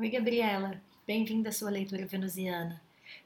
Oi, 0.00 0.08
Gabriela. 0.10 0.80
Bem-vinda 1.04 1.48
à 1.48 1.52
sua 1.52 1.70
leitura 1.70 2.06
venusiana. 2.06 2.80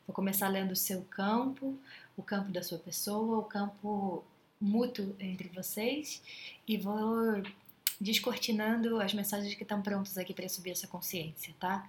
Vou 0.06 0.14
começar 0.14 0.48
lendo 0.48 0.70
o 0.70 0.76
seu 0.76 1.02
campo, 1.02 1.78
o 2.16 2.22
campo 2.22 2.50
da 2.50 2.62
sua 2.62 2.78
pessoa, 2.78 3.40
o 3.40 3.44
campo 3.44 4.24
mútuo 4.58 5.14
entre 5.20 5.48
vocês 5.50 6.22
e 6.66 6.78
vou 6.78 7.42
descortinando 8.00 9.02
as 9.02 9.12
mensagens 9.12 9.54
que 9.54 9.62
estão 9.64 9.82
prontas 9.82 10.16
aqui 10.16 10.32
para 10.32 10.48
subir 10.48 10.70
essa 10.70 10.86
consciência, 10.86 11.54
tá? 11.60 11.86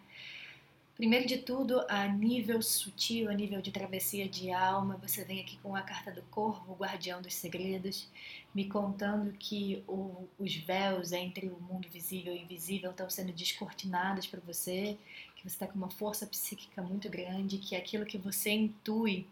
Primeiro 0.96 1.26
de 1.26 1.40
tudo, 1.40 1.84
a 1.90 2.08
nível 2.08 2.62
sutil, 2.62 3.28
a 3.28 3.34
nível 3.34 3.60
de 3.62 3.72
travessia 3.72 4.30
de 4.30 4.52
alma, 4.52 4.96
você 5.02 5.26
vem 5.26 5.42
aqui 5.42 5.58
com 5.58 5.76
a 5.76 5.82
carta 5.82 6.12
do 6.12 6.22
Corvo, 6.24 6.74
o 6.74 6.76
guardião 6.76 7.20
dos 7.20 7.34
segredos, 7.34 8.08
me 8.54 8.70
contando 8.70 9.34
que 9.34 9.84
o, 9.88 10.28
os 10.38 10.56
véus 10.56 11.12
entre 11.12 11.48
o 11.48 11.60
mundo 11.60 11.90
visível 11.90 12.36
e 12.36 12.44
invisível 12.44 12.92
estão 12.92 13.10
sendo 13.10 13.34
descortinados 13.34 14.28
para 14.28 14.40
você, 14.42 14.96
que 15.36 15.42
você 15.42 15.56
está 15.56 15.66
com 15.66 15.76
uma 15.76 15.90
força 15.90 16.28
psíquica 16.28 16.84
muito 16.84 17.10
grande, 17.10 17.58
que 17.58 17.76
aquilo 17.76 18.06
que 18.06 18.20
você 18.20 18.52
intui 18.52 19.26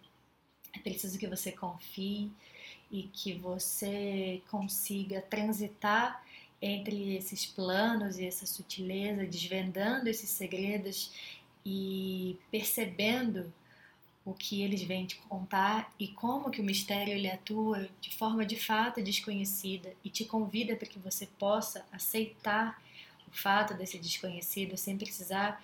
é 0.73 0.79
preciso 0.79 1.19
que 1.19 1.27
você 1.27 1.51
confie 1.51 2.31
e 2.89 3.03
que 3.03 3.33
você 3.33 4.41
consiga 4.49 5.21
transitar 5.21 6.23
entre 6.61 7.15
esses 7.15 7.45
planos 7.45 8.17
e 8.17 8.25
essa 8.25 8.45
sutileza, 8.45 9.25
desvendando 9.25 10.07
esses 10.09 10.29
segredos 10.29 11.11
e 11.65 12.37
percebendo 12.49 13.51
o 14.23 14.33
que 14.33 14.61
eles 14.61 14.83
vêm 14.83 15.05
te 15.05 15.15
contar 15.27 15.91
e 15.99 16.07
como 16.07 16.51
que 16.51 16.61
o 16.61 16.63
mistério 16.63 17.13
ele 17.13 17.29
atua 17.29 17.89
de 17.99 18.15
forma 18.15 18.45
de 18.45 18.55
fato 18.55 19.01
desconhecida 19.01 19.93
e 20.03 20.09
te 20.09 20.25
convida 20.25 20.75
para 20.75 20.87
que 20.87 20.99
você 20.99 21.25
possa 21.39 21.85
aceitar 21.91 22.81
o 23.27 23.31
fato 23.31 23.73
desse 23.73 23.97
desconhecido 23.97 24.77
sem 24.77 24.97
precisar 24.97 25.63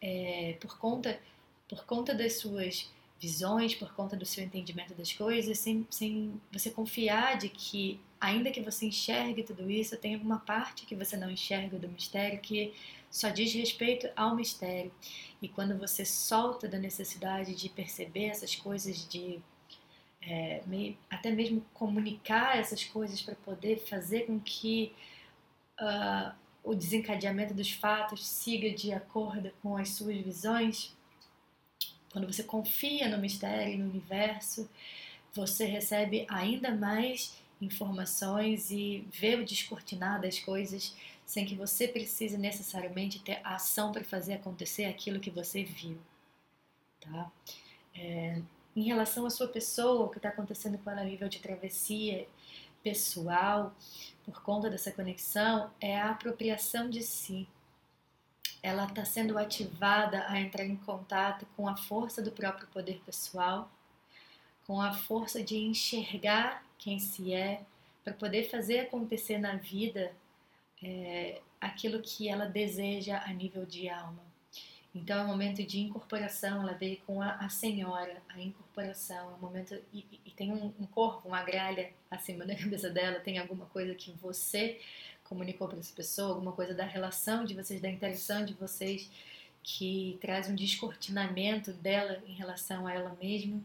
é, 0.00 0.56
por 0.60 0.78
conta 0.78 1.20
por 1.68 1.84
conta 1.84 2.14
das 2.14 2.38
suas 2.38 2.88
visões, 3.20 3.74
por 3.74 3.92
conta 3.94 4.16
do 4.16 4.26
seu 4.26 4.44
entendimento 4.44 4.94
das 4.94 5.12
coisas, 5.12 5.58
sem, 5.58 5.86
sem 5.90 6.40
você 6.52 6.70
confiar 6.70 7.38
de 7.38 7.48
que, 7.48 7.98
ainda 8.20 8.50
que 8.50 8.60
você 8.60 8.86
enxergue 8.86 9.42
tudo 9.42 9.70
isso, 9.70 9.96
tem 9.96 10.14
alguma 10.14 10.38
parte 10.38 10.84
que 10.84 10.94
você 10.94 11.16
não 11.16 11.30
enxerga 11.30 11.78
do 11.78 11.88
mistério 11.88 12.38
que 12.40 12.74
só 13.16 13.30
diz 13.30 13.50
respeito 13.54 14.06
ao 14.14 14.36
mistério. 14.36 14.92
E 15.40 15.48
quando 15.48 15.78
você 15.78 16.04
solta 16.04 16.68
da 16.68 16.76
necessidade 16.76 17.54
de 17.54 17.70
perceber 17.70 18.26
essas 18.26 18.54
coisas, 18.54 19.08
de 19.08 19.40
é, 20.20 20.62
até 21.08 21.30
mesmo 21.30 21.64
comunicar 21.72 22.58
essas 22.58 22.84
coisas 22.84 23.22
para 23.22 23.34
poder 23.36 23.78
fazer 23.78 24.26
com 24.26 24.38
que 24.38 24.92
uh, 25.80 26.30
o 26.62 26.74
desencadeamento 26.74 27.54
dos 27.54 27.70
fatos 27.70 28.26
siga 28.26 28.68
de 28.68 28.92
acordo 28.92 29.50
com 29.62 29.78
as 29.78 29.88
suas 29.90 30.18
visões, 30.18 30.94
quando 32.12 32.30
você 32.30 32.42
confia 32.42 33.08
no 33.08 33.16
mistério 33.16 33.72
e 33.72 33.78
no 33.78 33.88
universo, 33.88 34.68
você 35.32 35.64
recebe 35.64 36.26
ainda 36.28 36.70
mais 36.70 37.34
informações 37.62 38.70
e 38.70 39.08
vê 39.10 39.36
o 39.36 39.44
descortinar 39.44 40.20
das 40.20 40.38
coisas 40.38 40.94
sem 41.26 41.44
que 41.44 41.56
você 41.56 41.88
precise 41.88 42.38
necessariamente 42.38 43.18
ter 43.20 43.40
ação 43.42 43.92
para 43.92 44.04
fazer 44.04 44.34
acontecer 44.34 44.84
aquilo 44.84 45.20
que 45.20 45.30
você 45.30 45.64
viu. 45.64 45.98
Tá? 47.00 47.30
É, 47.94 48.40
em 48.74 48.82
relação 48.82 49.26
à 49.26 49.30
sua 49.30 49.48
pessoa, 49.48 50.06
o 50.06 50.08
que 50.08 50.18
está 50.18 50.28
acontecendo 50.28 50.78
com 50.78 50.90
ela 50.90 51.00
a 51.00 51.04
nível 51.04 51.28
de 51.28 51.40
travessia 51.40 52.26
pessoal, 52.82 53.74
por 54.24 54.40
conta 54.42 54.70
dessa 54.70 54.92
conexão, 54.92 55.70
é 55.80 55.98
a 55.98 56.10
apropriação 56.10 56.88
de 56.88 57.02
si 57.02 57.48
ela 58.62 58.84
está 58.86 59.04
sendo 59.04 59.38
ativada 59.38 60.24
a 60.28 60.40
entrar 60.40 60.64
em 60.64 60.74
contato 60.74 61.46
com 61.56 61.68
a 61.68 61.76
força 61.76 62.20
do 62.20 62.32
próprio 62.32 62.66
poder 62.68 63.00
pessoal, 63.06 63.70
com 64.66 64.80
a 64.80 64.92
força 64.92 65.42
de 65.42 65.56
enxergar 65.56 66.64
quem 66.76 66.98
se 66.98 67.32
é, 67.32 67.62
para 68.02 68.12
poder 68.12 68.50
fazer 68.50 68.80
acontecer 68.80 69.38
na 69.38 69.54
vida 69.56 70.12
é, 70.82 71.40
aquilo 71.60 72.00
que 72.02 72.28
ela 72.28 72.46
deseja 72.46 73.22
a 73.24 73.32
nível 73.32 73.64
de 73.64 73.88
alma. 73.88 74.24
Então 74.94 75.18
é 75.18 75.24
um 75.24 75.26
momento 75.26 75.62
de 75.62 75.78
incorporação, 75.78 76.62
ela 76.62 76.72
veio 76.72 76.96
com 77.06 77.20
a, 77.20 77.32
a 77.34 77.50
senhora, 77.50 78.22
a 78.30 78.40
incorporação, 78.40 79.30
é 79.30 79.34
um 79.34 79.38
momento, 79.38 79.74
e, 79.92 80.06
e 80.24 80.30
tem 80.30 80.50
um, 80.52 80.72
um 80.80 80.86
corpo, 80.86 81.28
uma 81.28 81.42
gralha 81.42 81.92
acima 82.10 82.46
da 82.46 82.54
cabeça 82.56 82.88
dela, 82.88 83.20
tem 83.20 83.38
alguma 83.38 83.66
coisa 83.66 83.94
que 83.94 84.10
você 84.12 84.80
comunicou 85.24 85.68
para 85.68 85.78
essa 85.78 85.94
pessoa, 85.94 86.30
alguma 86.30 86.52
coisa 86.52 86.72
da 86.72 86.84
relação 86.84 87.44
de 87.44 87.52
vocês, 87.52 87.80
da 87.80 87.90
interação 87.90 88.44
de 88.44 88.54
vocês, 88.54 89.10
que 89.62 90.16
traz 90.20 90.48
um 90.48 90.54
descortinamento 90.54 91.72
dela 91.72 92.22
em 92.26 92.32
relação 92.32 92.86
a 92.86 92.94
ela 92.94 93.14
mesma, 93.20 93.60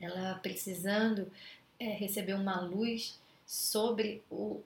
ela 0.00 0.34
precisando 0.42 1.30
é, 1.78 1.86
receber 1.92 2.34
uma 2.34 2.60
luz 2.60 3.18
sobre 3.46 4.22
o, 4.30 4.60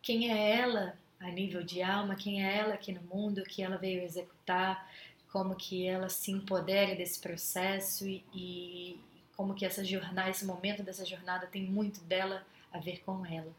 quem 0.00 0.30
é 0.30 0.58
ela 0.58 0.96
a 1.20 1.30
nível 1.30 1.62
de 1.62 1.82
alma, 1.82 2.16
quem 2.16 2.44
é 2.44 2.58
ela 2.58 2.74
aqui 2.74 2.92
no 2.92 3.02
mundo, 3.02 3.38
o 3.38 3.44
que 3.44 3.62
ela 3.62 3.76
veio 3.76 4.02
executar, 4.02 4.90
como 5.30 5.54
que 5.54 5.86
ela 5.86 6.08
se 6.08 6.30
empodera 6.30 6.94
desse 6.94 7.18
processo 7.20 8.06
e, 8.06 8.24
e 8.34 9.00
como 9.36 9.54
que 9.54 9.64
essa 9.64 9.84
jornada, 9.84 10.30
esse 10.30 10.44
momento 10.44 10.82
dessa 10.82 11.04
jornada 11.04 11.46
tem 11.46 11.62
muito 11.62 12.00
dela 12.00 12.44
a 12.72 12.78
ver 12.78 13.02
com 13.04 13.24
ela. 13.24 13.52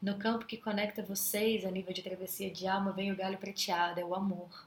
No 0.00 0.18
campo 0.18 0.44
que 0.44 0.56
conecta 0.56 1.02
vocês 1.02 1.64
a 1.64 1.70
nível 1.70 1.92
de 1.92 2.02
travessia 2.02 2.50
de 2.50 2.66
alma 2.66 2.92
vem 2.92 3.12
o 3.12 3.16
galho 3.16 3.38
prateado, 3.38 4.00
é 4.00 4.04
o 4.04 4.14
amor. 4.14 4.66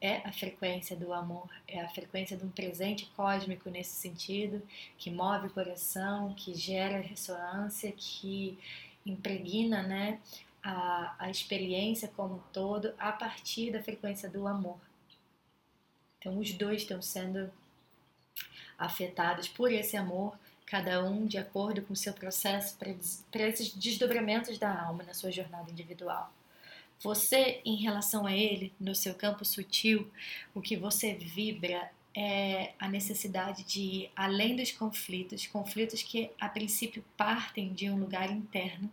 É 0.00 0.16
a 0.26 0.32
frequência 0.32 0.96
do 0.96 1.12
amor, 1.12 1.48
é 1.68 1.80
a 1.80 1.88
frequência 1.88 2.36
de 2.36 2.44
um 2.44 2.50
presente 2.50 3.06
cósmico 3.14 3.70
nesse 3.70 3.94
sentido, 3.94 4.60
que 4.98 5.12
move 5.12 5.46
o 5.46 5.50
coração, 5.50 6.34
que 6.34 6.52
gera 6.54 6.98
ressonância, 6.98 7.92
que 7.96 8.58
impregna 9.04 9.82
né, 9.82 10.20
a, 10.62 11.14
a 11.18 11.30
experiência 11.30 12.08
como 12.08 12.36
um 12.36 12.42
todo 12.52 12.94
a 12.98 13.12
partir 13.12 13.70
da 13.70 13.82
frequência 13.82 14.28
do 14.28 14.46
amor. 14.46 14.78
Então, 16.18 16.38
os 16.38 16.52
dois 16.52 16.82
estão 16.82 17.02
sendo 17.02 17.50
afetados 18.78 19.48
por 19.48 19.72
esse 19.72 19.96
amor 19.96 20.36
cada 20.66 21.04
um 21.04 21.26
de 21.26 21.36
acordo 21.36 21.82
com 21.82 21.92
o 21.92 21.96
seu 21.96 22.14
processo 22.14 22.78
para 22.78 23.46
esses 23.46 23.74
desdobramentos 23.74 24.58
da 24.58 24.84
alma 24.84 25.02
na 25.02 25.12
sua 25.12 25.30
jornada 25.30 25.70
individual. 25.70 26.32
Você, 27.00 27.60
em 27.64 27.76
relação 27.76 28.26
a 28.26 28.32
ele, 28.32 28.72
no 28.80 28.94
seu 28.94 29.14
campo 29.14 29.44
sutil, 29.44 30.10
o 30.54 30.62
que 30.62 30.76
você 30.76 31.12
vibra 31.14 31.90
é 32.14 32.72
a 32.78 32.88
necessidade 32.88 33.64
de 33.64 33.80
ir 33.80 34.10
além 34.14 34.56
dos 34.56 34.70
conflitos, 34.72 35.46
conflitos 35.46 36.02
que 36.02 36.30
a 36.40 36.48
princípio 36.48 37.04
partem 37.16 37.72
de 37.72 37.88
um 37.90 37.98
lugar 37.98 38.30
interno, 38.30 38.90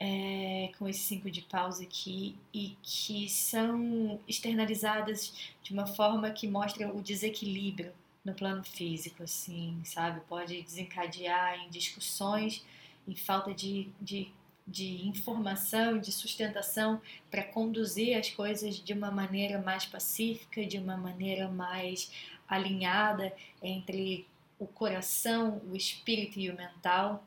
é, 0.00 0.70
com 0.78 0.88
esse 0.88 1.00
cinco 1.00 1.30
de 1.30 1.42
pausa 1.42 1.82
aqui, 1.82 2.36
e 2.54 2.76
que 2.82 3.28
são 3.28 4.20
externalizadas 4.28 5.32
de 5.62 5.72
uma 5.72 5.86
forma 5.86 6.30
que 6.30 6.46
mostra 6.46 6.92
o 6.92 7.02
desequilíbrio 7.02 7.92
no 8.24 8.34
plano 8.34 8.62
físico, 8.62 9.22
assim, 9.22 9.80
sabe? 9.84 10.20
Pode 10.28 10.62
desencadear 10.62 11.58
em 11.64 11.70
discussões, 11.70 12.64
em 13.08 13.16
falta 13.16 13.54
de, 13.54 13.88
de, 14.00 14.30
de 14.68 15.06
informação, 15.06 15.98
de 15.98 16.12
sustentação 16.12 17.00
para 17.30 17.42
conduzir 17.42 18.16
as 18.16 18.30
coisas 18.30 18.76
de 18.76 18.92
uma 18.92 19.10
maneira 19.10 19.60
mais 19.60 19.86
pacífica, 19.86 20.64
de 20.64 20.78
uma 20.78 20.96
maneira 20.96 21.48
mais 21.48 22.12
alinhada 22.46 23.34
entre 23.62 24.26
o 24.58 24.66
coração, 24.66 25.62
o 25.70 25.76
espírito 25.76 26.38
e 26.38 26.50
o 26.50 26.56
mental. 26.56 27.24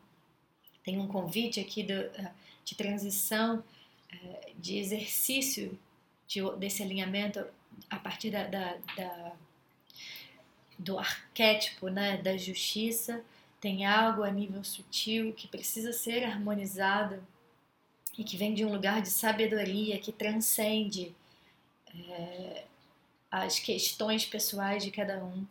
Tem 0.83 0.99
um 0.99 1.07
convite 1.07 1.59
aqui 1.59 1.81
de, 1.83 2.09
de 2.63 2.75
transição, 2.75 3.63
eh, 4.11 4.51
de 4.57 4.77
exercício 4.77 5.77
de, 6.27 6.41
desse 6.57 6.83
alinhamento 6.83 7.43
a 7.89 7.97
partir 7.97 8.29
da, 8.29 8.45
da, 8.45 8.77
da 8.95 9.33
do 10.77 10.97
arquétipo 10.97 11.89
né, 11.89 12.17
da 12.17 12.35
justiça, 12.35 13.23
tem 13.59 13.85
algo 13.85 14.23
a 14.23 14.31
nível 14.31 14.63
sutil 14.63 15.31
que 15.33 15.47
precisa 15.47 15.93
ser 15.93 16.23
harmonizado 16.23 17.21
e 18.17 18.23
que 18.23 18.37
vem 18.37 18.53
de 18.53 18.65
um 18.65 18.71
lugar 18.71 19.01
de 19.01 19.09
sabedoria 19.09 19.97
que 19.99 20.11
transcende 20.11 21.15
é, 22.09 22.63
as 23.29 23.59
questões 23.59 24.25
pessoais 24.25 24.83
de 24.83 24.91
cada 24.91 25.23
um. 25.23 25.45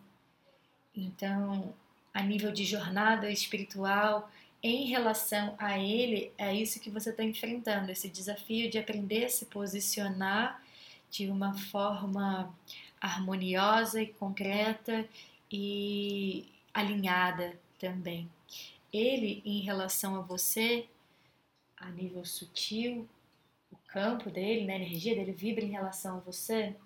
Então, 0.95 1.73
a 2.12 2.23
nível 2.23 2.53
de 2.53 2.65
jornada 2.65 3.31
espiritual, 3.31 4.31
em 4.62 4.87
relação 4.87 5.55
a 5.59 5.79
ele, 5.79 6.33
é 6.37 6.55
isso 6.55 6.81
que 6.81 6.91
você 6.91 7.11
está 7.11 7.25
enfrentando, 7.25 7.91
esse 7.91 8.09
desafio 8.09 8.71
de 8.71 8.79
aprender 8.79 9.25
a 9.25 9.31
se 9.31 9.47
posicionar 9.47 10.62
de 11.11 11.29
uma 11.29 11.55
forma 11.55 12.55
harmoniosa 13.01 14.03
e 14.03 14.07
concreta 14.07 15.09
e 15.51 16.47
alinhada 16.75 17.59
também. 17.79 18.29
Ele, 18.93 19.41
em 19.45 19.61
relação 19.61 20.17
a 20.17 20.21
você, 20.21 20.87
a 21.81 21.91
nível 21.91 22.25
sutil, 22.25 23.09
o 23.73 23.77
campo 23.88 24.31
dele, 24.31 24.65
né, 24.65 24.75
a 24.75 24.77
energia 24.77 25.15
dele 25.15 25.32
vibra 25.32 25.65
em 25.65 25.71
relação 25.71 26.19
a 26.19 26.21
você, 26.21 26.77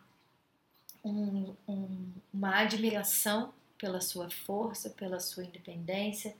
um, 1.05 1.55
um, 1.69 2.13
uma 2.33 2.61
admiração 2.61 3.53
pela 3.77 4.01
sua 4.01 4.31
força, 4.31 4.89
pela 4.91 5.21
sua 5.21 5.45
independência, 5.45 6.35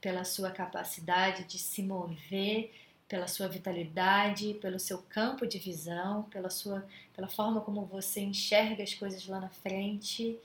pela 0.00 0.22
sua 0.22 0.50
capacidade 0.50 1.44
de 1.44 1.58
se 1.58 1.82
mover, 1.82 2.72
pela 3.08 3.26
sua 3.26 3.48
vitalidade, 3.48 4.54
pelo 4.60 4.78
seu 4.78 4.98
campo 4.98 5.46
de 5.46 5.58
visão, 5.58 6.24
pela 6.24 6.50
sua, 6.50 6.86
pela 7.14 7.28
forma 7.28 7.60
como 7.60 7.84
você 7.84 8.20
enxerga 8.20 8.82
as 8.82 8.94
coisas 8.94 9.26
lá 9.26 9.40
na 9.40 9.48
frente. 9.48 10.38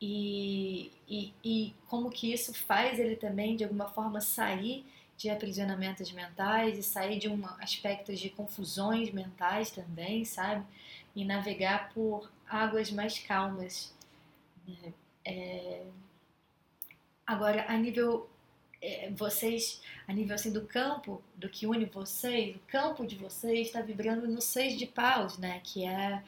E, 0.00 0.92
e, 1.08 1.32
e 1.44 1.74
como 1.88 2.10
que 2.10 2.32
isso 2.32 2.54
faz 2.54 3.00
ele 3.00 3.16
também 3.16 3.56
de 3.56 3.64
alguma 3.64 3.88
forma 3.88 4.20
sair 4.20 4.84
de 5.18 5.28
aprisionamentos 5.28 6.12
mentais 6.12 6.78
e 6.78 6.82
sair 6.82 7.18
de 7.18 7.28
um 7.28 7.44
aspecto 7.60 8.14
de 8.14 8.30
confusões 8.30 9.10
mentais 9.10 9.70
também, 9.70 10.24
sabe? 10.24 10.64
E 11.14 11.24
navegar 11.24 11.90
por 11.92 12.30
águas 12.48 12.92
mais 12.92 13.18
calmas. 13.18 13.92
Né? 14.66 14.94
É... 15.24 15.82
Agora, 17.26 17.66
a 17.68 17.76
nível 17.76 18.30
é, 18.80 19.10
vocês, 19.10 19.82
a 20.06 20.12
nível 20.12 20.36
assim 20.36 20.52
do 20.52 20.64
campo, 20.64 21.20
do 21.34 21.48
que 21.48 21.66
une 21.66 21.84
vocês, 21.84 22.54
o 22.54 22.60
campo 22.68 23.04
de 23.04 23.16
vocês 23.16 23.66
está 23.66 23.82
vibrando 23.82 24.28
no 24.28 24.40
seis 24.40 24.78
de 24.78 24.86
paus, 24.86 25.36
né? 25.36 25.60
Que 25.64 25.84
é 25.84 26.22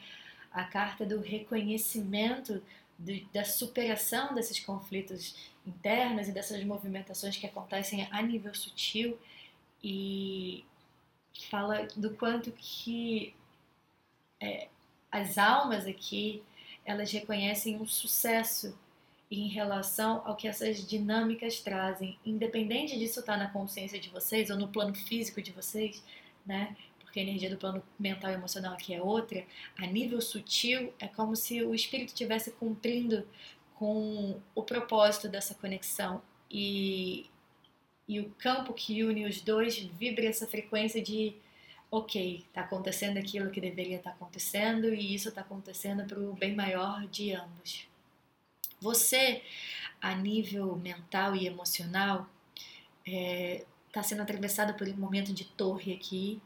a 0.51 0.65
carta 0.65 1.05
do 1.05 1.21
reconhecimento 1.21 2.61
de, 2.99 3.25
da 3.33 3.45
superação 3.45 4.35
desses 4.35 4.59
conflitos 4.59 5.33
internos 5.65 6.27
e 6.27 6.31
dessas 6.31 6.63
movimentações 6.63 7.37
que 7.37 7.45
acontecem 7.45 8.07
a 8.11 8.21
nível 8.21 8.53
sutil 8.53 9.17
e 9.83 10.65
fala 11.49 11.87
do 11.95 12.11
quanto 12.11 12.51
que 12.51 13.33
é, 14.39 14.67
as 15.11 15.37
almas 15.37 15.85
aqui 15.85 16.43
elas 16.85 17.11
reconhecem 17.11 17.77
um 17.77 17.85
sucesso 17.85 18.77
em 19.29 19.47
relação 19.47 20.21
ao 20.25 20.35
que 20.35 20.47
essas 20.47 20.85
dinâmicas 20.85 21.59
trazem, 21.61 22.19
independente 22.25 22.97
disso 22.99 23.21
estar 23.21 23.37
na 23.37 23.49
consciência 23.49 23.99
de 23.99 24.09
vocês 24.09 24.49
ou 24.49 24.57
no 24.57 24.67
plano 24.67 24.93
físico 24.93 25.41
de 25.41 25.51
vocês, 25.51 26.03
né? 26.45 26.75
porque 27.11 27.19
a 27.19 27.23
energia 27.23 27.49
do 27.49 27.57
plano 27.57 27.83
mental 27.99 28.31
e 28.31 28.35
emocional 28.35 28.73
aqui 28.73 28.93
é 28.93 29.01
outra, 29.01 29.45
a 29.77 29.85
nível 29.85 30.21
sutil 30.21 30.93
é 30.97 31.07
como 31.07 31.35
se 31.35 31.61
o 31.61 31.75
espírito 31.75 32.09
estivesse 32.09 32.51
cumprindo 32.51 33.27
com 33.81 34.39
o 34.53 34.61
propósito 34.61 35.27
dessa 35.27 35.55
conexão 35.55 36.21
e, 36.51 37.25
e 38.07 38.19
o 38.19 38.29
campo 38.37 38.75
que 38.75 39.03
une 39.03 39.25
os 39.25 39.41
dois 39.41 39.75
vibra 39.75 40.27
essa 40.27 40.45
frequência 40.45 41.01
de 41.01 41.35
ok, 41.89 42.45
está 42.47 42.61
acontecendo 42.61 43.17
aquilo 43.17 43.49
que 43.49 43.59
deveria 43.59 43.97
estar 43.97 44.11
tá 44.11 44.15
acontecendo 44.15 44.93
e 44.93 45.15
isso 45.15 45.29
está 45.29 45.41
acontecendo 45.41 46.05
para 46.05 46.19
o 46.19 46.33
bem 46.33 46.55
maior 46.55 47.07
de 47.07 47.33
ambos. 47.33 47.87
Você, 48.79 49.41
a 49.99 50.13
nível 50.13 50.75
mental 50.75 51.35
e 51.35 51.47
emocional, 51.47 52.29
está 53.03 53.17
é, 53.17 53.65
tá 53.91 54.03
sendo 54.03 54.21
atravessado 54.21 54.75
por 54.75 54.87
um 54.87 54.95
momento 54.95 55.33
de 55.33 55.45
torre 55.45 55.91
aqui, 55.91 56.39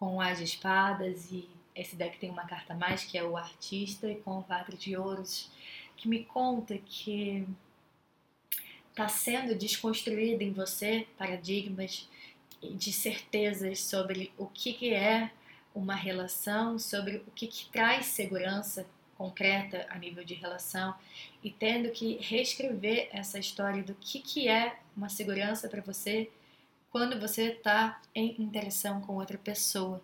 com 0.00 0.20
as 0.20 0.40
espadas 0.40 1.30
e 1.30 1.48
esse 1.76 1.94
deck 1.94 2.18
tem 2.18 2.28
uma 2.28 2.44
carta 2.44 2.74
mais 2.74 3.04
que 3.04 3.16
é 3.16 3.22
o 3.22 3.36
artista 3.36 4.10
e 4.10 4.16
com 4.16 4.40
o 4.40 4.42
quatro 4.42 4.76
de 4.76 4.96
ouros 4.96 5.48
que 5.96 6.08
me 6.08 6.24
conta 6.24 6.76
que 6.78 7.46
está 8.90 9.08
sendo 9.08 9.54
desconstruído 9.54 10.42
em 10.42 10.52
você 10.52 11.06
paradigmas 11.18 12.08
de 12.62 12.92
certezas 12.92 13.80
sobre 13.80 14.32
o 14.38 14.46
que, 14.46 14.72
que 14.72 14.92
é 14.92 15.30
uma 15.74 15.94
relação, 15.94 16.78
sobre 16.78 17.16
o 17.26 17.30
que, 17.32 17.46
que 17.46 17.66
traz 17.70 18.06
segurança 18.06 18.86
concreta 19.16 19.86
a 19.90 19.98
nível 19.98 20.24
de 20.24 20.34
relação 20.34 20.94
e 21.42 21.50
tendo 21.50 21.90
que 21.90 22.18
reescrever 22.20 23.08
essa 23.12 23.38
história 23.38 23.82
do 23.82 23.94
que, 23.94 24.20
que 24.20 24.48
é 24.48 24.78
uma 24.96 25.08
segurança 25.08 25.68
para 25.68 25.82
você 25.82 26.30
quando 26.90 27.20
você 27.20 27.48
está 27.48 28.00
em 28.14 28.40
interação 28.40 29.00
com 29.02 29.16
outra 29.16 29.36
pessoa. 29.36 30.00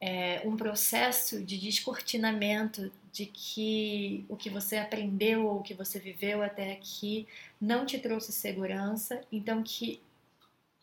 É 0.00 0.40
um 0.44 0.56
processo 0.56 1.42
de 1.42 1.58
descortinamento 1.58 2.90
de 3.18 3.26
que 3.26 4.24
o 4.28 4.36
que 4.36 4.48
você 4.48 4.76
aprendeu 4.76 5.44
ou 5.44 5.58
o 5.58 5.62
que 5.62 5.74
você 5.74 5.98
viveu 5.98 6.40
até 6.40 6.70
aqui 6.70 7.26
não 7.60 7.84
te 7.84 7.98
trouxe 7.98 8.30
segurança, 8.30 9.20
então 9.32 9.60
que 9.60 10.00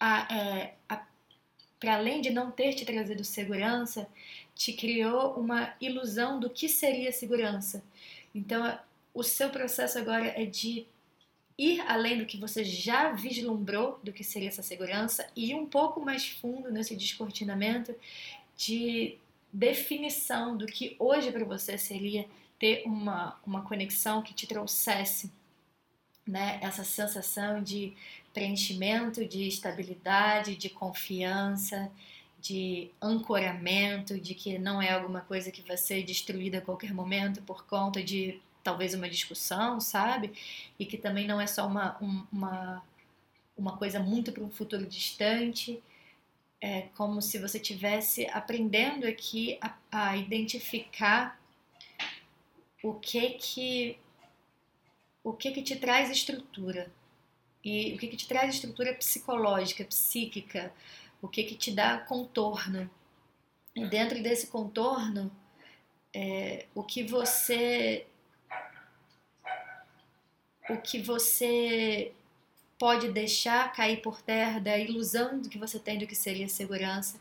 é, 0.01 0.73
para 1.79 1.95
além 1.95 2.19
de 2.19 2.31
não 2.31 2.51
ter 2.51 2.73
te 2.73 2.83
trazido 2.83 3.23
segurança, 3.23 4.05
te 4.53 4.73
criou 4.73 5.35
uma 5.35 5.73
ilusão 5.79 6.37
do 6.37 6.49
que 6.49 6.67
seria 6.67 7.13
segurança. 7.13 7.81
Então, 8.33 8.77
o 9.13 9.23
seu 9.23 9.49
processo 9.49 9.97
agora 9.97 10.25
é 10.25 10.45
de 10.45 10.85
ir 11.57 11.79
além 11.87 12.17
do 12.17 12.25
que 12.25 12.37
você 12.37 12.65
já 12.65 13.13
vislumbrou 13.13 13.97
do 14.03 14.11
que 14.11 14.25
seria 14.25 14.49
essa 14.49 14.61
segurança 14.61 15.25
e 15.37 15.51
ir 15.51 15.55
um 15.55 15.65
pouco 15.65 16.01
mais 16.01 16.27
fundo 16.27 16.69
nesse 16.69 16.97
descortinamento 16.97 17.95
de 18.57 19.17
definição 19.55 20.57
do 20.57 20.65
que 20.65 20.97
hoje 20.99 21.31
para 21.31 21.45
você 21.45 21.77
seria 21.77 22.27
ter 22.59 22.83
uma, 22.85 23.39
uma 23.45 23.61
conexão 23.61 24.21
que 24.21 24.33
te 24.33 24.45
trouxesse 24.45 25.31
né, 26.27 26.59
essa 26.61 26.83
sensação 26.83 27.63
de 27.63 27.93
preenchimento, 28.33 29.25
de 29.25 29.47
estabilidade, 29.47 30.57
de 30.57 30.69
confiança, 30.69 31.89
de 32.37 32.91
ancoramento, 33.01 34.19
de 34.19 34.35
que 34.35 34.59
não 34.59 34.81
é 34.81 34.91
alguma 34.91 35.21
coisa 35.21 35.49
que 35.51 35.61
vai 35.61 35.77
ser 35.77 36.03
destruída 36.03 36.57
a 36.57 36.61
qualquer 36.61 36.93
momento 36.93 37.41
por 37.41 37.65
conta 37.65 38.03
de 38.03 38.41
talvez 38.61 38.93
uma 38.93 39.09
discussão, 39.09 39.79
sabe? 39.79 40.33
E 40.77 40.85
que 40.85 40.97
também 40.97 41.25
não 41.25 41.39
é 41.39 41.47
só 41.47 41.65
uma, 41.65 41.97
uma, 42.31 42.83
uma 43.55 43.77
coisa 43.77 43.99
muito 43.99 44.33
para 44.33 44.43
um 44.43 44.51
futuro 44.51 44.85
distante. 44.85 45.81
É 46.67 46.89
como 46.95 47.21
se 47.21 47.37
você 47.37 47.57
estivesse 47.59 48.25
aprendendo 48.31 49.05
aqui 49.05 49.55
a, 49.61 49.77
a 49.91 50.17
identificar 50.17 51.39
o 52.81 52.95
que 52.95 53.29
que 53.33 53.99
o 55.23 55.31
que 55.31 55.51
que 55.51 55.61
te 55.61 55.75
traz 55.75 56.09
estrutura 56.09 56.91
e 57.63 57.93
o 57.93 57.99
que 57.99 58.07
que 58.07 58.17
te 58.17 58.27
traz 58.27 58.55
estrutura 58.55 58.95
psicológica, 58.95 59.85
psíquica, 59.85 60.73
o 61.21 61.27
que 61.27 61.43
que 61.43 61.53
te 61.53 61.71
dá 61.71 61.99
contorno. 61.99 62.89
E 63.75 63.85
dentro 63.85 64.19
desse 64.23 64.47
contorno, 64.47 65.31
é, 66.11 66.65
o 66.73 66.81
que 66.81 67.03
você 67.03 68.07
o 70.67 70.77
que 70.77 70.99
você 70.99 72.11
pode 72.77 73.11
deixar 73.11 73.71
cair 73.73 74.01
por 74.01 74.21
terra 74.21 74.59
da 74.59 74.77
ilusão 74.77 75.41
que 75.41 75.57
você 75.57 75.79
tem 75.79 75.97
do 75.97 76.07
que 76.07 76.15
seria 76.15 76.47
segurança 76.47 77.19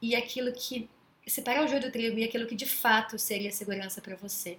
e 0.00 0.14
aquilo 0.14 0.52
que 0.52 0.88
separar 1.26 1.64
o 1.64 1.68
joio 1.68 1.82
do 1.82 1.90
trigo 1.90 2.18
e 2.18 2.24
aquilo 2.24 2.46
que 2.46 2.54
de 2.54 2.66
fato 2.66 3.18
seria 3.18 3.52
segurança 3.52 4.00
para 4.00 4.16
você. 4.16 4.58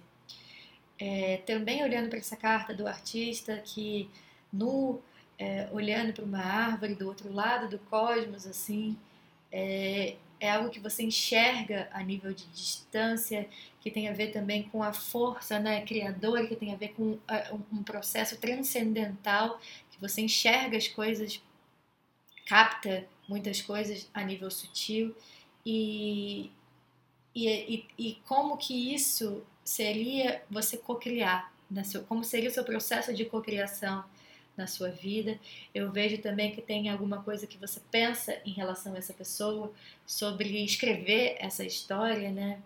É, 0.98 1.38
também 1.46 1.82
olhando 1.82 2.08
para 2.08 2.18
essa 2.18 2.36
carta 2.36 2.72
do 2.72 2.86
artista 2.86 3.56
que 3.58 4.08
nu 4.52 5.02
é, 5.38 5.68
olhando 5.72 6.12
para 6.12 6.24
uma 6.24 6.38
árvore 6.38 6.94
do 6.94 7.08
outro 7.08 7.32
lado 7.32 7.68
do 7.68 7.78
cosmos 7.78 8.46
assim 8.46 8.96
é, 9.50 10.16
é 10.40 10.50
algo 10.50 10.68
que 10.68 10.80
você 10.80 11.02
enxerga 11.02 11.88
a 11.92 12.02
nível 12.02 12.32
de 12.32 12.46
distância, 12.48 13.48
que 13.80 13.90
tem 13.90 14.08
a 14.08 14.12
ver 14.12 14.28
também 14.32 14.64
com 14.64 14.82
a 14.82 14.92
força 14.92 15.58
né, 15.58 15.80
criadora, 15.82 16.46
que 16.46 16.56
tem 16.56 16.72
a 16.72 16.76
ver 16.76 16.88
com 16.88 17.18
um 17.72 17.82
processo 17.82 18.36
transcendental, 18.38 19.60
que 19.94 20.00
você 20.00 20.20
enxerga 20.20 20.76
as 20.76 20.88
coisas, 20.88 21.40
capta 22.46 23.06
muitas 23.28 23.62
coisas 23.62 24.08
a 24.12 24.22
nível 24.22 24.50
sutil 24.50 25.14
e, 25.64 26.50
e, 27.34 27.48
e, 27.48 27.86
e 27.98 28.14
como 28.26 28.56
que 28.56 28.94
isso 28.94 29.42
seria 29.64 30.42
você 30.50 30.76
cocriar, 30.76 31.52
né, 31.70 31.82
como 32.08 32.22
seria 32.22 32.50
o 32.50 32.52
seu 32.52 32.64
processo 32.64 33.14
de 33.14 33.24
cocriação 33.24 34.04
na 34.56 34.66
sua 34.66 34.90
vida. 34.90 35.38
Eu 35.74 35.90
vejo 35.90 36.18
também 36.18 36.52
que 36.52 36.62
tem 36.62 36.88
alguma 36.88 37.22
coisa 37.22 37.46
que 37.46 37.58
você 37.58 37.80
pensa 37.90 38.40
em 38.44 38.52
relação 38.52 38.94
a 38.94 38.98
essa 38.98 39.12
pessoa, 39.12 39.72
sobre 40.06 40.64
escrever 40.64 41.36
essa 41.38 41.64
história, 41.64 42.30
né? 42.30 42.60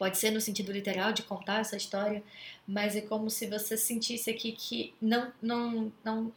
Pode 0.00 0.16
ser 0.16 0.30
no 0.30 0.40
sentido 0.40 0.72
literal 0.72 1.12
de 1.12 1.22
contar 1.22 1.60
essa 1.60 1.76
história, 1.76 2.22
mas 2.66 2.96
é 2.96 3.02
como 3.02 3.28
se 3.28 3.46
você 3.46 3.76
sentisse 3.76 4.30
aqui 4.30 4.52
que 4.52 4.94
não 4.98 5.30
não 5.42 5.92
não 6.02 6.32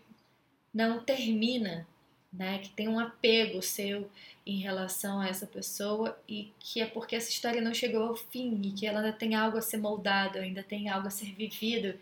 não 0.74 1.01
termina, 1.01 1.88
né? 2.34 2.60
Que 2.60 2.67
tem 2.72 2.89
um 2.89 3.00
apego 3.00 3.62
seu 3.62 4.12
em 4.46 4.60
relação 4.60 5.22
a 5.22 5.29
essa 5.29 5.48
pessoa 5.48 6.22
e 6.27 6.51
que 6.60 6.82
é 6.82 6.86
porque 6.86 7.15
essa 7.15 7.29
história 7.29 7.62
não 7.62 7.74
chegou 7.74 8.03
ao 8.03 8.17
fim 8.17 8.60
e 8.65 8.74
que 8.74 8.86
ela 8.86 9.00
ainda 9.00 9.13
tem 9.13 9.34
algo 9.34 9.58
a 9.58 9.62
ser 9.62 9.77
moldado, 9.77 10.39
ainda 10.39 10.62
tem 10.62 10.89
algo 10.89 11.08
a 11.08 11.12
ser 11.12 11.34
vivido 11.34 11.98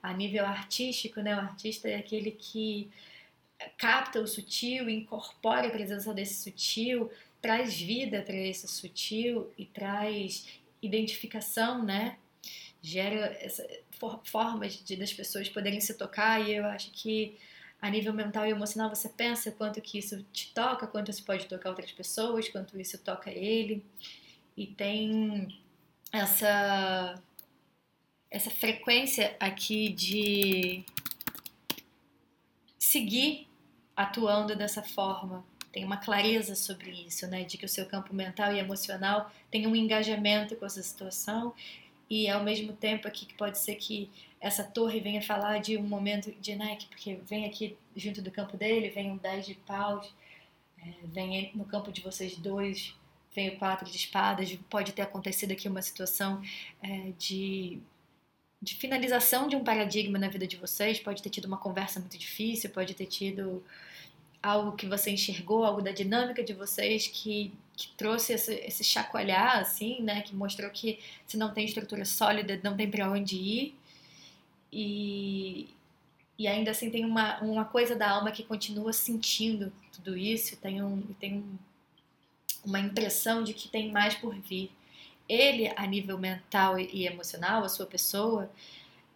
a 0.00 0.12
nível 0.12 0.46
artístico, 0.46 1.20
né? 1.20 1.34
O 1.34 1.40
artista 1.40 1.88
é 1.88 1.96
aquele 1.96 2.30
que 2.30 2.88
capta 3.76 4.20
o 4.20 4.28
sutil, 4.28 4.88
incorpora 4.88 5.66
a 5.66 5.70
presença 5.72 6.14
desse 6.14 6.34
sutil 6.48 7.10
traz 7.40 7.80
vida 7.80 8.22
para 8.22 8.36
esse 8.36 8.68
sutil 8.68 9.50
e 9.56 9.64
traz 9.64 10.46
identificação, 10.82 11.84
né? 11.84 12.18
Gera 12.82 13.36
essa, 13.40 13.66
for, 13.98 14.20
formas 14.24 14.82
de 14.82 14.96
das 14.96 15.12
pessoas 15.12 15.48
poderem 15.48 15.80
se 15.80 15.94
tocar 15.94 16.40
e 16.40 16.54
eu 16.54 16.64
acho 16.66 16.90
que 16.92 17.36
a 17.80 17.90
nível 17.90 18.12
mental 18.12 18.46
e 18.46 18.50
emocional 18.50 18.88
você 18.88 19.08
pensa 19.08 19.50
quanto 19.50 19.80
que 19.80 19.98
isso 19.98 20.22
te 20.32 20.52
toca, 20.52 20.86
quanto 20.86 21.10
isso 21.10 21.24
pode 21.24 21.46
tocar 21.46 21.70
outras 21.70 21.92
pessoas, 21.92 22.48
quanto 22.48 22.78
isso 22.80 22.98
toca 22.98 23.30
ele 23.30 23.84
e 24.56 24.66
tem 24.66 25.58
essa 26.12 27.22
essa 28.30 28.50
frequência 28.50 29.36
aqui 29.40 29.88
de 29.88 30.84
seguir 32.78 33.48
atuando 33.96 34.54
dessa 34.54 34.82
forma. 34.82 35.44
Tem 35.72 35.84
uma 35.84 35.96
clareza 35.96 36.54
sobre 36.54 36.90
isso, 36.90 37.26
né? 37.26 37.44
De 37.44 37.56
que 37.56 37.64
o 37.64 37.68
seu 37.68 37.86
campo 37.86 38.14
mental 38.14 38.52
e 38.54 38.58
emocional 38.58 39.30
tem 39.50 39.66
um 39.66 39.76
engajamento 39.76 40.56
com 40.56 40.66
essa 40.66 40.82
situação 40.82 41.54
e 42.08 42.28
ao 42.28 42.42
mesmo 42.42 42.72
tempo 42.72 43.06
aqui 43.06 43.24
que 43.24 43.34
pode 43.34 43.56
ser 43.58 43.76
que 43.76 44.10
essa 44.40 44.64
torre 44.64 44.98
venha 44.98 45.22
falar 45.22 45.58
de 45.58 45.76
um 45.76 45.82
momento 45.82 46.32
de 46.40 46.56
Nike, 46.56 46.86
porque 46.86 47.20
vem 47.24 47.46
aqui 47.46 47.76
junto 47.94 48.20
do 48.20 48.32
campo 48.32 48.56
dele, 48.56 48.90
vem 48.90 49.12
um 49.12 49.16
10 49.16 49.46
de 49.46 49.54
paus, 49.54 50.12
é, 50.78 50.92
vem 51.04 51.52
no 51.54 51.64
campo 51.64 51.92
de 51.92 52.00
vocês 52.00 52.36
dois, 52.36 52.96
vem 53.32 53.50
o 53.50 53.58
4 53.58 53.88
de 53.88 53.96
espadas, 53.96 54.52
pode 54.68 54.92
ter 54.92 55.02
acontecido 55.02 55.52
aqui 55.52 55.68
uma 55.68 55.82
situação 55.82 56.42
é, 56.82 57.12
de 57.16 57.80
de 58.62 58.74
finalização 58.74 59.48
de 59.48 59.56
um 59.56 59.64
paradigma 59.64 60.18
na 60.18 60.28
vida 60.28 60.46
de 60.46 60.56
vocês, 60.56 61.00
pode 61.00 61.22
ter 61.22 61.30
tido 61.30 61.46
uma 61.46 61.56
conversa 61.56 61.98
muito 61.98 62.18
difícil, 62.18 62.68
pode 62.68 62.94
ter 62.94 63.06
tido 63.06 63.64
algo 64.42 64.76
que 64.76 64.86
você 64.86 65.10
enxergou, 65.10 65.64
algo 65.64 65.82
da 65.82 65.92
dinâmica 65.92 66.42
de 66.42 66.52
vocês 66.52 67.06
que, 67.06 67.52
que 67.76 67.88
trouxe 67.96 68.32
esse, 68.32 68.54
esse 68.54 68.84
chacoalhar, 68.84 69.58
assim, 69.58 70.02
né? 70.02 70.22
Que 70.22 70.34
mostrou 70.34 70.70
que 70.70 70.98
se 71.26 71.36
não 71.36 71.52
tem 71.52 71.64
estrutura 71.64 72.04
sólida, 72.04 72.60
não 72.62 72.76
tem 72.76 72.90
para 72.90 73.10
onde 73.10 73.36
ir. 73.36 73.74
E, 74.72 75.68
e 76.38 76.46
ainda 76.46 76.70
assim 76.70 76.90
tem 76.90 77.04
uma, 77.04 77.40
uma 77.40 77.64
coisa 77.64 77.94
da 77.96 78.10
alma 78.10 78.30
que 78.30 78.42
continua 78.42 78.92
sentindo 78.92 79.72
tudo 79.92 80.16
isso, 80.16 80.56
tem, 80.56 80.82
um, 80.82 81.02
tem 81.18 81.34
um, 81.34 81.58
uma 82.64 82.80
impressão 82.80 83.42
de 83.42 83.52
que 83.52 83.68
tem 83.68 83.90
mais 83.90 84.14
por 84.14 84.34
vir 84.34 84.70
ele, 85.28 85.72
a 85.76 85.86
nível 85.86 86.18
mental 86.18 86.78
e 86.78 87.06
emocional, 87.06 87.62
a 87.62 87.68
sua 87.68 87.86
pessoa, 87.86 88.50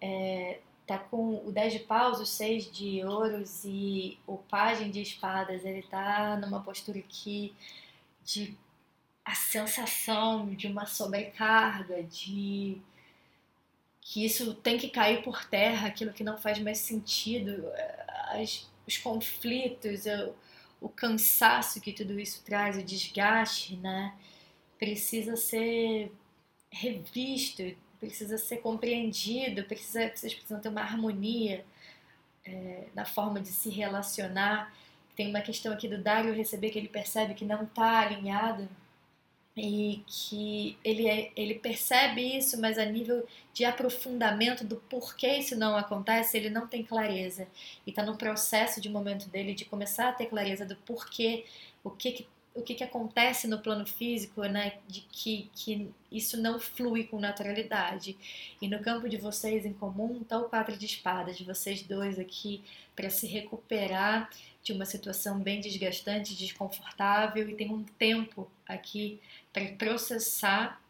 é, 0.01 0.59
tá 0.87 0.99
com 0.99 1.47
o 1.47 1.53
10 1.53 1.73
de 1.75 1.79
paus, 1.81 2.21
o 2.21 2.27
6 2.27 2.71
de 2.71 3.05
ouros 3.05 3.65
e 3.65 4.19
o 4.27 4.37
pajem 4.37 4.91
de 4.91 5.01
espadas. 5.01 5.65
Ele 5.65 5.83
tá 5.83 6.37
numa 6.37 6.63
postura 6.63 6.99
aqui 6.99 7.55
de 8.25 8.57
a 9.25 9.35
sensação 9.35 10.55
de 10.55 10.67
uma 10.67 10.87
sobrecarga, 10.87 12.03
de 12.03 12.81
que 14.01 14.25
isso 14.25 14.55
tem 14.55 14.77
que 14.77 14.89
cair 14.91 15.23
por 15.23 15.45
terra, 15.47 15.89
aquilo 15.89 16.13
que 16.13 16.23
não 16.23 16.37
faz 16.37 16.59
mais 16.59 16.79
sentido, 16.79 17.65
as, 18.33 18.69
os 18.87 18.99
conflitos, 18.99 20.05
o, 20.07 20.87
o 20.87 20.89
cansaço 20.91 21.81
que 21.81 21.93
tudo 21.93 22.21
isso 22.21 22.43
traz, 22.45 22.77
o 22.77 22.83
desgaste, 22.83 23.77
né? 23.77 24.15
precisa 24.79 25.37
ser 25.37 26.13
revisto, 26.71 27.63
precisa 28.07 28.39
ser 28.39 28.59
compreendido, 28.59 29.65
precisa, 29.65 30.11
vocês 30.15 30.35
precisam 30.35 30.61
ter 30.61 30.69
uma 30.69 30.83
harmonia 30.83 31.65
é, 32.45 32.85
na 32.95 33.05
forma 33.05 33.41
de 33.41 33.49
se 33.49 33.71
relacionar. 33.71 34.73
Tem 35.17 35.29
uma 35.29 35.41
questão 35.41 35.73
aqui 35.73 35.89
do 35.89 35.99
dar 35.99 36.25
e 36.25 36.31
o 36.31 36.35
receber 36.35 36.71
que 36.71 36.79
ele 36.79 36.89
percebe 36.89 37.35
que 37.35 37.45
não 37.45 37.65
está 37.65 38.01
alinhado 38.01 38.69
e 39.57 40.03
que 40.07 40.77
ele, 40.83 41.09
é, 41.09 41.31
ele 41.37 41.55
percebe 41.55 42.37
isso, 42.37 42.61
mas 42.61 42.77
a 42.77 42.85
nível 42.85 43.25
de 43.53 43.65
aprofundamento 43.65 44.65
do 44.65 44.77
porquê 44.77 45.39
isso 45.39 45.57
não 45.57 45.77
acontece, 45.77 46.37
ele 46.37 46.51
não 46.51 46.67
tem 46.67 46.83
clareza. 46.83 47.47
E 47.87 47.91
está 47.91 48.05
no 48.05 48.17
processo 48.17 48.81
de 48.81 48.89
momento 48.89 49.29
dele 49.29 49.55
de 49.55 49.65
começar 49.65 50.09
a 50.09 50.13
ter 50.13 50.27
clareza 50.27 50.67
do 50.67 50.75
porquê, 50.77 51.45
o 51.85 51.91
que, 51.91 52.13
que 52.13 52.27
o 52.55 52.63
que, 52.63 52.75
que 52.75 52.85
acontece 52.85 53.49
no 53.49 53.59
plano 53.59 53.85
físico, 53.85 54.43
né, 54.45 54.79
de 54.87 55.01
que, 55.01 55.51
que 55.53 55.91
isso 56.11 56.41
não 56.41 56.61
flui 56.61 57.05
com 57.05 57.19
naturalidade. 57.19 58.17
E 58.63 58.69
no 58.69 58.79
campo 58.81 59.09
de 59.09 59.17
vocês 59.17 59.67
em 59.67 59.73
comum 59.73 60.21
está 60.23 60.39
o 60.39 60.49
quatro 60.49 60.77
de 60.77 60.87
espadas, 60.87 61.37
de 61.37 61.45
vocês 61.45 61.83
dois 61.83 62.19
aqui, 62.19 62.63
para 62.95 63.11
se 63.11 63.27
recuperar 63.27 64.31
de 64.63 64.73
uma 64.73 64.87
situação 64.87 65.41
bem 65.41 65.61
desgastante, 65.61 66.35
desconfortável, 66.35 67.49
e 67.49 67.55
tem 67.55 67.71
um 67.71 67.83
tempo 67.83 68.51
aqui 68.67 69.21
para 69.53 69.67
processar 69.73 70.81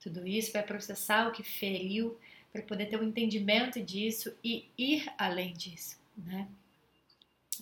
tudo 0.00 0.26
isso, 0.26 0.50
para 0.50 0.62
processar 0.62 1.28
o 1.28 1.32
que 1.32 1.42
feriu, 1.42 2.18
para 2.50 2.62
poder 2.62 2.86
ter 2.86 2.98
um 2.98 3.04
entendimento 3.04 3.80
disso 3.80 4.34
e 4.42 4.66
ir 4.76 5.12
além 5.18 5.52
disso, 5.52 5.98
né? 6.16 6.48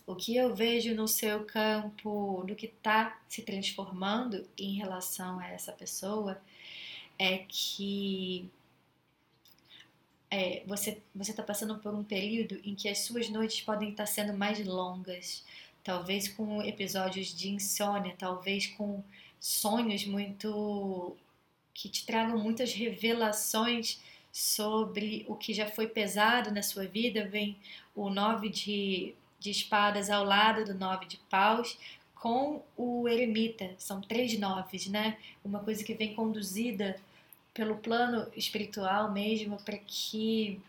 O 0.07 0.15
que 0.15 0.37
eu 0.37 0.55
vejo 0.55 0.95
no 0.95 1.09
seu 1.09 1.45
campo, 1.45 2.45
no 2.47 2.55
que 2.55 2.67
está 2.67 3.21
se 3.29 3.43
transformando 3.43 4.47
em 4.57 4.75
relação 4.75 5.39
a 5.39 5.49
essa 5.49 5.73
pessoa, 5.73 6.41
é 7.19 7.39
que 7.49 8.49
é, 10.31 10.63
você 10.67 11.01
está 11.21 11.43
passando 11.43 11.79
por 11.79 11.95
um 11.95 12.05
período 12.05 12.61
em 12.65 12.75
que 12.75 12.89
as 12.89 12.99
suas 12.99 13.29
noites 13.29 13.63
podem 13.63 13.91
estar 13.91 14.05
tá 14.05 14.07
sendo 14.07 14.35
mais 14.35 14.65
longas, 14.65 15.45
talvez 15.83 16.29
com 16.29 16.63
episódios 16.63 17.35
de 17.35 17.51
insônia, 17.51 18.15
talvez 18.19 18.67
com 18.67 19.03
sonhos 19.41 20.05
muito 20.05 21.17
que 21.73 21.89
te 21.89 22.05
tragam 22.05 22.39
muitas 22.39 22.73
revelações 22.73 24.01
sobre 24.33 25.25
o 25.29 25.37
que 25.37 25.55
já 25.55 25.69
foi 25.69 25.87
pesado 25.87 26.51
na 26.51 26.63
sua 26.63 26.87
vida. 26.87 27.27
Vem 27.29 27.57
o 27.95 28.11
nove 28.11 28.49
de 28.49 29.15
de 29.39 29.51
espadas 29.51 30.11
ao 30.11 30.25
lado 30.25 30.65
do 30.65 30.75
nove 30.75 31.07
de 31.07 31.17
paus 31.31 31.79
com 32.15 32.63
o 32.77 33.09
eremita. 33.09 33.71
São 33.79 34.01
três 34.01 34.39
noves, 34.39 34.89
né? 34.89 35.17
Uma 35.45 35.61
coisa 35.61 35.85
que 35.85 35.95
vem 35.95 36.15
conduzida 36.15 37.01
pelo 37.55 37.77
plano 37.77 38.27
espiritual 38.37 39.11
mesmo 39.11 39.57
para 39.59 39.79
que 39.79 40.61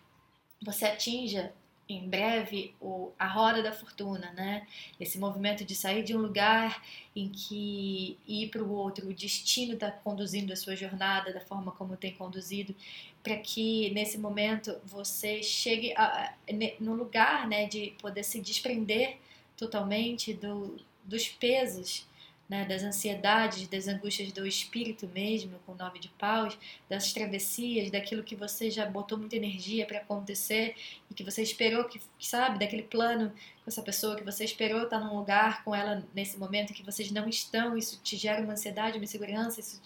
você 0.62 0.86
atinja 0.86 1.54
em 1.90 2.08
breve 2.08 2.76
o, 2.80 3.12
a 3.18 3.28
roda 3.28 3.64
da 3.64 3.72
fortuna, 3.72 4.32
né? 4.34 4.68
Esse 5.00 5.18
movimento 5.18 5.66
de 5.66 5.74
sair 5.74 6.04
de 6.04 6.16
um 6.16 6.20
lugar 6.20 6.84
em 7.16 7.30
que 7.30 8.16
ir 8.28 8.50
para 8.50 8.64
o 8.64 8.72
outro, 8.72 9.10
o 9.10 9.14
destino 9.14 9.74
está 9.74 9.90
conduzindo 9.90 10.54
a 10.54 10.56
sua 10.56 10.76
jornada 10.76 11.34
da 11.34 11.42
forma 11.42 11.72
como 11.72 11.98
tem 11.98 12.14
conduzido, 12.14 12.76
para 13.24 13.38
que 13.38 13.92
nesse 13.92 14.18
momento 14.18 14.76
você 14.86 15.44
chegue 15.44 15.94
a, 15.96 16.34
no 16.80 16.94
lugar, 16.94 17.48
né, 17.48 17.66
de 17.66 17.94
poder 18.02 18.24
se 18.24 18.40
desprender 18.40 19.18
totalmente 19.58 20.34
do, 20.34 20.78
dos 21.04 21.28
pesos 21.28 22.08
né, 22.50 22.66
das 22.66 22.82
ansiedades, 22.82 23.68
das 23.68 23.88
angústias 23.88 24.32
do 24.32 24.46
espírito 24.48 25.08
mesmo, 25.08 25.60
com 25.66 25.74
o 25.74 25.76
nove 25.76 26.00
de 26.00 26.10
paus, 26.10 26.58
das 26.90 27.14
travessias, 27.14 27.92
daquilo 27.92 28.24
que 28.24 28.36
você 28.36 28.72
já 28.72 28.88
botou 28.88 29.20
muita 29.20 29.36
energia 29.36 29.86
para 29.86 30.00
acontecer 30.00 30.76
e 31.12 31.14
que 31.14 31.24
você 31.24 31.44
esperou 31.44 31.84
que, 31.84 32.02
sabe, 32.20 32.58
daquele 32.58 32.82
plano 32.82 33.30
com 33.64 33.70
essa 33.70 33.84
pessoa 33.84 34.16
que 34.16 34.24
você 34.24 34.44
esperou 34.44 34.84
estar 34.84 35.00
num 35.00 35.16
lugar 35.16 35.64
com 35.64 35.76
ela 35.76 36.04
nesse 36.16 36.40
momento 36.40 36.74
que 36.74 36.82
vocês 36.82 37.12
não 37.12 37.30
estão, 37.30 37.78
isso 37.78 38.02
te 38.04 38.18
gera 38.18 38.42
uma 38.42 38.54
ansiedade, 38.54 38.98
uma 38.98 39.04
insegurança, 39.04 39.60
isso, 39.60 39.80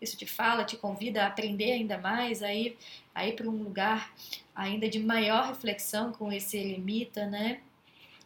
isso 0.00 0.16
te 0.16 0.26
fala, 0.26 0.64
te 0.64 0.76
convida 0.76 1.24
a 1.24 1.26
aprender 1.26 1.72
ainda 1.72 1.96
mais, 1.96 2.42
aí 2.42 2.76
aí 3.14 3.32
para 3.32 3.48
um 3.48 3.62
lugar 3.62 4.14
ainda 4.54 4.88
de 4.88 4.98
maior 4.98 5.48
reflexão 5.48 6.12
com 6.12 6.32
esse 6.32 6.56
eremita, 6.56 7.26
né? 7.26 7.60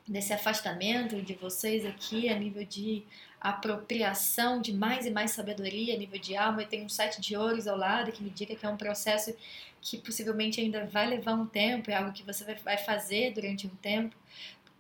Desse 0.07 0.33
afastamento 0.33 1.23
de 1.23 1.35
vocês 1.35 1.87
aqui 1.87 2.29
a 2.29 2.39
nível 2.39 2.65
de 2.65 3.03
apropriação 3.45 4.63
de 4.63 4.73
mais 4.73 5.05
e 5.05 5.11
mais 5.11 5.33
sabedoria 5.33 5.95
a 5.95 5.99
nível 5.99 6.19
de 6.19 6.35
alma. 6.35 6.63
E 6.63 6.67
tem 6.67 6.83
um 6.83 6.89
sete 6.89 7.21
de 7.21 7.37
ouros 7.37 7.69
ao 7.69 7.77
lado 7.77 8.11
que 8.11 8.23
me 8.23 8.31
diga 8.31 8.57
que 8.57 8.65
é 8.65 8.69
um 8.69 8.77
processo 8.77 9.37
que 9.83 9.99
possivelmente 9.99 10.63
ainda 10.63 10.87
vai 10.87 11.07
levar 11.07 11.35
um 11.35 11.45
tempo, 11.45 11.91
é 11.91 11.95
algo 11.95 12.11
que 12.11 12.23
você 12.23 12.43
vai 12.55 12.79
fazer 12.79 13.35
durante 13.35 13.67
um 13.67 13.77
tempo 13.77 14.17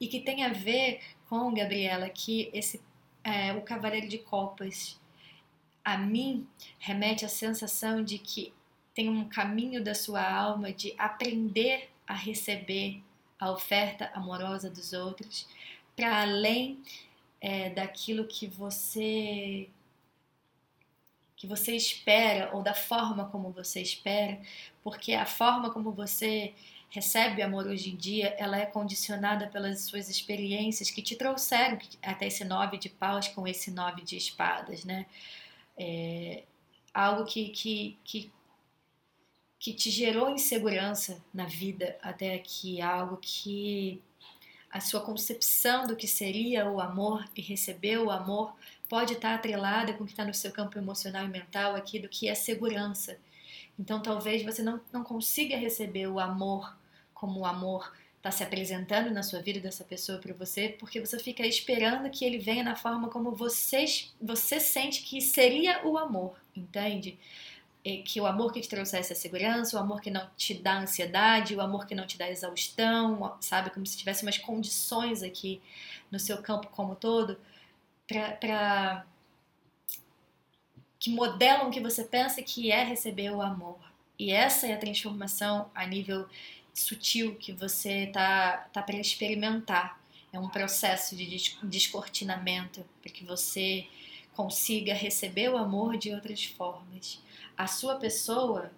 e 0.00 0.08
que 0.08 0.18
tem 0.18 0.44
a 0.44 0.48
ver 0.48 1.00
com, 1.28 1.52
Gabriela, 1.52 2.08
que 2.08 2.50
esse 2.54 2.80
é, 3.22 3.52
o 3.52 3.60
Cavaleiro 3.60 4.08
de 4.08 4.18
Copas 4.18 4.98
a 5.84 5.98
mim 5.98 6.46
remete 6.78 7.26
à 7.26 7.28
sensação 7.28 8.02
de 8.02 8.18
que 8.18 8.54
tem 8.94 9.10
um 9.10 9.28
caminho 9.28 9.84
da 9.84 9.94
sua 9.94 10.22
alma 10.22 10.72
de 10.72 10.94
aprender 10.96 11.90
a 12.06 12.14
receber 12.14 13.02
a 13.38 13.50
oferta 13.50 14.10
amorosa 14.14 14.70
dos 14.70 14.94
outros 14.94 15.46
para 15.94 16.22
além 16.22 16.82
é, 17.44 17.68
daquilo 17.68 18.26
que 18.26 18.46
você 18.46 19.68
que 21.36 21.46
você 21.46 21.76
espera 21.76 22.48
ou 22.54 22.62
da 22.62 22.72
forma 22.72 23.26
como 23.26 23.50
você 23.50 23.82
espera, 23.82 24.40
porque 24.82 25.12
a 25.12 25.26
forma 25.26 25.70
como 25.70 25.92
você 25.92 26.54
recebe 26.88 27.42
amor 27.42 27.66
hoje 27.66 27.90
em 27.90 27.96
dia, 27.96 28.34
ela 28.38 28.56
é 28.56 28.64
condicionada 28.64 29.48
pelas 29.48 29.82
suas 29.82 30.08
experiências 30.08 30.90
que 30.90 31.02
te 31.02 31.16
trouxeram 31.16 31.78
até 32.02 32.28
esse 32.28 32.44
nove 32.46 32.78
de 32.78 32.88
paus 32.88 33.28
com 33.28 33.46
esse 33.46 33.70
nove 33.70 34.00
de 34.02 34.16
espadas, 34.16 34.84
né? 34.86 35.04
É 35.76 36.44
algo 36.94 37.26
que, 37.26 37.50
que, 37.50 37.98
que, 38.04 38.32
que 39.58 39.74
te 39.74 39.90
gerou 39.90 40.30
insegurança 40.30 41.22
na 41.32 41.44
vida 41.44 41.98
até 42.00 42.34
aqui, 42.36 42.80
algo 42.80 43.18
que 43.20 44.00
a 44.74 44.80
sua 44.80 45.00
concepção 45.02 45.86
do 45.86 45.94
que 45.94 46.08
seria 46.08 46.68
o 46.68 46.80
amor 46.80 47.24
e 47.36 47.40
receber 47.40 47.96
o 47.98 48.10
amor 48.10 48.56
pode 48.88 49.12
estar 49.12 49.32
atrelada 49.32 49.92
com 49.92 50.02
o 50.02 50.06
que 50.06 50.12
está 50.12 50.24
no 50.24 50.34
seu 50.34 50.50
campo 50.50 50.76
emocional 50.76 51.24
e 51.24 51.28
mental 51.28 51.76
aqui 51.76 52.00
do 52.00 52.08
que 52.08 52.28
é 52.28 52.34
segurança. 52.34 53.16
Então 53.78 54.02
talvez 54.02 54.42
você 54.42 54.64
não, 54.64 54.80
não 54.92 55.04
consiga 55.04 55.56
receber 55.56 56.08
o 56.08 56.18
amor 56.18 56.76
como 57.14 57.40
o 57.40 57.46
amor 57.46 57.92
está 58.16 58.32
se 58.32 58.42
apresentando 58.42 59.12
na 59.12 59.22
sua 59.22 59.40
vida 59.40 59.60
dessa 59.60 59.84
pessoa 59.84 60.18
para 60.18 60.34
você, 60.34 60.70
porque 60.70 60.98
você 60.98 61.20
fica 61.20 61.46
esperando 61.46 62.10
que 62.10 62.24
ele 62.24 62.38
venha 62.38 62.64
na 62.64 62.74
forma 62.74 63.08
como 63.08 63.30
você, 63.30 63.84
você 64.20 64.58
sente 64.58 65.02
que 65.02 65.20
seria 65.20 65.86
o 65.86 65.96
amor, 65.96 66.34
entende? 66.56 67.16
E 67.84 67.98
que 67.98 68.18
o 68.20 68.26
amor 68.26 68.52
que 68.52 68.60
te 68.60 68.68
trouxesse 68.68 69.12
a 69.12 69.16
segurança, 69.16 69.76
o 69.76 69.80
amor 69.80 70.00
que 70.00 70.10
não 70.10 70.26
te 70.36 70.54
dá 70.54 70.78
ansiedade, 70.78 71.54
o 71.54 71.60
amor 71.60 71.86
que 71.86 71.94
não 71.94 72.06
te 72.06 72.16
dá 72.16 72.30
exaustão, 72.30 73.36
sabe? 73.40 73.70
Como 73.70 73.86
se 73.86 73.98
tivesse 73.98 74.22
umas 74.22 74.38
condições 74.38 75.22
aqui 75.22 75.60
no 76.10 76.18
seu 76.18 76.38
campo 76.40 76.68
como 76.68 76.94
todo 76.96 77.38
para 78.06 79.04
que 80.98 81.10
modelam 81.10 81.68
o 81.68 81.70
que 81.70 81.80
você 81.80 82.04
pensa 82.04 82.42
que 82.42 82.70
é 82.70 82.82
receber 82.82 83.30
o 83.30 83.42
amor. 83.42 83.78
E 84.18 84.30
essa 84.30 84.66
é 84.66 84.72
a 84.72 84.78
transformação 84.78 85.70
a 85.74 85.86
nível 85.86 86.26
sutil 86.72 87.34
que 87.36 87.52
você 87.52 88.06
tá, 88.12 88.68
tá 88.72 88.82
para 88.82 88.96
experimentar. 88.96 90.00
É 90.32 90.38
um 90.38 90.48
processo 90.48 91.14
de 91.14 91.52
descortinamento 91.62 92.84
para 93.02 93.12
que 93.12 93.24
você 93.24 93.86
consiga 94.34 94.94
receber 94.94 95.48
o 95.48 95.56
amor 95.56 95.96
de 95.96 96.12
outras 96.12 96.44
formas. 96.44 97.20
A 97.56 97.66
sua 97.66 97.96
pessoa, 97.96 98.70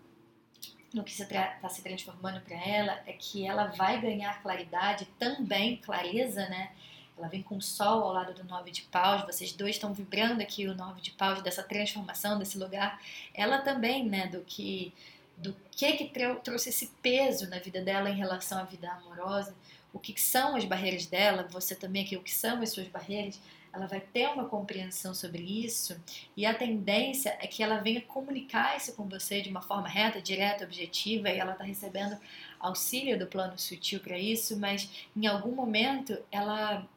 no 0.92 1.02
que 1.02 1.10
está 1.10 1.68
se 1.68 1.82
transformando 1.82 2.40
para 2.40 2.56
ela, 2.56 3.00
é 3.06 3.12
que 3.12 3.46
ela 3.46 3.66
vai 3.66 4.00
ganhar 4.00 4.42
claridade, 4.42 5.06
também 5.18 5.76
clareza, 5.76 6.48
né? 6.48 6.72
Ela 7.16 7.28
vem 7.28 7.42
com 7.42 7.56
o 7.56 7.62
sol 7.62 8.02
ao 8.02 8.12
lado 8.12 8.34
do 8.34 8.44
nove 8.44 8.70
de 8.70 8.82
paus, 8.82 9.24
vocês 9.24 9.52
dois 9.52 9.76
estão 9.76 9.94
vibrando 9.94 10.42
aqui 10.42 10.66
o 10.66 10.74
nove 10.74 11.00
de 11.00 11.12
paus 11.12 11.42
dessa 11.42 11.62
transformação 11.62 12.38
desse 12.38 12.58
lugar. 12.58 13.00
Ela 13.32 13.58
também, 13.58 14.04
né, 14.04 14.26
do 14.26 14.42
que 14.42 14.92
do 15.36 15.54
que 15.70 15.92
que 15.92 16.10
trouxe 16.42 16.70
esse 16.70 16.86
peso 17.02 17.48
na 17.50 17.58
vida 17.58 17.82
dela 17.82 18.08
em 18.08 18.16
relação 18.16 18.58
à 18.58 18.64
vida 18.64 18.90
amorosa, 18.90 19.54
o 19.92 19.98
que 19.98 20.18
são 20.18 20.56
as 20.56 20.64
barreiras 20.64 21.06
dela, 21.06 21.46
você 21.50 21.74
também 21.74 22.04
aqui, 22.04 22.16
o 22.16 22.22
que 22.22 22.32
são 22.32 22.62
as 22.62 22.70
suas 22.70 22.88
barreiras, 22.88 23.38
ela 23.76 23.86
vai 23.86 24.00
ter 24.00 24.26
uma 24.28 24.48
compreensão 24.48 25.14
sobre 25.14 25.42
isso 25.42 26.00
e 26.34 26.46
a 26.46 26.54
tendência 26.54 27.36
é 27.40 27.46
que 27.46 27.62
ela 27.62 27.76
venha 27.78 28.00
comunicar 28.00 28.76
isso 28.76 28.94
com 28.94 29.06
você 29.06 29.42
de 29.42 29.50
uma 29.50 29.60
forma 29.60 29.86
reta, 29.86 30.20
direta, 30.20 30.64
objetiva 30.64 31.28
e 31.28 31.38
ela 31.38 31.52
está 31.52 31.62
recebendo 31.62 32.18
auxílio 32.58 33.18
do 33.18 33.26
plano 33.26 33.58
sutil 33.58 34.00
para 34.00 34.18
isso, 34.18 34.58
mas 34.58 34.88
em 35.14 35.26
algum 35.26 35.54
momento 35.54 36.18
ela, 36.32 36.88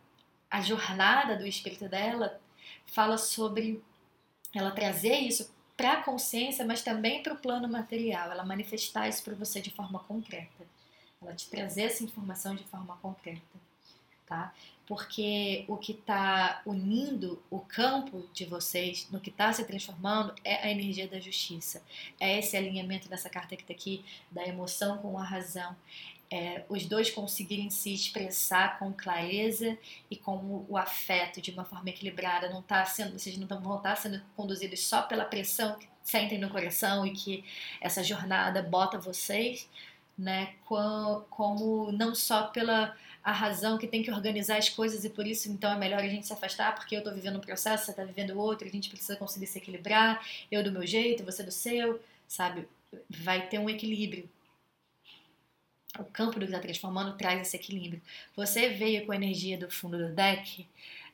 a 0.49 0.61
jornada 0.61 1.35
do 1.35 1.45
espírito 1.45 1.89
dela 1.89 2.39
fala 2.87 3.17
sobre 3.17 3.83
ela 4.55 4.71
trazer 4.71 5.17
isso 5.17 5.53
para 5.75 5.93
a 5.93 6.03
consciência, 6.03 6.65
mas 6.65 6.81
também 6.81 7.21
para 7.21 7.33
o 7.33 7.37
plano 7.37 7.67
material, 7.67 8.31
ela 8.31 8.43
manifestar 8.43 9.07
isso 9.07 9.23
para 9.23 9.35
você 9.35 9.61
de 9.61 9.69
forma 9.69 9.99
concreta, 9.99 10.65
ela 11.21 11.35
te 11.35 11.49
trazer 11.49 11.83
essa 11.83 12.03
informação 12.03 12.55
de 12.55 12.63
forma 12.63 12.97
concreta, 13.01 13.41
tá? 14.25 14.53
Porque 14.89 15.65
o 15.67 15.77
que 15.77 15.91
está 15.91 16.63
unindo 16.65 17.39
o 17.51 17.59
campo 17.59 18.27
de 18.33 18.43
vocês, 18.43 19.07
no 19.11 19.19
que 19.19 19.29
está 19.29 19.53
se 19.53 19.63
transformando, 19.63 20.33
é 20.43 20.67
a 20.67 20.71
energia 20.71 21.07
da 21.07 21.19
justiça. 21.19 21.83
É 22.19 22.39
esse 22.39 22.57
alinhamento 22.57 23.07
dessa 23.07 23.29
carta 23.29 23.55
que 23.55 23.61
está 23.61 23.71
aqui, 23.71 24.03
da 24.31 24.43
emoção 24.47 24.97
com 24.97 25.15
a 25.19 25.23
razão. 25.23 25.75
É, 26.31 26.65
os 26.67 26.87
dois 26.87 27.11
conseguirem 27.11 27.69
se 27.69 27.93
expressar 27.93 28.79
com 28.79 28.91
clareza 28.91 29.77
e 30.09 30.15
com 30.15 30.65
o 30.67 30.75
afeto 30.75 31.39
de 31.39 31.51
uma 31.51 31.65
forma 31.65 31.89
equilibrada, 31.89 32.49
não 32.49 32.63
tá 32.63 32.83
sendo, 32.83 33.11
vocês 33.11 33.37
não 33.37 33.47
vão 33.47 33.77
estar 33.77 33.95
sendo 33.95 34.19
conduzidos 34.35 34.79
só 34.79 35.03
pela 35.03 35.23
pressão 35.23 35.77
que 35.77 35.87
sentem 36.03 36.39
no 36.39 36.49
coração 36.49 37.05
e 37.05 37.11
que 37.11 37.45
essa 37.79 38.03
jornada 38.03 38.63
bota 38.63 38.97
vocês, 38.97 39.69
né, 40.17 40.55
como 40.65 41.91
não 41.91 42.15
só 42.15 42.47
pela 42.47 42.95
a 43.23 43.31
razão 43.31 43.77
que 43.77 43.87
tem 43.87 44.01
que 44.01 44.11
organizar 44.11 44.57
as 44.57 44.69
coisas 44.69 45.03
e 45.03 45.09
por 45.09 45.27
isso 45.27 45.51
então 45.51 45.71
é 45.71 45.77
melhor 45.77 45.99
a 45.99 46.07
gente 46.07 46.25
se 46.25 46.33
afastar 46.33 46.75
porque 46.75 46.95
eu 46.95 46.99
estou 46.99 47.13
vivendo 47.13 47.37
um 47.37 47.41
processo, 47.41 47.85
você 47.85 47.91
está 47.91 48.03
vivendo 48.03 48.37
outro, 48.37 48.67
a 48.67 48.71
gente 48.71 48.89
precisa 48.89 49.15
conseguir 49.15 49.47
se 49.47 49.57
equilibrar, 49.57 50.25
eu 50.51 50.63
do 50.63 50.71
meu 50.71 50.85
jeito, 50.85 51.23
você 51.23 51.43
do 51.43 51.51
seu, 51.51 51.99
sabe? 52.27 52.67
Vai 53.09 53.47
ter 53.47 53.59
um 53.59 53.69
equilíbrio 53.69 54.29
o 55.97 56.03
campo 56.05 56.33
do 56.33 56.45
que 56.45 56.45
está 56.45 56.59
transformando 56.59 57.17
traz 57.17 57.41
esse 57.41 57.55
equilíbrio. 57.55 58.01
Você 58.35 58.69
veio 58.69 59.05
com 59.05 59.11
a 59.11 59.15
energia 59.15 59.57
do 59.57 59.71
fundo 59.71 59.97
do 59.97 60.13
deck, 60.13 60.67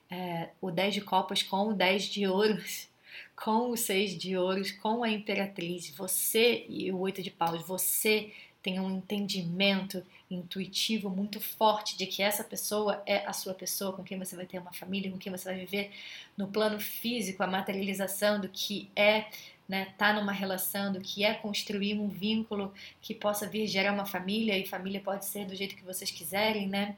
é, 0.10 0.50
o 0.60 0.70
10 0.70 0.96
de 0.96 1.02
copas 1.02 1.42
com 1.42 1.70
o 1.70 1.74
10 1.74 2.04
de 2.06 2.28
ouros, 2.28 2.90
com 3.36 3.70
o 3.70 3.78
6 3.78 4.18
de 4.18 4.36
ouros, 4.38 4.72
com 4.72 5.04
a 5.04 5.10
imperatriz, 5.10 5.90
você 5.90 6.66
e 6.68 6.92
o 6.92 7.00
8 7.00 7.24
de 7.24 7.32
paus, 7.32 7.66
você 7.66 8.32
tem 8.66 8.80
um 8.80 8.90
entendimento 8.90 10.04
intuitivo 10.30 11.08
muito 11.08 11.40
forte 11.40 11.96
de 11.96 12.08
que 12.08 12.24
essa 12.24 12.44
pessoa 12.44 13.00
é 13.06 13.18
a 13.28 13.32
sua 13.32 13.54
pessoa, 13.54 13.94
com 13.94 14.04
quem 14.04 14.18
você 14.18 14.36
vai 14.36 14.48
ter 14.48 14.58
uma 14.58 14.74
família, 14.74 15.12
com 15.12 15.20
quem 15.20 15.32
você 15.32 15.46
vai 15.50 15.60
viver 15.60 15.92
no 16.36 16.48
plano 16.48 16.80
físico, 16.80 17.44
a 17.44 17.48
materialização 17.48 18.42
do 18.42 18.50
que 18.50 18.90
é 18.96 19.26
né, 19.70 19.94
tá 20.00 20.14
numa 20.14 20.32
relação, 20.32 20.92
do 20.92 21.00
que 21.00 21.24
é 21.24 21.36
construir 21.36 21.94
um 22.00 22.08
vínculo 22.08 22.74
que 23.04 23.14
possa 23.14 23.48
vir 23.48 23.68
gerar 23.68 23.94
uma 23.94 24.08
família 24.08 24.58
e 24.58 24.66
família 24.66 25.00
pode 25.00 25.26
ser 25.26 25.46
do 25.46 25.56
jeito 25.56 25.76
que 25.76 25.84
vocês 25.84 26.10
quiserem, 26.10 26.68
né? 26.68 26.96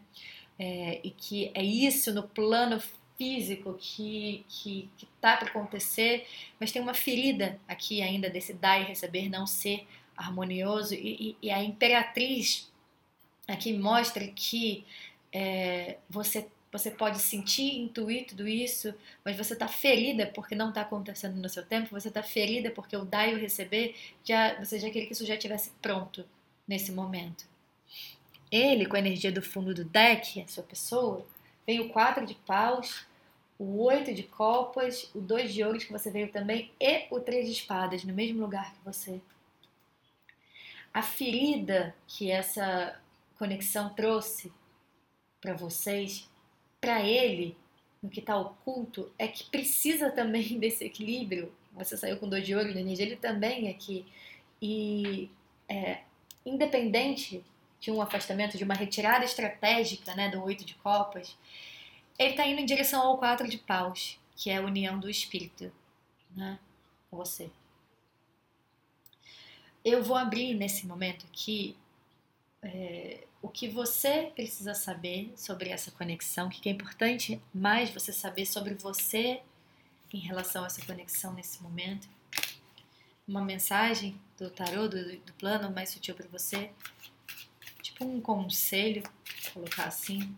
É, 0.57 1.01
e 1.03 1.11
que 1.11 1.51
é 1.53 1.61
isso 1.61 2.13
no 2.13 2.23
plano 2.23 2.81
físico 3.17 3.75
que 3.77 4.45
que, 4.47 4.89
que 4.97 5.05
tá 5.19 5.35
para 5.35 5.49
acontecer, 5.49 6.25
mas 6.59 6.71
tem 6.71 6.81
uma 6.81 6.93
ferida 6.93 7.59
aqui 7.67 8.01
ainda 8.01 8.29
desse 8.29 8.53
dar 8.53 8.79
e 8.79 8.85
receber 8.85 9.27
não 9.27 9.45
ser 9.45 9.85
harmonioso 10.17 10.93
e, 10.93 11.37
e, 11.41 11.47
e 11.47 11.51
a 11.51 11.63
imperatriz 11.63 12.71
aqui 13.47 13.71
mostra 13.77 14.27
que 14.27 14.85
é, 15.31 15.97
você 16.09 16.47
você 16.71 16.91
pode 16.91 17.19
sentir, 17.19 17.79
intuir 17.79 18.27
tudo 18.27 18.47
isso, 18.47 18.93
mas 19.23 19.37
você 19.37 19.53
está 19.53 19.67
ferida 19.67 20.27
porque 20.27 20.53
não 20.53 20.69
está 20.69 20.81
acontecendo 20.81 21.35
no 21.37 21.49
seu 21.49 21.65
tempo, 21.65 21.89
você 21.89 22.09
está 22.09 22.21
ferida 22.21 22.69
porque 22.69 22.95
o 22.95 23.05
dar 23.05 23.27
e 23.27 23.35
o 23.35 23.39
receber, 23.39 23.95
já, 24.23 24.55
você 24.55 24.77
já 24.77 24.89
queria 24.89 25.07
que 25.07 25.13
isso 25.13 25.25
já 25.25 25.35
estivesse 25.35 25.71
pronto 25.81 26.25
nesse 26.67 26.91
momento. 26.91 27.45
Ele, 28.51 28.85
com 28.85 28.95
a 28.95 28.99
energia 28.99 29.31
do 29.31 29.41
fundo 29.41 29.73
do 29.73 29.83
deck, 29.83 30.41
a 30.41 30.47
sua 30.47 30.63
pessoa, 30.63 31.25
vem 31.65 31.79
o 31.79 31.89
4 31.89 32.25
de 32.25 32.35
paus, 32.35 33.05
o 33.57 33.83
8 33.83 34.13
de 34.13 34.23
copas, 34.23 35.09
o 35.15 35.19
2 35.19 35.53
de 35.53 35.63
ouros 35.63 35.83
que 35.83 35.91
você 35.91 36.11
veio 36.11 36.31
também 36.31 36.71
e 36.79 37.07
o 37.09 37.19
3 37.19 37.45
de 37.45 37.51
espadas, 37.53 38.03
no 38.03 38.13
mesmo 38.13 38.41
lugar 38.41 38.73
que 38.73 38.85
você. 38.85 39.19
A 40.97 41.03
ferida 41.03 41.95
que 42.07 42.31
essa 42.31 42.99
conexão 43.37 43.89
trouxe 43.89 44.51
para 45.39 45.53
vocês 45.53 46.27
para 46.81 47.03
ele, 47.03 47.55
no 48.01 48.09
que 48.09 48.19
está 48.19 48.35
oculto, 48.35 49.11
é 49.15 49.27
que 49.27 49.43
precisa 49.43 50.09
também 50.19 50.57
desse 50.57 50.83
equilíbrio. 50.83 51.53
Você 51.73 51.95
saiu 51.95 52.17
com 52.17 52.27
dor 52.27 52.41
de 52.41 52.55
olho 52.55 52.75
energia, 52.75 53.05
ele 53.05 53.15
também 53.15 53.67
é 53.67 53.69
aqui. 53.69 54.07
E 54.59 55.29
é, 55.69 55.99
independente 56.43 57.45
de 57.79 57.91
um 57.91 58.01
afastamento, 58.01 58.57
de 58.57 58.63
uma 58.63 58.73
retirada 58.73 59.23
estratégica 59.23 60.15
né, 60.15 60.29
do 60.29 60.41
oito 60.41 60.65
de 60.65 60.73
copas, 60.73 61.37
ele 62.17 62.31
está 62.31 62.47
indo 62.47 62.59
em 62.59 62.65
direção 62.65 63.03
ao 63.03 63.19
quatro 63.19 63.47
de 63.47 63.59
paus, 63.59 64.19
que 64.35 64.49
é 64.49 64.57
a 64.57 64.63
união 64.63 64.99
do 64.99 65.07
espírito 65.07 65.71
né, 66.35 66.57
com 67.11 67.17
você. 67.17 67.51
Eu 69.89 70.03
vou 70.03 70.17
abrir 70.17 70.53
nesse 70.53 70.85
momento 70.85 71.25
aqui 71.27 71.73
é, 72.61 73.23
o 73.41 73.47
que 73.47 73.69
você 73.69 74.33
precisa 74.35 74.73
saber 74.73 75.31
sobre 75.37 75.69
essa 75.69 75.91
conexão, 75.91 76.47
o 76.47 76.49
que 76.49 76.67
é 76.67 76.73
importante 76.73 77.41
mais 77.53 77.89
você 77.91 78.11
saber 78.11 78.45
sobre 78.45 78.73
você 78.73 79.41
em 80.13 80.19
relação 80.19 80.65
a 80.65 80.67
essa 80.67 80.85
conexão 80.85 81.33
nesse 81.33 81.63
momento. 81.63 82.05
Uma 83.25 83.41
mensagem 83.41 84.19
do 84.37 84.49
tarô, 84.49 84.89
do, 84.89 85.19
do 85.19 85.33
plano 85.39 85.73
mais 85.73 85.87
sutil 85.91 86.15
para 86.15 86.27
você, 86.27 86.69
tipo 87.81 88.03
um 88.03 88.19
conselho, 88.19 89.03
colocar 89.53 89.85
assim. 89.85 90.35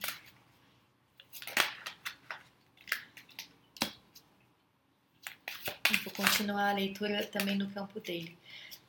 vou 6.03 6.13
continuar 6.13 6.69
a 6.69 6.73
leitura 6.73 7.25
também 7.25 7.57
no 7.57 7.67
campo 7.71 7.99
dele. 7.99 8.38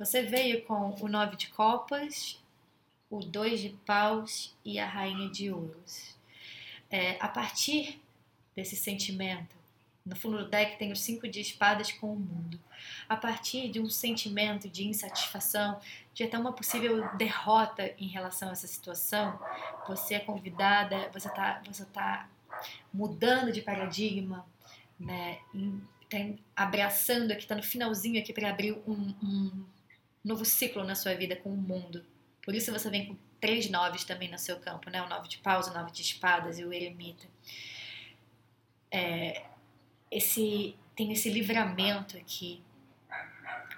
Você 0.01 0.23
veio 0.23 0.63
com 0.63 0.97
o 0.99 1.09
nove 1.09 1.37
de 1.37 1.49
copas 1.49 2.41
o 3.11 3.19
dois 3.19 3.61
de 3.61 3.69
paus 3.85 4.57
e 4.65 4.79
a 4.79 4.87
rainha 4.87 5.29
de 5.29 5.53
ouros. 5.53 6.17
É, 6.91 7.19
a 7.21 7.29
partir 7.29 8.01
desse 8.57 8.77
sentimento, 8.77 9.55
no 10.07 10.17
fundo 10.17 10.39
do 10.39 10.49
deck 10.49 10.79
tem 10.79 10.91
os 10.91 11.03
cinco 11.03 11.29
de 11.29 11.43
espadas 11.43 11.93
com 11.93 12.15
o 12.15 12.19
mundo. 12.19 12.59
A 13.11 13.15
partir 13.15 13.69
de 13.69 13.79
um 13.79 13.91
sentimento 13.91 14.71
de 14.71 14.89
insatisfação, 14.89 15.79
de 16.15 16.25
até 16.25 16.39
uma 16.39 16.55
possível 16.55 17.15
derrota 17.19 17.95
em 17.99 18.07
relação 18.07 18.49
a 18.49 18.53
essa 18.53 18.67
situação, 18.67 19.39
você 19.87 20.15
é 20.15 20.21
convidada, 20.21 21.11
você 21.13 21.29
está 21.29 21.61
você 21.67 21.85
tá 21.85 22.27
mudando 22.91 23.53
de 23.53 23.61
paradigma, 23.61 24.47
né? 24.99 25.41
Tá 26.09 26.17
abraçando 26.57 27.33
aqui, 27.33 27.43
está 27.43 27.55
no 27.55 27.63
finalzinho 27.63 28.19
aqui 28.19 28.33
para 28.33 28.49
abrir 28.49 28.73
um, 28.87 29.15
um 29.23 29.65
novo 30.25 30.45
ciclo 30.45 30.85
na 30.85 30.95
sua 30.95 31.15
vida 31.15 31.37
com 31.37 31.51
o 31.51 31.57
mundo. 31.57 32.05
Por 32.43 32.55
isso 32.55 32.73
você 32.73 32.91
vem 32.91 33.07
com 33.07 33.17
três 33.41 33.71
noves 33.71 34.05
também 34.05 34.31
no 34.31 34.39
seu 34.39 34.59
campo, 34.59 34.91
né? 34.91 35.03
O 35.03 35.09
nove 35.09 35.29
de 35.29 35.39
paus, 35.39 35.67
o 35.67 35.75
nove 35.75 35.91
de 35.91 36.03
espadas 36.03 36.59
e 36.59 36.65
o 36.65 36.73
eremita. 36.73 37.27
É, 38.91 39.45
esse 40.11 40.77
tem 40.95 41.13
esse 41.13 41.31
livramento 41.31 42.17
aqui 42.17 42.63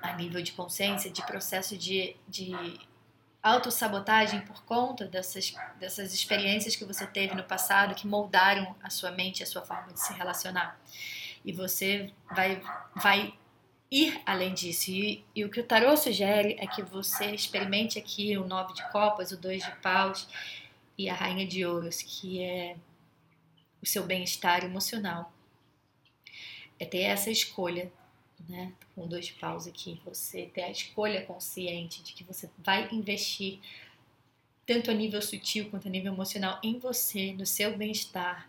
a 0.00 0.14
nível 0.14 0.42
de 0.42 0.52
consciência, 0.52 1.11
de 1.11 1.24
processo 1.24 1.78
de, 1.78 2.16
de 2.26 2.52
autossabotagem 3.42 4.40
por 4.40 4.64
conta 4.64 5.07
dessas, 5.07 5.55
dessas 5.78 6.12
experiências 6.12 6.74
que 6.74 6.85
você 6.85 7.07
teve 7.07 7.35
no 7.35 7.44
passado 7.44 7.94
que 7.94 8.07
moldaram 8.07 8.74
a 8.83 8.90
sua 8.90 9.12
mente, 9.12 9.42
a 9.42 9.46
sua 9.46 9.62
forma 9.62 9.92
de 9.92 10.00
se 10.00 10.12
relacionar. 10.12 10.81
E 11.44 11.52
você 11.52 12.12
vai, 12.31 12.62
vai 12.96 13.35
ir 13.92 14.20
além 14.24 14.55
disso. 14.55 14.90
E, 14.90 15.22
e, 15.37 15.44
o 15.44 15.50
que 15.50 15.61
o 15.61 15.64
tarô 15.64 15.96
sugere 15.96 16.57
é 16.59 16.66
que 16.66 16.83
você 16.83 17.26
experimente 17.26 17.98
aqui 17.98 18.37
o 18.38 18.46
nove 18.46 18.72
de 18.72 18.83
copas, 18.90 19.31
o 19.31 19.37
dois 19.37 19.62
de 19.62 19.70
paus 19.76 20.26
e 20.96 21.09
a 21.09 21.14
rainha 21.14 21.46
de 21.46 21.64
ouros, 21.64 22.00
que 22.00 22.42
é 22.42 22.76
o 23.83 23.87
seu 23.87 24.05
bem-estar 24.05 24.64
emocional 24.64 25.33
é 26.83 26.85
ter 26.85 27.02
essa 27.02 27.31
escolha, 27.31 27.92
né? 28.48 28.72
Com 28.94 29.07
dois 29.07 29.31
paus 29.31 29.68
aqui, 29.68 30.00
você 30.05 30.46
ter 30.46 30.62
a 30.62 30.70
escolha 30.70 31.24
consciente 31.24 32.02
de 32.02 32.12
que 32.12 32.24
você 32.24 32.50
vai 32.59 32.88
investir 32.92 33.61
tanto 34.66 34.90
a 34.90 34.94
nível 34.94 35.22
sutil 35.22 35.70
quanto 35.70 35.87
a 35.87 35.90
nível 35.90 36.12
emocional 36.12 36.59
em 36.62 36.78
você, 36.78 37.33
no 37.35 37.46
seu 37.46 37.76
bem-estar, 37.76 38.48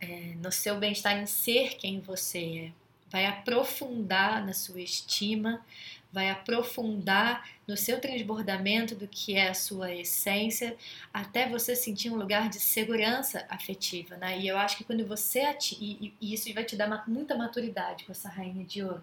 é, 0.00 0.34
no 0.36 0.52
seu 0.52 0.78
bem-estar 0.78 1.18
em 1.18 1.26
ser 1.26 1.76
quem 1.76 2.00
você 2.00 2.70
é. 2.70 2.81
Vai 3.12 3.26
aprofundar 3.26 4.44
na 4.44 4.54
sua 4.54 4.80
estima, 4.80 5.64
vai 6.12 6.28
aprofundar 6.28 7.48
no 7.66 7.76
seu 7.76 8.00
transbordamento 8.00 8.94
do 8.94 9.08
que 9.08 9.34
é 9.34 9.48
a 9.48 9.54
sua 9.54 9.94
essência, 9.94 10.76
até 11.12 11.48
você 11.48 11.76
sentir 11.76 12.10
um 12.10 12.16
lugar 12.16 12.48
de 12.50 12.60
segurança 12.60 13.46
afetiva, 13.48 14.16
né? 14.16 14.38
E 14.38 14.48
eu 14.48 14.58
acho 14.58 14.76
que 14.76 14.84
quando 14.84 15.06
você 15.06 15.56
e, 15.80 16.12
isso 16.20 16.52
vai 16.52 16.64
te 16.64 16.76
dar 16.76 17.04
muita 17.08 17.36
maturidade 17.36 18.04
com 18.04 18.12
essa 18.12 18.28
rainha 18.28 18.64
de 18.64 18.82
ouro, 18.82 19.02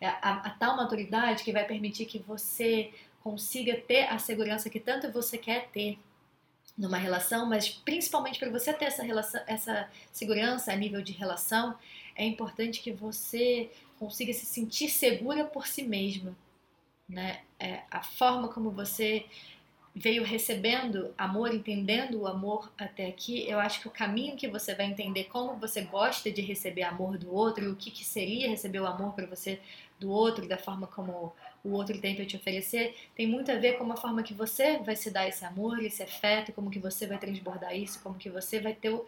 é 0.00 0.06
a, 0.06 0.42
a 0.44 0.50
tal 0.50 0.76
maturidade 0.76 1.44
que 1.44 1.52
vai 1.52 1.64
permitir 1.64 2.06
que 2.06 2.18
você 2.18 2.92
consiga 3.22 3.76
ter 3.76 4.04
a 4.08 4.18
segurança 4.18 4.68
que 4.68 4.80
tanto 4.80 5.10
você 5.10 5.38
quer 5.38 5.68
ter 5.68 5.98
numa 6.76 6.96
relação, 6.96 7.46
mas 7.46 7.68
principalmente 7.68 8.38
para 8.38 8.50
você 8.50 8.72
ter 8.72 8.86
essa 8.86 9.02
relação, 9.02 9.40
essa 9.46 9.88
segurança 10.10 10.72
a 10.72 10.76
nível 10.76 11.02
de 11.02 11.12
relação, 11.12 11.78
é 12.16 12.24
importante 12.24 12.80
que 12.80 12.92
você 12.92 13.70
consiga 13.98 14.32
se 14.32 14.46
sentir 14.46 14.88
segura 14.88 15.44
por 15.44 15.66
si 15.66 15.82
mesma, 15.82 16.36
né? 17.08 17.40
É, 17.58 17.82
a 17.90 18.02
forma 18.02 18.48
como 18.48 18.70
você 18.70 19.24
veio 19.94 20.24
recebendo 20.24 21.12
amor, 21.18 21.54
entendendo 21.54 22.20
o 22.20 22.26
amor 22.26 22.72
até 22.78 23.06
aqui, 23.06 23.48
eu 23.48 23.58
acho 23.60 23.80
que 23.80 23.88
o 23.88 23.90
caminho 23.90 24.36
que 24.36 24.48
você 24.48 24.74
vai 24.74 24.86
entender 24.86 25.24
como 25.24 25.54
você 25.56 25.82
gosta 25.82 26.30
de 26.30 26.40
receber 26.40 26.82
amor 26.82 27.18
do 27.18 27.32
outro 27.32 27.64
e 27.64 27.68
o 27.68 27.76
que, 27.76 27.90
que 27.90 28.04
seria 28.04 28.48
receber 28.48 28.80
o 28.80 28.86
amor 28.86 29.12
para 29.12 29.26
você 29.26 29.60
do 30.00 30.10
outro, 30.10 30.48
da 30.48 30.56
forma 30.56 30.86
como 30.86 31.32
o 31.62 31.70
outro 31.70 32.00
tenta 32.00 32.24
te 32.24 32.36
oferecer, 32.36 32.96
tem 33.14 33.26
muito 33.26 33.52
a 33.52 33.56
ver 33.56 33.78
com 33.78 33.90
a 33.92 33.96
forma 33.96 34.22
que 34.22 34.34
você 34.34 34.78
vai 34.78 34.96
se 34.96 35.10
dar 35.10 35.28
esse 35.28 35.44
amor, 35.44 35.80
esse 35.82 36.02
afeto, 36.02 36.52
como 36.52 36.70
que 36.70 36.78
você 36.78 37.06
vai 37.06 37.18
transbordar 37.18 37.76
isso, 37.76 38.02
como 38.02 38.16
que 38.16 38.28
você 38.28 38.58
vai 38.58 38.74
ter 38.74 38.98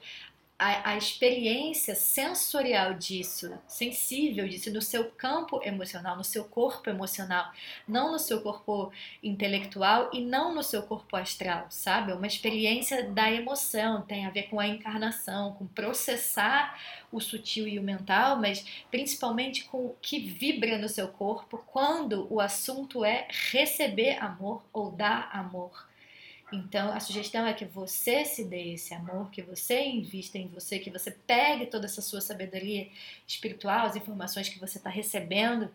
a, 0.58 0.90
a, 0.90 0.96
experiência 0.96 1.96
sensorial 1.96 2.94
disso, 2.94 3.58
sensível 3.66 4.48
disso, 4.48 4.72
no 4.72 4.80
seu 4.80 5.10
campo 5.10 5.60
emocional, 5.64 6.16
no 6.16 6.22
seu 6.22 6.44
corpo 6.44 6.88
emocional, 6.88 7.50
não 7.88 8.12
no 8.12 8.18
seu 8.20 8.40
corpo 8.40 8.92
intelectual 9.22 10.10
e 10.12 10.24
não 10.24 10.54
no 10.54 10.62
seu 10.62 10.82
corpo 10.84 11.16
astral, 11.16 11.66
sabe? 11.70 12.12
É 12.12 12.14
uma 12.14 12.26
experiência 12.26 13.10
da 13.10 13.30
emoção, 13.30 14.02
tem 14.02 14.26
a 14.26 14.30
ver 14.30 14.44
com 14.44 14.60
a 14.60 14.66
encarnação, 14.66 15.54
com 15.54 15.66
processar 15.66 16.78
o 17.10 17.20
sutil 17.20 17.66
e 17.66 17.78
o 17.78 17.82
mental, 17.82 18.36
mas 18.36 18.64
principalmente 18.90 19.64
com 19.64 19.86
o 19.86 19.96
que 20.00 20.20
vibra 20.20 20.78
no 20.78 20.88
seu 20.88 21.08
corpo 21.08 21.64
quando 21.66 22.32
o 22.32 22.40
assunto 22.40 23.04
é 23.04 23.26
receber 23.50 24.18
amor 24.22 24.64
ou 24.72 24.92
dar 24.92 25.30
amor. 25.32 25.93
Então, 26.52 26.92
a 26.92 27.00
sugestão 27.00 27.46
é 27.46 27.52
que 27.52 27.64
você 27.64 28.24
se 28.24 28.44
dê 28.44 28.74
esse 28.74 28.94
amor, 28.94 29.30
que 29.30 29.42
você 29.42 29.84
invista 29.86 30.38
em 30.38 30.46
você, 30.48 30.78
que 30.78 30.90
você 30.90 31.10
pegue 31.10 31.66
toda 31.66 31.86
essa 31.86 32.02
sua 32.02 32.20
sabedoria 32.20 32.88
espiritual, 33.26 33.86
as 33.86 33.96
informações 33.96 34.48
que 34.48 34.58
você 34.58 34.78
está 34.78 34.90
recebendo 34.90 35.70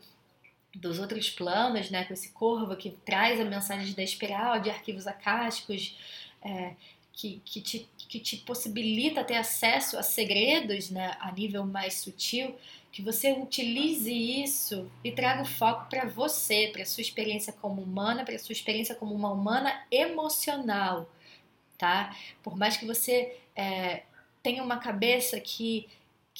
dos 0.75 0.99
outros 0.99 1.29
planos, 1.29 1.89
né, 1.89 2.05
com 2.05 2.13
esse 2.13 2.29
corvo 2.29 2.75
que 2.75 2.91
traz 3.03 3.39
a 3.39 3.45
mensagem 3.45 3.93
da 3.93 4.03
espiral, 4.03 4.59
de 4.59 4.69
arquivos 4.69 5.07
acásticos, 5.07 5.97
é, 6.41 6.75
que, 7.11 7.41
que, 7.43 7.59
te, 7.59 7.89
que 7.97 8.19
te 8.19 8.37
possibilita 8.37 9.23
ter 9.23 9.35
acesso 9.35 9.97
a 9.97 10.03
segredos 10.03 10.89
né, 10.89 11.17
a 11.19 11.31
nível 11.31 11.65
mais 11.65 11.95
sutil, 11.95 12.55
que 12.91 13.01
você 13.01 13.31
utilize 13.31 14.11
isso 14.11 14.89
e 15.03 15.11
traga 15.11 15.43
o 15.43 15.45
foco 15.45 15.89
para 15.89 16.05
você, 16.05 16.69
para 16.73 16.85
sua 16.85 17.01
experiência 17.01 17.53
como 17.53 17.81
humana, 17.81 18.25
para 18.25 18.37
sua 18.39 18.53
experiência 18.53 18.95
como 18.95 19.13
uma 19.13 19.31
humana 19.31 19.85
emocional, 19.91 21.09
tá? 21.77 22.15
Por 22.41 22.57
mais 22.57 22.77
que 22.77 22.85
você 22.85 23.37
é, 23.55 24.03
tenha 24.41 24.63
uma 24.63 24.77
cabeça 24.77 25.39
que 25.39 25.87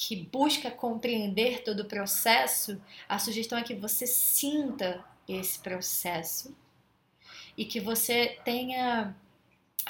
que 0.00 0.16
busca 0.16 0.70
compreender 0.70 1.62
todo 1.62 1.80
o 1.80 1.84
processo, 1.84 2.80
a 3.06 3.18
sugestão 3.18 3.58
é 3.58 3.62
que 3.62 3.74
você 3.74 4.06
sinta 4.06 5.04
esse 5.28 5.58
processo 5.58 6.56
e 7.54 7.66
que 7.66 7.78
você 7.78 8.38
tenha 8.42 9.14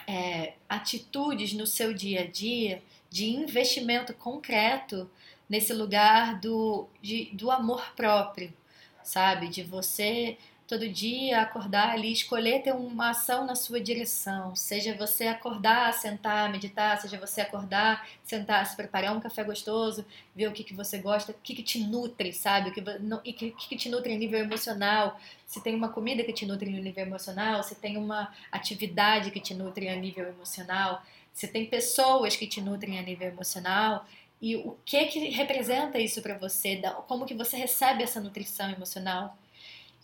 é, 0.09 0.55
atitudes 0.68 1.53
no 1.53 1.64
seu 1.64 1.94
dia 1.94 2.23
a 2.23 2.27
dia 2.27 2.83
de 3.09 3.31
investimento 3.31 4.12
concreto 4.14 5.09
nesse 5.51 5.73
lugar 5.73 6.39
do, 6.39 6.87
de, 7.03 7.29
do 7.33 7.51
amor 7.51 7.93
próprio, 7.97 8.55
sabe? 9.03 9.49
De 9.49 9.65
você 9.65 10.39
todo 10.69 10.89
dia 10.89 11.41
acordar 11.41 11.91
ali, 11.91 12.13
escolher 12.13 12.63
ter 12.63 12.73
uma 12.73 13.11
ação 13.11 13.45
na 13.45 13.57
sua 13.57 13.81
direção. 13.81 14.55
Seja 14.55 14.95
você 14.95 15.27
acordar, 15.27 15.93
sentar, 15.93 16.49
meditar, 16.49 17.01
seja 17.01 17.19
você 17.19 17.41
acordar, 17.41 18.09
sentar, 18.23 18.65
se 18.65 18.77
preparar 18.77 19.17
um 19.17 19.19
café 19.19 19.43
gostoso, 19.43 20.07
ver 20.37 20.47
o 20.47 20.53
que, 20.53 20.63
que 20.63 20.73
você 20.73 20.99
gosta, 20.99 21.33
o 21.33 21.35
que, 21.43 21.57
que 21.57 21.65
te 21.65 21.81
nutre, 21.81 22.33
sabe? 22.33 22.71
O 22.71 22.73
que, 22.73 22.81
não, 23.01 23.21
e 23.25 23.33
o 23.33 23.35
que, 23.35 23.51
que 23.51 23.77
te 23.77 23.89
nutre 23.89 24.13
em 24.13 24.19
nível 24.19 24.39
emocional. 24.39 25.19
Se 25.45 25.61
tem 25.61 25.75
uma 25.75 25.89
comida 25.89 26.23
que 26.23 26.33
te 26.33 26.47
nutre 26.47 26.71
em 26.71 26.81
nível 26.81 27.05
emocional, 27.05 27.65
se 27.65 27.75
tem 27.75 27.97
uma 27.97 28.33
atividade 28.53 29.33
que 29.33 29.41
te 29.41 29.53
nutre 29.55 29.89
a 29.89 29.97
nível 29.97 30.29
emocional, 30.29 31.03
se 31.33 31.49
tem 31.49 31.67
pessoas 31.67 32.37
que 32.37 32.47
te 32.47 32.61
nutrem 32.61 32.99
a 32.99 33.03
nível 33.03 33.29
emocional 33.29 34.07
e 34.40 34.57
o 34.57 34.76
que 34.87 35.05
que 35.07 35.29
representa 35.31 35.98
isso 35.98 36.22
para 36.22 36.38
você, 36.38 36.81
como 37.07 37.26
que 37.26 37.35
você 37.35 37.57
recebe 37.57 38.03
essa 38.03 38.20
nutrição 38.20 38.70
emocional. 38.70 39.37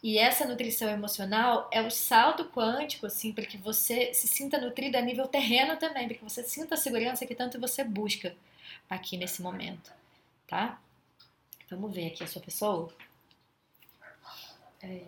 E 0.03 0.18
essa 0.18 0.46
nutrição 0.46 0.88
emocional 0.90 1.68
é 1.72 1.81
o 1.81 1.90
salto 1.90 2.44
quântico, 2.44 3.07
assim, 3.07 3.33
para 3.33 3.46
que 3.46 3.57
você 3.57 4.12
se 4.12 4.29
sinta 4.29 4.61
nutrido 4.61 4.96
a 4.99 5.01
nível 5.01 5.27
terreno 5.27 5.77
também, 5.79 6.07
para 6.07 6.18
que 6.18 6.22
você 6.22 6.42
sinta 6.44 6.75
a 6.75 6.79
segurança 6.79 7.27
que 7.27 7.35
tanto 7.35 7.59
você 7.59 7.83
busca 7.83 8.37
aqui 8.90 9.16
nesse 9.16 9.40
momento, 9.40 9.90
tá? 10.46 10.79
Vamos 11.70 11.94
ver 11.94 12.09
aqui 12.09 12.22
a 12.22 12.27
sua 12.27 12.42
pessoa. 12.42 12.92
É... 14.83 15.03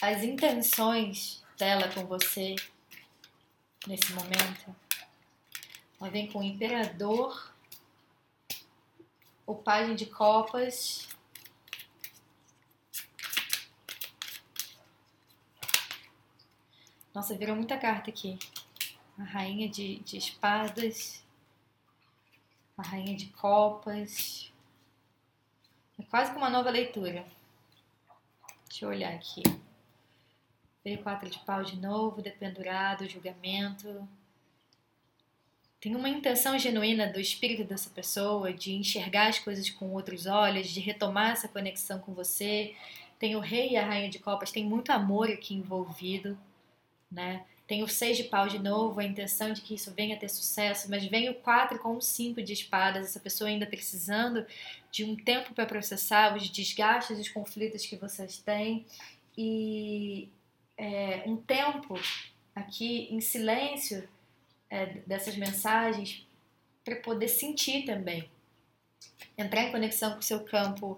As 0.00 0.22
intenções 0.22 1.42
dela 1.58 1.88
com 1.88 2.06
você 2.06 2.54
nesse 3.86 4.12
momento 4.12 4.74
ela 6.00 6.10
vem 6.10 6.30
com 6.30 6.38
o 6.38 6.42
imperador, 6.44 7.52
o 9.44 9.54
pajem 9.54 9.96
de 9.96 10.06
copas. 10.06 11.08
Nossa, 17.12 17.36
virou 17.36 17.56
muita 17.56 17.76
carta 17.76 18.10
aqui. 18.10 18.38
A 19.18 19.24
rainha 19.24 19.68
de, 19.68 19.98
de 20.00 20.16
espadas, 20.16 21.24
a 22.76 22.82
rainha 22.82 23.16
de 23.16 23.26
copas. 23.26 24.52
É 25.98 26.02
quase 26.04 26.30
que 26.30 26.36
uma 26.36 26.48
nova 26.48 26.70
leitura. 26.70 27.26
Deixa 28.68 28.84
eu 28.84 28.90
olhar 28.90 29.12
aqui. 29.12 29.42
Veio 30.84 31.02
quatro 31.02 31.28
de 31.28 31.40
pau 31.40 31.64
de 31.64 31.76
novo, 31.76 32.22
dependurado, 32.22 33.08
julgamento. 33.08 34.08
Tem 35.80 35.94
uma 35.94 36.08
intenção 36.08 36.58
genuína 36.58 37.06
do 37.06 37.20
espírito 37.20 37.62
dessa 37.62 37.88
pessoa 37.90 38.52
de 38.52 38.72
enxergar 38.72 39.28
as 39.28 39.38
coisas 39.38 39.70
com 39.70 39.92
outros 39.92 40.26
olhos, 40.26 40.68
de 40.68 40.80
retomar 40.80 41.32
essa 41.32 41.46
conexão 41.46 42.00
com 42.00 42.12
você. 42.12 42.74
Tem 43.18 43.36
o 43.36 43.40
rei 43.40 43.70
e 43.70 43.76
a 43.76 43.86
rainha 43.86 44.08
de 44.08 44.18
copas, 44.18 44.50
tem 44.50 44.64
muito 44.64 44.90
amor 44.90 45.30
aqui 45.30 45.54
envolvido, 45.54 46.36
né? 47.10 47.44
Tem 47.66 47.82
o 47.82 47.88
seis 47.88 48.16
de 48.16 48.24
pau 48.24 48.48
de 48.48 48.58
novo, 48.58 48.98
a 48.98 49.04
intenção 49.04 49.52
de 49.52 49.60
que 49.60 49.74
isso 49.74 49.92
venha 49.92 50.16
a 50.16 50.18
ter 50.18 50.28
sucesso, 50.28 50.90
mas 50.90 51.04
vem 51.04 51.28
o 51.28 51.34
quatro 51.34 51.78
com 51.78 51.96
o 51.96 52.00
cinco 52.00 52.42
de 52.42 52.54
espadas, 52.54 53.06
essa 53.06 53.20
pessoa 53.20 53.48
ainda 53.48 53.66
precisando 53.66 54.44
de 54.90 55.04
um 55.04 55.14
tempo 55.14 55.54
para 55.54 55.66
processar 55.66 56.34
os 56.34 56.48
desgastes, 56.48 57.18
os 57.18 57.28
conflitos 57.28 57.84
que 57.84 57.94
vocês 57.94 58.38
têm 58.38 58.86
e 59.36 60.28
é, 60.76 61.22
um 61.26 61.36
tempo 61.36 61.94
aqui 62.54 63.06
em 63.10 63.20
silêncio 63.20 64.08
é, 64.70 64.86
dessas 65.06 65.36
mensagens 65.36 66.26
para 66.84 66.96
poder 66.96 67.28
sentir 67.28 67.84
também, 67.84 68.28
entrar 69.36 69.64
em 69.64 69.70
conexão 69.70 70.12
com 70.12 70.18
o 70.18 70.22
seu 70.22 70.40
campo, 70.40 70.96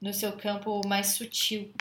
no 0.00 0.14
seu 0.14 0.32
campo 0.32 0.80
mais 0.86 1.08
sutil, 1.08 1.72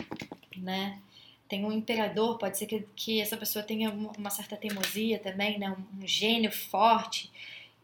né? 0.55 0.99
tem 1.47 1.63
um 1.63 1.71
imperador, 1.71 2.37
pode 2.37 2.57
ser 2.57 2.65
que, 2.65 2.85
que 2.95 3.21
essa 3.21 3.37
pessoa 3.37 3.63
tenha 3.63 3.89
uma 3.89 4.29
certa 4.29 4.57
teimosia 4.57 5.17
também, 5.19 5.57
né? 5.57 5.69
um, 5.71 6.03
um 6.03 6.07
gênio 6.07 6.51
forte 6.51 7.31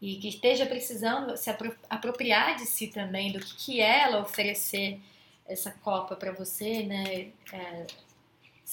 e 0.02 0.18
que 0.18 0.28
esteja 0.28 0.66
precisando 0.66 1.38
se 1.38 1.50
apropriar 1.90 2.58
de 2.58 2.66
si 2.66 2.88
também, 2.88 3.32
do 3.32 3.40
que, 3.40 3.56
que 3.56 3.82
ela 3.82 4.22
oferecer 4.22 5.00
essa 5.48 5.72
copa 5.72 6.16
para 6.16 6.32
você, 6.32 6.84
né? 6.84 7.32
É, 7.52 7.88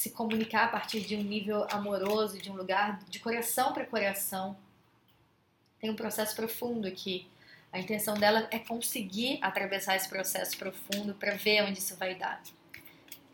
se 0.01 0.09
comunicar 0.09 0.65
a 0.65 0.69
partir 0.69 1.01
de 1.03 1.15
um 1.15 1.23
nível 1.23 1.67
amoroso, 1.71 2.39
de 2.39 2.51
um 2.51 2.55
lugar 2.55 2.99
de 3.11 3.19
coração 3.19 3.75
para 3.75 3.85
coração. 3.85 4.57
Tem 5.79 5.91
um 5.91 5.95
processo 5.95 6.35
profundo 6.35 6.89
aqui. 6.89 7.29
A 7.71 7.79
intenção 7.79 8.15
dela 8.15 8.49
é 8.51 8.59
conseguir 8.59 9.39
atravessar 9.43 9.97
esse 9.97 10.09
processo 10.09 10.57
profundo 10.57 11.13
para 11.13 11.35
ver 11.35 11.65
onde 11.65 11.81
isso 11.81 11.97
vai 11.97 12.15
dar. 12.15 12.43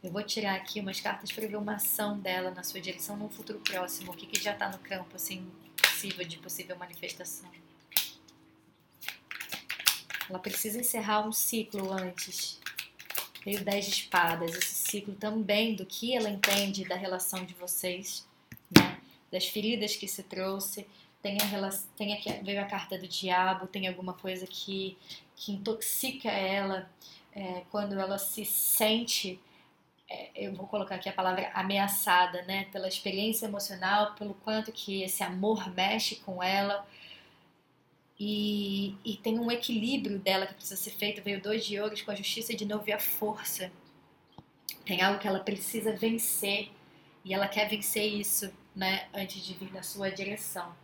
Eu 0.02 0.10
vou 0.10 0.24
tirar 0.24 0.56
aqui 0.56 0.80
umas 0.80 0.98
cartas 0.98 1.30
para 1.30 1.46
ver 1.46 1.54
uma 1.54 1.76
ação 1.76 2.18
dela 2.18 2.50
na 2.50 2.64
sua 2.64 2.80
direção 2.80 3.16
num 3.16 3.28
futuro 3.28 3.60
próximo, 3.60 4.10
o 4.10 4.16
que, 4.16 4.26
que 4.26 4.42
já 4.42 4.52
está 4.52 4.68
no 4.68 4.78
campo 4.80 5.14
assim 5.14 5.48
possível 5.80 6.26
de 6.26 6.36
possível 6.38 6.76
manifestação. 6.76 7.48
Ela 10.28 10.40
precisa 10.40 10.80
encerrar 10.80 11.28
um 11.28 11.30
ciclo 11.30 11.92
antes. 11.92 12.58
Veio 13.44 13.62
10 13.62 13.84
de 13.84 13.90
espadas, 13.92 14.52
esse 14.52 14.74
ciclo 14.96 15.14
também 15.14 15.74
do 15.74 15.84
que 15.84 16.16
ela 16.16 16.30
entende 16.30 16.84
da 16.84 16.96
relação 16.96 17.44
de 17.44 17.54
vocês, 17.54 18.26
né? 18.70 18.98
das 19.30 19.46
feridas 19.46 19.94
que 19.94 20.08
se 20.08 20.22
trouxe. 20.22 20.86
Tem 21.22 21.40
a, 21.40 21.44
relação, 21.44 21.88
tem 21.96 22.14
aqui, 22.14 22.32
veio 22.42 22.60
a 22.60 22.64
carta 22.64 22.96
do 22.96 23.06
diabo, 23.06 23.66
tem 23.66 23.88
alguma 23.88 24.14
coisa 24.14 24.46
que, 24.46 24.96
que 25.34 25.52
intoxica 25.52 26.30
ela 26.30 26.88
é, 27.34 27.62
quando 27.70 27.98
ela 27.98 28.18
se 28.18 28.44
sente 28.44 29.40
é, 30.08 30.30
eu 30.36 30.54
vou 30.54 30.68
colocar 30.68 30.94
aqui 30.94 31.08
a 31.08 31.12
palavra 31.12 31.50
ameaçada, 31.52 32.42
né? 32.42 32.66
Pela 32.66 32.86
experiência 32.86 33.46
emocional, 33.46 34.14
pelo 34.14 34.34
quanto 34.34 34.70
que 34.70 35.02
esse 35.02 35.22
amor 35.24 35.68
mexe 35.74 36.16
com 36.16 36.40
ela. 36.40 36.86
E, 38.18 38.94
e 39.04 39.16
tem 39.16 39.38
um 39.38 39.50
equilíbrio 39.50 40.20
dela 40.20 40.46
que 40.46 40.54
precisa 40.54 40.80
ser 40.80 40.90
feito. 40.90 41.22
Veio 41.22 41.42
dois 41.42 41.66
de 41.66 41.80
ouros 41.80 42.02
com 42.02 42.12
a 42.12 42.14
justiça 42.14 42.54
de 42.54 42.64
novo 42.64 42.88
e 42.88 42.92
a 42.92 43.00
força. 43.00 43.72
Tem 44.86 45.02
algo 45.02 45.18
que 45.18 45.28
ela 45.28 45.40
precisa 45.40 45.92
vencer 45.92 46.70
e 47.24 47.34
ela 47.34 47.48
quer 47.48 47.68
vencer 47.68 48.06
isso, 48.06 48.50
né? 48.74 49.08
Antes 49.12 49.44
de 49.44 49.52
vir 49.52 49.70
na 49.72 49.82
sua 49.82 50.10
direção, 50.10 50.74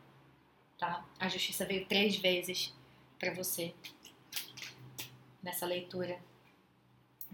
tá? 0.76 1.02
A 1.18 1.28
justiça 1.28 1.64
veio 1.64 1.86
três 1.86 2.16
vezes 2.16 2.74
para 3.18 3.32
você 3.32 3.72
nessa 5.42 5.64
leitura 5.64 6.18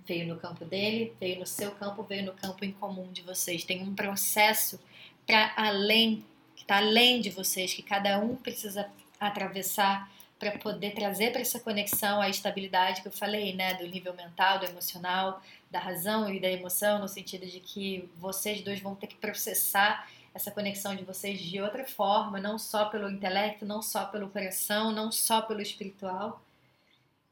veio 0.07 0.27
no 0.27 0.41
campo 0.41 0.65
dele, 0.65 1.13
veio 1.21 1.39
no 1.39 1.47
seu 1.47 1.73
campo, 1.73 2.03
veio 2.03 2.25
no 2.25 2.33
campo 2.33 2.65
em 2.65 2.73
comum 2.73 3.13
de 3.13 3.23
vocês. 3.23 3.65
Tem 3.65 3.83
um 3.83 3.95
processo 3.95 4.81
para 5.27 5.53
além, 5.57 6.25
que 6.57 6.63
está 6.63 6.79
além 6.79 7.21
de 7.21 7.31
vocês, 7.31 7.75
que 7.75 7.83
cada 7.83 8.19
um 8.19 8.37
precisa 8.37 8.91
atravessar 9.21 10.11
para 10.39 10.53
poder 10.59 10.95
trazer 10.95 11.33
para 11.33 11.41
essa 11.41 11.59
conexão 11.59 12.21
a 12.21 12.29
estabilidade 12.29 13.03
que 13.03 13.09
eu 13.09 13.13
falei, 13.13 13.55
né, 13.55 13.75
do 13.75 13.87
nível 13.87 14.15
mental, 14.15 14.59
do 14.59 14.67
emocional, 14.67 15.43
da 15.71 15.79
razão 15.81 16.33
e 16.33 16.39
da 16.39 16.49
emoção, 16.49 17.01
no 17.01 17.09
sentido 17.09 17.47
de 17.47 17.61
que 17.61 18.09
vocês 18.17 18.63
dois 18.63 18.81
vão 18.81 18.95
ter 18.95 19.09
que 19.09 19.17
processar 19.17 20.09
essa 20.35 20.51
conexão 20.51 20.95
de 20.95 21.05
vocês 21.05 21.41
de 21.41 21.61
outra 21.61 21.85
forma, 21.85 22.41
não 22.41 22.59
só 22.59 22.85
pelo 22.87 23.11
intelecto, 23.11 23.67
não 23.67 23.83
só 23.83 24.05
pelo 24.07 24.29
coração, 24.29 24.93
não 24.93 25.11
só 25.11 25.43
pelo 25.43 25.61
espiritual. 25.61 26.41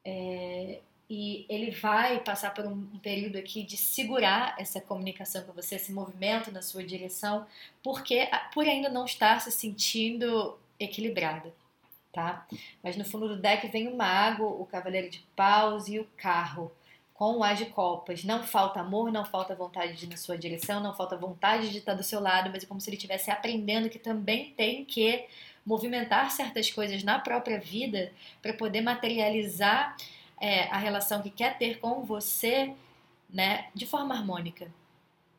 É, 0.05 0.81
e 1.09 1.47
ele 1.49 1.71
vai 1.71 2.19
passar 2.21 2.53
por 2.53 2.67
um, 2.67 2.85
período 2.99 3.39
aqui 3.39 3.63
de 3.63 3.77
segurar 3.77 4.57
essa 4.59 4.81
comunicação 4.81 5.43
com 5.45 5.53
você, 5.53 5.77
esse 5.77 5.93
movimento 5.93 6.51
na 6.51 6.63
sua 6.63 6.83
direção, 6.83 7.47
porque 7.83 8.29
por 8.53 8.67
ainda 8.67 8.89
não 8.89 9.05
estar 9.05 9.41
se 9.41 9.53
sentindo 9.53 10.59
equilibrado, 10.81 11.53
tá? 12.17 12.47
Mas 12.83 12.97
no 12.97 13.05
fundo 13.05 13.29
do 13.29 13.37
deck 13.37 13.69
vem 13.69 13.89
o 13.89 13.97
mago, 13.97 14.45
o 14.45 14.65
cavaleiro 14.65 15.11
de 15.11 15.23
paus 15.37 15.87
e 15.87 15.99
o 15.99 16.09
carro 16.17 16.73
com 17.13 17.37
o 17.37 17.45
as 17.45 17.59
de 17.59 17.67
copas. 17.67 18.25
Não 18.25 18.43
falta 18.43 18.81
amor, 18.81 19.13
não 19.13 19.25
falta 19.25 19.55
vontade 19.55 19.93
de 19.95 20.07
ir 20.07 20.09
na 20.09 20.17
sua 20.17 20.37
direção, 20.37 20.81
não 20.81 20.95
falta 20.95 21.15
vontade 21.15 21.71
de 21.71 21.79
estar 21.79 21.93
do 21.93 22.03
seu 22.03 22.21
lado, 22.21 22.49
mas 22.51 22.65
é 22.65 22.67
como 22.67 22.81
se 22.81 22.89
ele 22.89 22.97
estivesse 22.97 23.31
aprendendo 23.31 23.91
que 23.91 23.99
também 23.99 24.55
tem 24.57 24.83
que 24.85 25.27
movimentar 25.65 26.31
certas 26.31 26.71
coisas 26.71 27.03
na 27.03 27.19
própria 27.19 27.61
vida 27.61 28.11
para 28.41 28.55
poder 28.55 28.81
materializar 28.81 29.95
é, 30.41 30.65
a 30.69 30.79
relação 30.79 31.23
que 31.23 31.31
quer 31.31 31.59
ter 31.59 31.81
com 31.81 32.03
você 32.03 32.73
né, 33.29 33.67
de 33.75 33.85
forma 33.85 34.15
harmônica, 34.15 34.71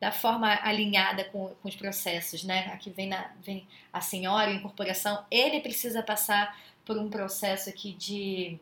da 0.00 0.12
forma 0.12 0.58
alinhada 0.62 1.24
com, 1.24 1.48
com 1.60 1.68
os 1.68 1.76
processos. 1.76 2.44
Né? 2.44 2.70
Aqui 2.72 2.90
vem, 2.90 3.08
na, 3.08 3.30
vem 3.42 3.66
a 3.92 4.00
senhora, 4.00 4.50
a 4.50 4.54
incorporação, 4.54 5.24
ele 5.30 5.60
precisa 5.60 6.02
passar 6.02 6.58
por 6.84 6.96
um 6.96 7.10
processo 7.10 7.68
aqui 7.68 7.92
de 7.92 8.58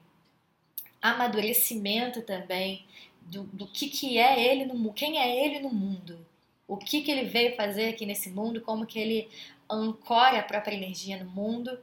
amadurecimento 1.01 2.23
também 2.23 2.85
do, 3.23 3.45
do 3.45 3.67
que, 3.67 3.89
que 3.89 4.19
é 4.19 4.53
ele 4.53 4.65
no 4.65 4.93
quem 4.93 5.19
é 5.19 5.45
ele 5.45 5.61
no 5.61 5.69
mundo, 5.69 6.19
o 6.67 6.77
que, 6.77 7.03
que 7.03 7.11
ele 7.11 7.25
veio 7.25 7.55
fazer 7.55 7.91
aqui 7.91 8.05
nesse 8.07 8.31
mundo, 8.31 8.61
como 8.61 8.87
que 8.87 8.99
ele 8.99 9.29
ancora 9.71 10.41
a 10.41 10.43
própria 10.43 10.75
energia 10.75 11.23
no 11.23 11.31
mundo 11.31 11.79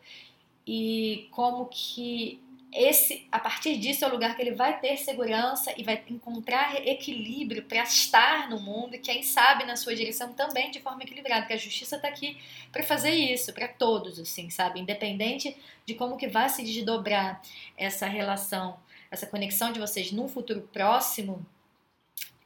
e 0.66 1.28
como 1.32 1.66
que 1.68 2.43
esse, 2.76 3.28
a 3.32 3.38
partir 3.38 3.78
disso 3.78 4.04
é 4.04 4.08
o 4.08 4.12
lugar 4.12 4.36
que 4.36 4.42
ele 4.42 4.56
vai 4.56 4.80
ter 4.80 4.98
segurança 4.98 5.74
e 5.78 5.84
vai 5.84 6.04
encontrar 6.10 6.76
equilíbrio 6.86 7.64
para 7.64 7.84
estar 7.84 8.50
no 8.50 8.60
mundo 8.60 8.96
e 8.96 9.00
quem 9.00 9.22
sabe 9.22 9.64
na 9.64 9.76
sua 9.76 9.96
direção 9.96 10.34
também 10.34 10.72
de 10.72 10.80
forma 10.80 11.04
equilibrada, 11.04 11.42
porque 11.42 11.54
a 11.54 11.58
justiça 11.58 11.98
está 11.98 12.08
aqui 12.08 12.38
para 12.72 12.82
fazer 12.82 13.12
isso, 13.12 13.54
para 13.54 13.68
todos, 13.68 14.20
assim, 14.20 14.50
sabe? 14.50 14.80
Independente 14.80 15.56
de 15.86 15.94
como 15.94 16.18
que 16.18 16.28
vai 16.28 16.50
se 16.50 16.64
desdobrar 16.64 17.42
essa 17.78 18.08
relação, 18.08 18.80
essa 19.12 19.28
conexão 19.28 19.72
de 19.72 19.80
vocês 19.80 20.12
num 20.12 20.28
futuro 20.28 20.68
próximo, 20.74 21.46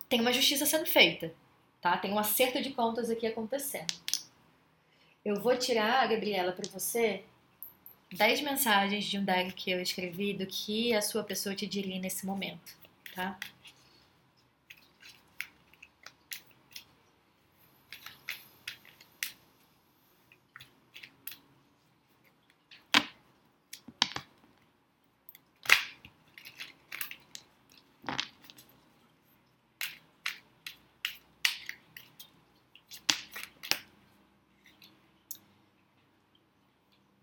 tem 0.10 0.20
uma 0.20 0.34
justiça 0.34 0.66
sendo 0.66 0.86
feita, 0.86 1.34
tá? 1.82 1.98
Tem 1.98 2.12
um 2.12 2.20
acerto 2.20 2.62
de 2.62 2.72
contas 2.72 3.10
aqui 3.10 3.26
acontecendo. 3.26 3.94
Eu 5.24 5.42
vou 5.42 5.58
tirar, 5.58 6.08
Gabriela, 6.08 6.52
para 6.52 6.70
você 6.70 7.24
10 8.14 8.42
mensagens 8.42 9.06
de 9.06 9.18
um 9.18 9.24
deck 9.24 9.54
que 9.54 9.72
eu 9.72 9.82
escrevi 9.82 10.34
do 10.34 10.46
que 10.46 10.94
a 10.94 11.02
sua 11.02 11.24
pessoa 11.24 11.56
te 11.56 11.66
diria 11.66 12.00
nesse 12.00 12.26
momento, 12.26 12.76
tá? 13.16 13.38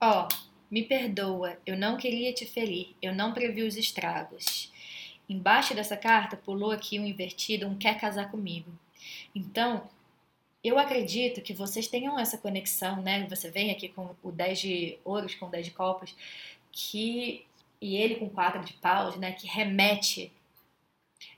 Ó, 0.00 0.28
me 0.74 0.82
perdoa, 0.82 1.56
eu 1.64 1.76
não 1.76 1.96
queria 1.96 2.32
te 2.32 2.44
ferir, 2.44 2.96
eu 3.00 3.14
não 3.14 3.32
previ 3.32 3.62
os 3.62 3.76
estragos. 3.76 4.72
Embaixo 5.28 5.72
dessa 5.72 5.96
carta 5.96 6.36
pulou 6.36 6.72
aqui 6.72 6.98
um 6.98 7.06
invertido, 7.06 7.68
um 7.68 7.78
quer 7.78 7.96
casar 7.96 8.28
comigo. 8.28 8.72
Então, 9.32 9.88
eu 10.64 10.76
acredito 10.76 11.42
que 11.42 11.54
vocês 11.54 11.86
tenham 11.86 12.18
essa 12.18 12.36
conexão, 12.36 13.00
né? 13.00 13.24
Você 13.30 13.52
vem 13.52 13.70
aqui 13.70 13.88
com 13.88 14.16
o 14.20 14.32
10 14.32 14.58
de 14.58 14.98
ouros, 15.04 15.36
com 15.36 15.46
o 15.46 15.48
10 15.48 15.66
de 15.66 15.70
copas, 15.70 16.12
que 16.72 17.46
e 17.80 17.94
ele 17.96 18.16
com 18.16 18.28
4 18.28 18.64
de 18.64 18.72
paus, 18.72 19.14
né, 19.14 19.30
que 19.30 19.46
remete 19.46 20.32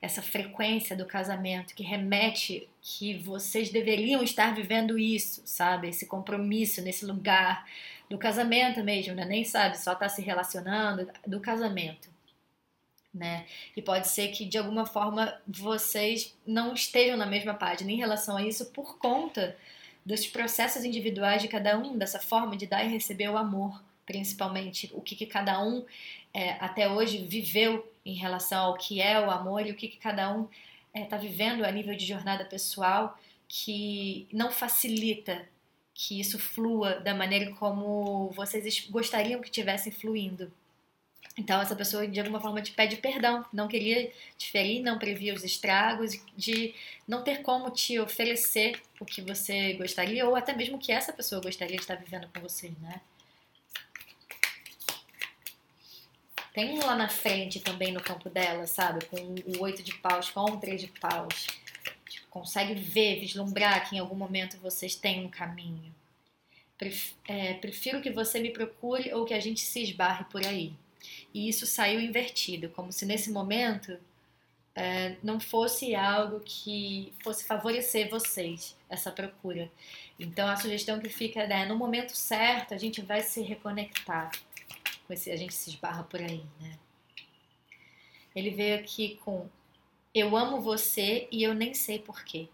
essa 0.01 0.23
frequência 0.23 0.97
do 0.97 1.05
casamento 1.05 1.75
que 1.75 1.83
remete 1.83 2.67
que 2.81 3.19
vocês 3.19 3.69
deveriam 3.69 4.23
estar 4.23 4.55
vivendo 4.55 4.99
isso, 4.99 5.43
sabe? 5.45 5.89
Esse 5.89 6.07
compromisso 6.07 6.81
nesse 6.81 7.05
lugar 7.05 7.67
do 8.09 8.19
casamento 8.19 8.83
mesmo, 8.83 9.15
né? 9.15 9.25
Nem 9.25 9.45
sabe, 9.45 9.79
só 9.79 9.95
tá 9.95 10.09
se 10.09 10.23
relacionando 10.23 11.11
do 11.27 11.41
casamento, 11.41 12.09
né? 13.13 13.47
E 13.77 13.83
pode 13.83 14.09
ser 14.09 14.29
que 14.29 14.45
de 14.45 14.59
alguma 14.59 14.87
forma 14.87 15.41
vocês 15.47 16.37
não 16.47 16.75
estejam 16.75 17.17
na 17.17 17.27
mesma 17.27 17.55
página 17.55 17.91
em 17.91 17.97
relação 17.97 18.37
a 18.37 18.43
isso 18.43 18.67
por 18.67 18.99
conta 18.99 19.57
dos 20.05 20.27
processos 20.27 20.85
individuais 20.85 21.43
de 21.43 21.49
cada 21.49 21.77
um, 21.77 21.99
dessa 21.99 22.21
forma 22.21 22.57
de 22.57 22.67
dar 22.67 22.85
e 22.85 22.89
receber 22.89 23.29
o 23.29 23.37
amor, 23.37 23.83
principalmente 24.05 24.89
o 24.95 25.01
que, 25.01 25.17
que 25.17 25.27
cada 25.27 25.61
um 25.61 25.85
é, 26.33 26.53
até 26.61 26.89
hoje 26.89 27.19
viveu 27.19 27.93
em 28.05 28.15
relação 28.15 28.67
ao 28.67 28.75
que 28.75 29.01
é 29.01 29.19
o 29.19 29.31
amor 29.31 29.67
e 29.67 29.73
o 29.73 29.75
que, 29.75 29.89
que 29.89 29.97
cada 29.97 30.33
um 30.33 30.47
está 30.95 31.17
é, 31.17 31.19
vivendo 31.19 31.65
a 31.65 31.73
nível 31.73 31.97
de 31.97 32.07
jornada 32.07 32.45
pessoal 32.45 33.19
que 33.49 34.29
não 34.33 34.51
facilita 34.51 35.49
que 35.99 36.21
isso 36.21 36.39
flua 36.39 37.01
da 37.01 37.15
maneira 37.15 37.51
como 37.53 38.31
vocês 38.33 38.87
gostariam 38.91 39.41
que 39.41 39.51
tivesse 39.51 39.91
fluindo. 39.91 40.53
Então 41.39 41.59
essa 41.59 41.75
pessoa 41.75 42.07
de 42.07 42.21
alguma 42.21 42.39
forma 42.39 42.61
te 42.61 42.73
pede 42.73 42.97
perdão, 42.97 43.45
não 43.51 43.67
queria 43.67 44.13
te 44.37 44.51
ferir, 44.51 44.83
não 44.83 44.99
previa 44.99 45.35
os 45.35 45.43
estragos, 45.43 46.13
de 46.37 46.75
não 47.09 47.25
ter 47.25 47.41
como 47.41 47.71
te 47.71 47.99
oferecer 47.99 48.79
o 49.01 49.07
que 49.07 49.23
você 49.23 49.73
gostaria 49.73 50.29
ou 50.29 50.37
até 50.37 50.55
mesmo 50.55 50.77
o 50.77 50.79
que 50.79 50.93
essa 50.93 51.15
pessoa 51.15 51.41
gostaria 51.41 51.77
de 51.77 51.83
estar 51.83 51.95
vivendo 51.95 52.29
com 52.33 52.41
você, 52.41 52.71
né? 52.81 53.01
Tem 56.53 56.79
um 56.79 56.87
lá 56.87 56.95
na 56.95 57.09
frente 57.09 57.61
também 57.61 57.93
no 57.93 58.03
campo 58.03 58.29
dela, 58.29 58.67
sabe? 58.67 59.05
Com 59.07 59.35
o 59.59 59.63
oito 59.63 59.83
de 59.83 59.95
paus, 59.95 60.31
com 60.31 60.45
o 60.45 60.61
três 60.61 60.81
de 60.81 60.89
paus. 60.89 61.47
Consegue 62.37 62.75
ver, 62.75 63.19
vislumbrar 63.19 63.89
que 63.89 63.97
em 63.97 63.99
algum 63.99 64.15
momento 64.15 64.59
vocês 64.59 64.95
têm 64.95 65.25
um 65.25 65.31
caminho. 65.31 65.91
É, 67.27 67.55
prefiro 67.55 68.03
que 68.03 68.11
você 68.11 68.39
me 68.39 68.51
procure 68.51 69.11
ou 69.15 69.25
que 69.25 69.33
a 69.33 69.41
gente 69.41 69.63
se 69.63 69.83
esbarre 69.83 70.27
por 70.27 70.47
aí. 70.47 70.75
E 71.33 71.49
isso 71.49 71.67
saiu 71.67 71.99
invertido, 71.99 72.69
como 72.69 72.93
se 72.93 73.07
nesse 73.07 73.31
momento 73.31 73.99
é, 74.75 75.17
não 75.23 75.41
fosse 75.41 75.95
algo 75.95 76.41
que 76.41 77.11
fosse 77.25 77.43
favorecer 77.47 78.11
vocês, 78.11 78.77
essa 78.91 79.11
procura. 79.11 79.73
Então 80.21 80.47
a 80.47 80.57
sugestão 80.57 81.01
que 81.01 81.09
fica 81.09 81.41
é, 81.41 81.49
né, 81.49 81.65
no 81.65 81.75
momento 81.75 82.15
certo 82.15 82.75
a 82.75 82.79
gente 82.79 83.01
vai 83.01 83.23
se 83.23 83.41
reconectar 83.41 84.31
com 85.07 85.15
esse, 85.15 85.31
a 85.31 85.37
gente 85.37 85.55
se 85.55 85.71
esbarra 85.71 86.05
por 86.05 86.21
aí, 86.21 86.45
né? 86.61 86.79
Ele 88.35 88.51
veio 88.51 88.79
aqui 88.79 89.19
com 89.25 89.49
eu 90.17 90.35
amo 90.35 90.63
você 90.63 91.29
e 91.31 91.43
eu 91.43 91.53
nem 91.53 91.75
sei 91.75 91.99
porquê. 91.99 92.49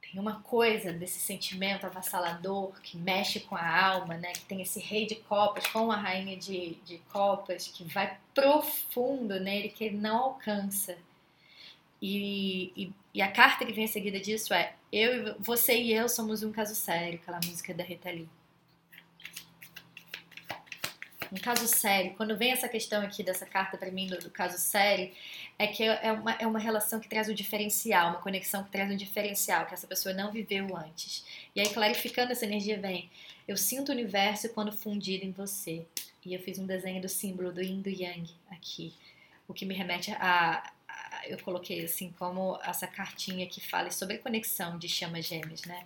Tem 0.00 0.20
uma 0.20 0.40
coisa 0.40 0.92
desse 0.92 1.18
sentimento 1.18 1.84
avassalador 1.84 2.80
que 2.80 2.96
mexe 2.96 3.40
com 3.40 3.56
a 3.56 3.84
alma, 3.84 4.16
né? 4.16 4.32
Que 4.32 4.44
tem 4.44 4.62
esse 4.62 4.78
rei 4.78 5.04
de 5.04 5.16
copas 5.16 5.66
com 5.66 5.90
a 5.90 5.96
rainha 5.96 6.36
de, 6.36 6.76
de 6.84 6.98
copas 7.12 7.66
que 7.66 7.82
vai 7.82 8.16
profundo 8.32 9.40
nele 9.40 9.70
que 9.70 9.82
ele 9.82 9.96
não 9.96 10.18
alcança. 10.18 10.96
E, 12.00 12.72
e, 12.76 12.92
e, 13.14 13.20
a 13.20 13.30
carta 13.30 13.64
que 13.64 13.72
vem 13.72 13.84
em 13.84 13.88
seguida 13.88 14.20
disso 14.20 14.54
é 14.54 14.74
eu, 14.92 15.36
você 15.40 15.76
e 15.76 15.92
eu 15.92 16.08
somos 16.08 16.42
um 16.44 16.52
caso 16.52 16.74
sério, 16.74 17.18
aquela 17.20 17.40
música 17.44 17.74
da 17.74 17.82
Rita 17.82 18.10
Lee 18.10 18.28
um 21.32 21.36
caso 21.36 21.66
sério, 21.66 22.12
quando 22.14 22.36
vem 22.36 22.52
essa 22.52 22.68
questão 22.68 23.02
aqui 23.02 23.22
dessa 23.22 23.46
carta 23.46 23.78
para 23.78 23.90
mim 23.90 24.06
do, 24.06 24.18
do, 24.18 24.30
caso 24.30 24.58
sério, 24.58 25.10
é 25.58 25.66
que 25.66 25.82
é 25.82 26.12
uma, 26.12 26.32
é 26.32 26.46
uma 26.46 26.58
relação 26.58 27.00
que 27.00 27.08
traz 27.08 27.26
um 27.26 27.32
diferencial, 27.32 28.10
uma 28.10 28.20
conexão 28.20 28.62
que 28.62 28.70
traz 28.70 28.90
um 28.90 28.96
diferencial 28.96 29.64
que 29.64 29.72
essa 29.72 29.86
pessoa 29.86 30.14
não 30.14 30.30
viveu 30.30 30.76
antes. 30.76 31.24
E 31.56 31.60
aí, 31.60 31.70
clarificando 31.70 32.32
essa 32.32 32.44
energia, 32.44 32.78
vem: 32.78 33.10
eu 33.48 33.56
sinto 33.56 33.88
o 33.88 33.92
universo 33.92 34.50
quando 34.50 34.72
fundido 34.72 35.24
em 35.24 35.32
você. 35.32 35.86
E 36.24 36.34
eu 36.34 36.40
fiz 36.40 36.58
um 36.58 36.66
desenho 36.66 37.00
do 37.00 37.08
símbolo 37.08 37.50
do 37.50 37.62
Yin 37.62 37.80
do 37.80 37.88
Yang 37.88 38.30
aqui, 38.50 38.92
o 39.48 39.54
que 39.54 39.64
me 39.64 39.74
remete 39.74 40.12
a, 40.12 40.62
a 40.86 41.26
eu 41.26 41.38
coloquei 41.38 41.84
assim 41.84 42.14
como 42.16 42.60
essa 42.62 42.86
cartinha 42.86 43.46
que 43.46 43.60
fala 43.60 43.90
sobre 43.90 44.18
conexão 44.18 44.78
de 44.78 44.88
chamas 44.88 45.24
gêmeas, 45.26 45.62
né? 45.62 45.84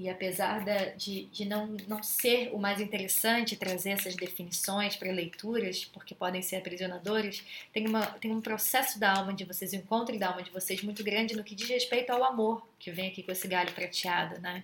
E 0.00 0.08
apesar 0.08 0.64
de, 0.96 1.24
de 1.24 1.44
não, 1.44 1.76
não 1.88 2.00
ser 2.04 2.54
o 2.54 2.58
mais 2.58 2.80
interessante 2.80 3.56
trazer 3.56 3.90
essas 3.90 4.14
definições 4.14 4.94
para 4.94 5.10
leituras, 5.10 5.86
porque 5.86 6.14
podem 6.14 6.40
ser 6.40 6.54
aprisionadoras, 6.54 7.42
tem, 7.72 7.84
uma, 7.88 8.06
tem 8.06 8.30
um 8.30 8.40
processo 8.40 9.00
da 9.00 9.12
alma 9.12 9.34
de 9.34 9.44
vocês, 9.44 9.72
um 9.72 9.78
encontro 9.78 10.16
da 10.16 10.28
alma 10.28 10.44
de 10.44 10.52
vocês 10.52 10.84
muito 10.84 11.02
grande 11.02 11.34
no 11.34 11.42
que 11.42 11.52
diz 11.52 11.68
respeito 11.68 12.10
ao 12.10 12.22
amor, 12.22 12.64
que 12.78 12.92
vem 12.92 13.08
aqui 13.08 13.24
com 13.24 13.32
esse 13.32 13.48
galho 13.48 13.72
prateado, 13.72 14.40
né? 14.40 14.62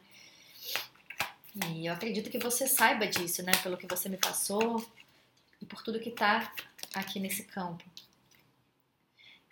E 1.73 1.87
eu 1.87 1.93
acredito 1.93 2.31
que 2.31 2.39
você 2.39 2.69
saiba 2.69 3.05
disso, 3.05 3.43
né? 3.43 3.51
Pelo 3.61 3.77
que 3.77 3.89
você 3.89 4.09
me 4.09 4.17
passou 4.17 4.87
e 5.61 5.67
por 5.67 5.83
tudo 5.83 5.99
que 5.99 6.11
está 6.11 6.55
aqui 6.95 7.19
nesse 7.19 7.43
campo. 7.43 7.83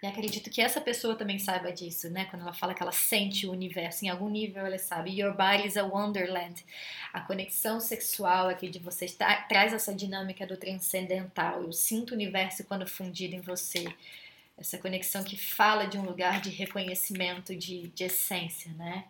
E 0.02 0.06
acredito 0.06 0.50
que 0.50 0.60
essa 0.60 0.80
pessoa 0.80 1.14
também 1.14 1.38
saiba 1.38 1.70
disso, 1.70 2.10
né? 2.10 2.24
Quando 2.24 2.42
ela 2.42 2.52
fala 2.52 2.74
que 2.74 2.82
ela 2.82 2.90
sente 2.90 3.46
o 3.46 3.52
universo, 3.52 4.04
em 4.04 4.08
algum 4.08 4.28
nível 4.28 4.66
ela 4.66 4.76
sabe. 4.76 5.16
Your 5.16 5.32
body 5.32 5.68
is 5.68 5.76
a 5.76 5.84
wonderland. 5.84 6.64
A 7.12 7.20
conexão 7.20 7.78
sexual 7.78 8.48
aqui 8.48 8.68
de 8.68 8.80
vocês 8.80 9.14
tá, 9.14 9.42
traz 9.42 9.72
essa 9.72 9.94
dinâmica 9.94 10.44
do 10.44 10.56
transcendental. 10.56 11.62
Eu 11.62 11.72
sinto 11.72 12.10
o 12.10 12.14
universo 12.14 12.64
quando 12.64 12.84
fundido 12.84 13.36
em 13.36 13.40
você. 13.40 13.84
Essa 14.58 14.76
conexão 14.76 15.22
que 15.22 15.36
fala 15.36 15.86
de 15.86 15.96
um 15.96 16.02
lugar 16.02 16.40
de 16.40 16.50
reconhecimento 16.50 17.54
de, 17.54 17.86
de 17.88 18.04
essência, 18.04 18.72
né? 18.72 19.04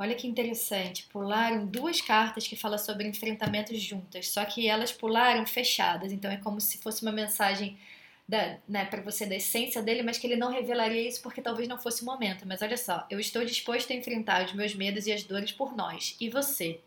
Olha 0.00 0.14
que 0.14 0.26
interessante, 0.26 1.06
pularam 1.12 1.66
duas 1.66 2.00
cartas 2.00 2.48
que 2.48 2.56
falam 2.56 2.78
sobre 2.78 3.06
enfrentamentos 3.06 3.78
juntas, 3.78 4.30
só 4.30 4.42
que 4.46 4.66
elas 4.66 4.90
pularam 4.90 5.44
fechadas, 5.44 6.10
então 6.10 6.30
é 6.30 6.38
como 6.38 6.58
se 6.58 6.78
fosse 6.78 7.02
uma 7.02 7.12
mensagem 7.12 7.78
né, 8.26 8.86
para 8.86 9.02
você 9.02 9.26
da 9.26 9.36
essência 9.36 9.82
dele, 9.82 10.02
mas 10.02 10.16
que 10.16 10.26
ele 10.26 10.36
não 10.36 10.50
revelaria 10.50 11.06
isso 11.06 11.20
porque 11.20 11.42
talvez 11.42 11.68
não 11.68 11.76
fosse 11.76 12.00
o 12.00 12.06
momento. 12.06 12.48
Mas 12.48 12.62
olha 12.62 12.78
só, 12.78 13.06
eu 13.10 13.20
estou 13.20 13.44
disposto 13.44 13.92
a 13.92 13.94
enfrentar 13.94 14.46
os 14.46 14.54
meus 14.54 14.74
medos 14.74 15.06
e 15.06 15.12
as 15.12 15.22
dores 15.22 15.52
por 15.52 15.76
nós, 15.76 16.16
e 16.18 16.30
você. 16.30 16.80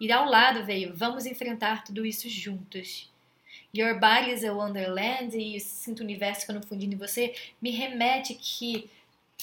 E 0.00 0.10
ao 0.10 0.24
lado 0.24 0.64
veio, 0.64 0.96
vamos 0.96 1.26
enfrentar 1.26 1.84
tudo 1.84 2.06
isso 2.06 2.26
juntos. 2.26 3.12
Your 3.76 4.00
body 4.00 4.30
is 4.30 4.42
a 4.42 4.54
wonderland, 4.54 5.36
e 5.36 5.60
sinto 5.60 6.00
o 6.00 6.04
universo 6.04 6.46
quando 6.46 6.66
fundindo 6.66 6.94
em 6.94 6.98
você, 6.98 7.34
me 7.60 7.70
remete 7.70 8.32
que 8.32 8.88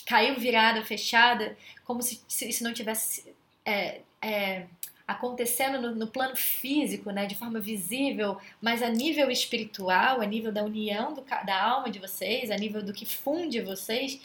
caiu 0.06 0.36
virada, 0.40 0.84
fechada, 0.84 1.58
como 1.86 2.02
se, 2.02 2.22
isso 2.28 2.64
não 2.64 2.74
tivesse 2.74 3.34
é, 3.66 4.02
é, 4.22 4.66
acontecendo 5.08 5.82
no, 5.82 5.96
no, 5.96 6.08
plano 6.08 6.36
físico, 6.36 7.12
né, 7.12 7.26
de 7.26 7.36
forma 7.36 7.60
visível, 7.60 8.38
mas 8.62 8.82
a 8.82 8.90
nível 8.90 9.30
espiritual, 9.30 10.22
a 10.22 10.26
nível 10.26 10.52
da 10.52 10.64
união 10.64 11.14
do, 11.14 11.22
da 11.22 11.62
alma 11.62 11.90
de 11.90 12.00
vocês, 12.00 12.52
a 12.52 12.56
nível 12.56 12.84
do 12.84 12.94
que 12.94 13.06
funde 13.06 13.62
vocês, 13.62 14.20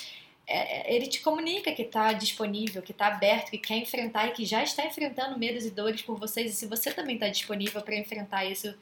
é, 0.47 0.91
é 0.91 0.95
ele 0.95 1.07
te 1.07 1.21
comunica 1.21 1.73
que 1.73 1.83
está 1.83 2.13
disponível, 2.13 2.83
que 2.83 2.93
está 2.93 3.09
aberto, 3.09 3.51
que 3.51 3.59
quer 3.59 3.77
enfrentar 3.77 4.29
e 4.29 4.33
que 4.33 4.45
já 4.45 4.63
está 4.63 4.87
enfrentando 4.87 5.39
medos 5.39 5.65
e 5.65 5.71
dores 5.71 6.03
por 6.03 6.19
vocês. 6.19 6.53
E 6.53 6.55
se 6.55 6.67
você 6.67 6.93
também 6.93 7.17
está 7.17 7.29
disponível 7.29 7.83
para 7.83 7.97
enfrentar 7.97 8.45
isso 8.45 8.75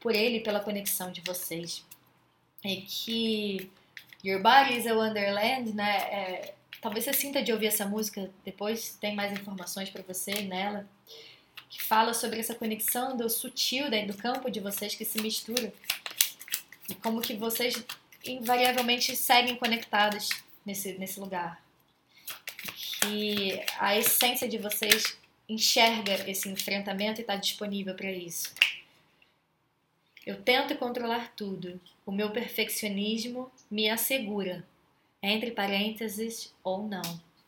por 0.00 0.14
ele, 0.14 0.40
pela 0.40 0.60
conexão 0.60 1.12
de 1.12 1.20
vocês, 1.20 1.84
é 2.64 2.76
que 2.76 3.70
Your 4.24 4.40
Body 4.40 4.78
is 4.78 4.86
a 4.86 4.94
Wonderland, 4.94 5.72
né? 5.72 5.96
É, 5.96 6.54
talvez 6.80 7.04
você 7.04 7.12
sinta 7.12 7.42
de 7.42 7.52
ouvir 7.52 7.66
essa 7.66 7.86
música 7.86 8.30
depois, 8.44 8.96
tem 9.00 9.14
mais 9.14 9.32
informações 9.32 9.90
para 9.90 10.02
você 10.02 10.42
nela, 10.42 10.88
que 11.68 11.82
fala 11.82 12.14
sobre 12.14 12.38
essa 12.38 12.54
conexão 12.54 13.16
do 13.16 13.28
sutil 13.28 13.86
do 14.06 14.16
campo 14.16 14.50
de 14.50 14.60
vocês 14.60 14.94
que 14.94 15.04
se 15.04 15.20
mistura 15.20 15.72
e 16.88 16.94
como 16.96 17.20
que 17.20 17.34
vocês 17.34 17.84
invariavelmente 18.24 19.16
seguem 19.16 19.56
conectados 19.56 20.28
nesse, 20.64 20.92
nesse 20.94 21.18
lugar. 21.18 21.60
Que 23.00 23.60
a 23.78 23.96
essência 23.96 24.48
de 24.48 24.58
vocês 24.58 25.16
enxerga 25.48 26.30
esse 26.30 26.48
enfrentamento 26.48 27.20
e 27.20 27.22
está 27.22 27.34
disponível 27.34 27.94
para 27.94 28.10
isso. 28.10 28.54
Eu 30.24 30.40
tento 30.40 30.76
controlar 30.76 31.32
tudo. 31.34 31.80
O 32.06 32.12
meu 32.12 32.30
perfeccionismo 32.30 33.50
me 33.70 33.88
assegura. 33.88 34.64
Entre 35.22 35.50
parênteses 35.50 36.54
ou 36.62 36.82
não. 36.86 37.02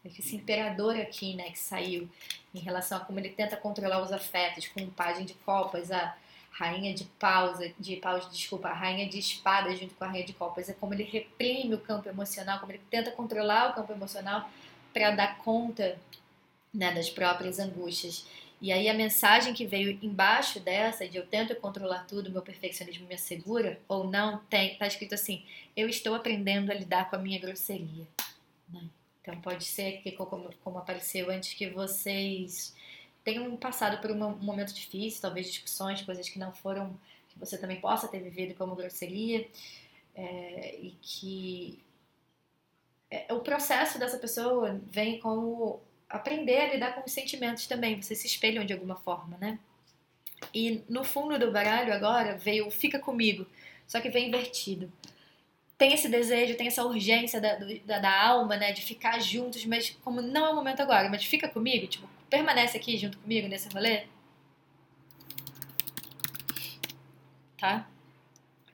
Esse 0.04 0.36
imperador 0.36 0.96
aqui, 0.96 1.34
né, 1.34 1.50
que 1.50 1.58
saiu 1.58 2.08
em 2.54 2.58
relação 2.58 2.98
a 2.98 3.00
como 3.00 3.18
ele 3.18 3.30
tenta 3.30 3.56
controlar 3.56 4.02
os 4.02 4.12
afetos, 4.12 4.68
com 4.68 4.82
o 4.82 4.90
pajem 4.90 5.24
de 5.24 5.34
copas, 5.34 5.90
a 5.90 6.14
rainha 6.50 6.94
de 6.94 7.04
pausa, 7.04 7.72
de 7.78 7.96
pausa, 7.96 8.28
desculpa, 8.28 8.68
a 8.68 8.74
rainha 8.74 9.08
de 9.08 9.18
espadas 9.18 9.78
junto 9.78 9.94
com 9.94 10.04
a 10.04 10.08
rainha 10.08 10.26
de 10.26 10.32
copas. 10.32 10.68
É 10.68 10.72
como 10.72 10.94
ele 10.94 11.04
reprime 11.04 11.74
o 11.74 11.80
campo 11.80 12.08
emocional, 12.08 12.60
como 12.60 12.72
ele 12.72 12.82
tenta 12.90 13.10
controlar 13.10 13.70
o 13.70 13.74
campo 13.74 13.92
emocional 13.92 14.48
para 14.92 15.10
dar 15.10 15.38
conta 15.38 15.98
né, 16.72 16.92
das 16.92 17.08
próprias 17.08 17.58
angústias. 17.58 18.26
E 18.60 18.72
aí 18.72 18.88
a 18.88 18.94
mensagem 18.94 19.52
que 19.52 19.66
veio 19.66 19.98
embaixo 20.02 20.58
dessa, 20.60 21.08
de 21.08 21.16
eu 21.16 21.26
tento 21.26 21.54
controlar 21.56 22.06
tudo, 22.06 22.30
meu 22.30 22.42
perfeccionismo 22.42 23.06
me 23.06 23.14
assegura, 23.14 23.78
ou 23.86 24.08
não, 24.08 24.38
tem, 24.48 24.76
tá 24.76 24.86
escrito 24.86 25.14
assim, 25.14 25.44
eu 25.76 25.88
estou 25.88 26.14
aprendendo 26.14 26.70
a 26.70 26.74
lidar 26.74 27.10
com 27.10 27.16
a 27.16 27.18
minha 27.18 27.38
grosseria. 27.38 28.06
Né? 28.68 28.82
Então 29.20 29.40
pode 29.40 29.64
ser 29.64 30.00
que, 30.02 30.12
como, 30.12 30.50
como 30.62 30.78
apareceu 30.78 31.30
antes, 31.30 31.54
que 31.54 31.68
vocês 31.68 32.74
tenham 33.24 33.56
passado 33.56 34.00
por 34.00 34.10
um 34.10 34.36
momento 34.36 34.72
difícil, 34.72 35.22
talvez 35.22 35.46
discussões, 35.46 36.02
coisas 36.02 36.28
que 36.28 36.38
não 36.38 36.52
foram, 36.52 36.98
que 37.28 37.38
você 37.38 37.58
também 37.58 37.80
possa 37.80 38.06
ter 38.06 38.20
vivido 38.20 38.54
como 38.54 38.76
grosseria, 38.76 39.48
é, 40.14 40.76
e 40.76 40.90
que 41.02 41.82
é, 43.10 43.32
o 43.32 43.40
processo 43.40 43.98
dessa 43.98 44.18
pessoa 44.18 44.80
vem 44.90 45.18
como 45.18 45.80
aprender 46.14 46.60
a 46.60 46.72
lidar 46.72 46.94
com 46.94 47.04
os 47.04 47.12
sentimentos 47.12 47.66
também, 47.66 48.00
vocês 48.00 48.20
se 48.20 48.26
espelham 48.26 48.64
de 48.64 48.72
alguma 48.72 48.94
forma, 48.94 49.36
né? 49.38 49.58
E 50.54 50.82
no 50.88 51.02
fundo 51.02 51.38
do 51.38 51.50
baralho 51.50 51.92
agora 51.92 52.36
veio 52.38 52.70
fica 52.70 52.98
comigo, 53.00 53.44
só 53.86 54.00
que 54.00 54.08
vem 54.08 54.28
invertido. 54.28 54.92
Tem 55.76 55.92
esse 55.92 56.08
desejo, 56.08 56.56
tem 56.56 56.68
essa 56.68 56.84
urgência 56.84 57.40
da, 57.40 57.56
da, 57.84 57.98
da, 57.98 58.22
alma, 58.22 58.56
né, 58.56 58.70
de 58.72 58.80
ficar 58.80 59.20
juntos, 59.20 59.64
mas 59.66 59.90
como 60.04 60.22
não 60.22 60.46
é 60.46 60.50
o 60.50 60.54
momento 60.54 60.80
agora, 60.80 61.08
mas 61.08 61.24
fica 61.24 61.48
comigo, 61.48 61.88
tipo, 61.88 62.08
permanece 62.30 62.76
aqui 62.76 62.96
junto 62.96 63.18
comigo 63.18 63.48
nesse 63.48 63.68
rolê. 63.70 64.04
Tá? 67.58 67.88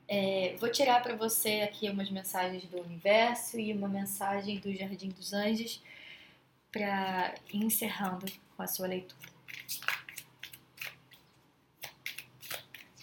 É, 0.07 0.57
vou 0.59 0.71
tirar 0.71 1.03
para 1.03 1.17
você 1.17 1.63
aqui 1.63 1.89
umas 1.89 2.11
mensagens 2.11 2.65
do 2.67 2.81
universo 2.83 3.59
e 3.59 3.73
uma 3.73 3.89
mensagem 3.89 4.59
do 4.59 4.75
Jardim 4.75 5.09
dos 5.09 5.33
Anjos 5.33 5.81
para 6.73 7.35
ir 7.53 7.65
encerrando 7.65 8.27
com 8.57 8.63
a 8.63 8.67
sua 8.67 8.87
leitura. 8.87 9.31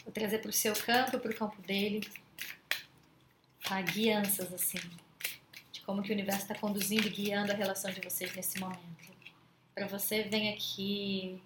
Vou 0.03 0.13
trazer 0.13 0.39
para 0.39 0.49
o 0.49 0.53
seu 0.53 0.73
campo, 0.73 1.19
para 1.19 1.31
o 1.31 1.35
campo 1.35 1.61
dele, 1.61 2.07
tá? 3.63 3.81
guianças 3.81 4.53
assim, 4.53 4.79
de 5.71 5.81
como 5.81 6.01
que 6.01 6.09
o 6.09 6.13
universo 6.13 6.43
está 6.43 6.55
conduzindo 6.55 7.07
e 7.07 7.09
guiando 7.09 7.51
a 7.51 7.55
relação 7.55 7.91
de 7.91 7.99
vocês 7.99 8.33
nesse 8.33 8.59
momento. 8.59 9.07
Para 9.75 9.87
você, 9.87 10.23
vem 10.23 10.53
aqui. 10.53 11.41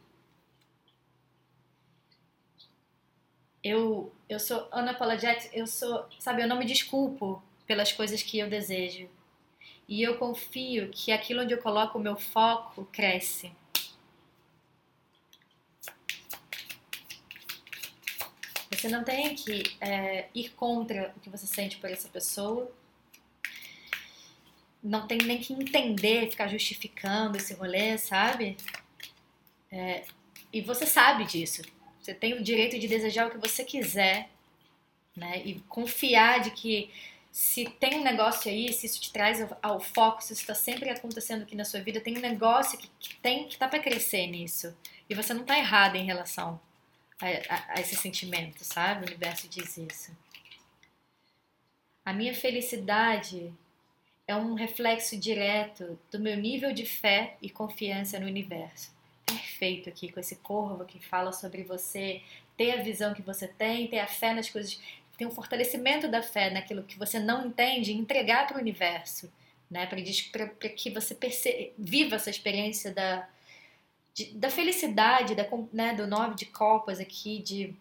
Eu, 3.63 4.13
eu 4.29 4.39
sou 4.39 4.67
Ana 4.71 4.93
Paulajet, 4.93 5.49
eu 5.53 5.67
sou, 5.67 6.07
sabe, 6.19 6.41
eu 6.41 6.47
não 6.47 6.57
me 6.57 6.65
desculpo 6.65 7.43
pelas 7.65 7.91
coisas 7.91 8.23
que 8.23 8.39
eu 8.39 8.49
desejo 8.49 9.09
e 9.91 10.03
eu 10.03 10.17
confio 10.17 10.87
que 10.89 11.11
aquilo 11.11 11.41
onde 11.41 11.53
eu 11.53 11.61
coloco 11.61 11.97
o 11.99 12.01
meu 12.01 12.15
foco 12.15 12.87
cresce. 12.93 13.51
Você 18.71 18.87
não 18.87 19.03
tem 19.03 19.35
que 19.35 19.63
é, 19.81 20.29
ir 20.33 20.51
contra 20.51 21.13
o 21.17 21.19
que 21.19 21.29
você 21.29 21.45
sente 21.45 21.75
por 21.75 21.89
essa 21.91 22.07
pessoa. 22.07 22.71
Não 24.81 25.05
tem 25.05 25.17
nem 25.17 25.41
que 25.41 25.51
entender, 25.51 26.31
ficar 26.31 26.47
justificando 26.47 27.35
esse 27.35 27.53
rolê, 27.53 27.97
sabe? 27.97 28.55
É, 29.69 30.05
e 30.53 30.61
você 30.61 30.85
sabe 30.85 31.25
disso. 31.25 31.63
Você 32.01 32.13
tem 32.13 32.35
o 32.35 32.41
direito 32.41 32.79
de 32.79 32.87
desejar 32.87 33.27
o 33.27 33.29
que 33.29 33.37
você 33.37 33.65
quiser, 33.65 34.29
né? 35.17 35.43
E 35.43 35.59
confiar 35.67 36.39
de 36.39 36.51
que 36.51 36.89
se 37.31 37.65
tem 37.79 37.99
um 37.99 38.03
negócio 38.03 38.51
aí, 38.51 38.73
se 38.73 38.85
isso 38.85 38.99
te 38.99 39.11
traz 39.11 39.39
ao, 39.61 39.79
foco, 39.79 40.21
se 40.21 40.33
isso 40.33 40.41
está 40.41 40.53
sempre 40.53 40.89
acontecendo 40.89 41.43
aqui 41.43 41.55
na 41.55 41.63
sua 41.63 41.79
vida, 41.79 42.01
tem 42.01 42.17
um 42.17 42.21
negócio 42.21 42.77
que, 42.77 42.89
que 42.99 43.15
tem 43.17 43.47
que 43.47 43.57
tá 43.57 43.69
para 43.69 43.79
crescer 43.79 44.27
nisso. 44.27 44.75
E 45.09 45.15
você 45.15 45.33
não 45.33 45.45
tá 45.45 45.57
errado 45.57 45.95
em 45.95 46.05
relação 46.05 46.59
a, 47.21 47.27
a, 47.27 47.77
a 47.77 47.81
esse 47.81 47.95
sentimento, 47.95 48.65
sabe? 48.65 49.05
O 49.05 49.07
universo 49.07 49.47
diz 49.47 49.77
isso. 49.77 50.11
A 52.03 52.11
minha 52.11 52.33
felicidade 52.33 53.53
é 54.27 54.35
um 54.35 54.53
reflexo 54.53 55.17
direto 55.17 55.97
do 56.11 56.19
meu 56.19 56.35
nível 56.35 56.73
de 56.73 56.85
fé 56.85 57.37
e 57.41 57.49
confiança 57.49 58.19
no 58.19 58.25
universo. 58.25 58.91
Perfeito 59.25 59.87
aqui 59.87 60.11
com 60.11 60.19
esse 60.19 60.35
corvo 60.37 60.83
que 60.83 60.99
fala 60.99 61.31
sobre 61.31 61.63
você 61.63 62.21
ter 62.57 62.71
a 62.71 62.83
visão 62.83 63.13
que 63.13 63.21
você 63.21 63.47
tem, 63.47 63.87
ter 63.87 63.99
a 63.99 64.07
fé 64.07 64.33
nas 64.33 64.49
coisas 64.49 64.79
tem 65.21 65.27
um 65.27 65.31
fortalecimento 65.31 66.07
da 66.07 66.23
fé 66.23 66.49
naquilo 66.49 66.81
que 66.81 66.97
você 66.97 67.19
não 67.19 67.45
entende, 67.45 67.93
entregar 67.93 68.47
para 68.47 68.57
o 68.57 68.59
universo, 68.59 69.31
né? 69.69 69.85
Para 69.85 70.01
que 70.69 70.89
você 70.89 71.13
perce, 71.13 71.71
viva 71.77 72.15
essa 72.15 72.31
experiência 72.31 72.91
da, 72.91 73.29
de, 74.15 74.33
da 74.33 74.49
felicidade, 74.49 75.35
da, 75.35 75.47
né, 75.71 75.93
do 75.93 76.07
nove 76.07 76.33
de 76.33 76.47
copas 76.47 76.99
aqui, 76.99 77.37
de 77.37 77.75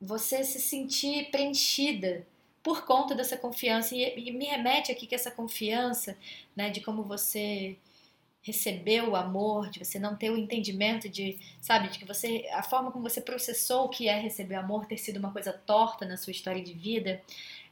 você 0.00 0.42
se 0.42 0.58
sentir 0.58 1.30
preenchida 1.30 2.26
por 2.64 2.84
conta 2.84 3.14
dessa 3.14 3.36
confiança. 3.36 3.94
E, 3.94 4.28
e 4.28 4.32
me 4.32 4.46
remete 4.46 4.90
aqui 4.90 5.06
que 5.06 5.14
essa 5.14 5.30
confiança, 5.30 6.18
né, 6.56 6.68
de 6.68 6.80
como 6.80 7.04
você 7.04 7.76
recebeu 8.44 9.10
o 9.10 9.16
amor, 9.16 9.70
de 9.70 9.82
você 9.82 9.98
não 9.98 10.14
ter 10.14 10.30
o 10.30 10.36
entendimento 10.36 11.08
de, 11.08 11.38
sabe, 11.62 11.88
de 11.88 11.98
que 11.98 12.04
você, 12.04 12.46
a 12.52 12.62
forma 12.62 12.92
como 12.92 13.08
você 13.08 13.20
processou 13.20 13.86
o 13.86 13.88
que 13.88 14.06
é 14.06 14.20
receber 14.20 14.54
amor 14.54 14.84
ter 14.84 14.98
sido 14.98 15.16
uma 15.16 15.32
coisa 15.32 15.50
torta 15.50 16.04
na 16.04 16.18
sua 16.18 16.30
história 16.30 16.62
de 16.62 16.74
vida, 16.74 17.22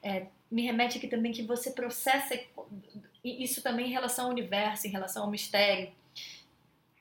é, 0.02 0.26
me 0.50 0.62
remete 0.62 0.96
aqui 0.96 1.06
também 1.06 1.30
que 1.30 1.42
você 1.42 1.70
processa 1.70 2.40
isso 3.22 3.62
também 3.62 3.88
em 3.88 3.92
relação 3.92 4.24
ao 4.24 4.30
universo, 4.30 4.86
em 4.86 4.90
relação 4.90 5.24
ao 5.24 5.30
mistério, 5.30 5.92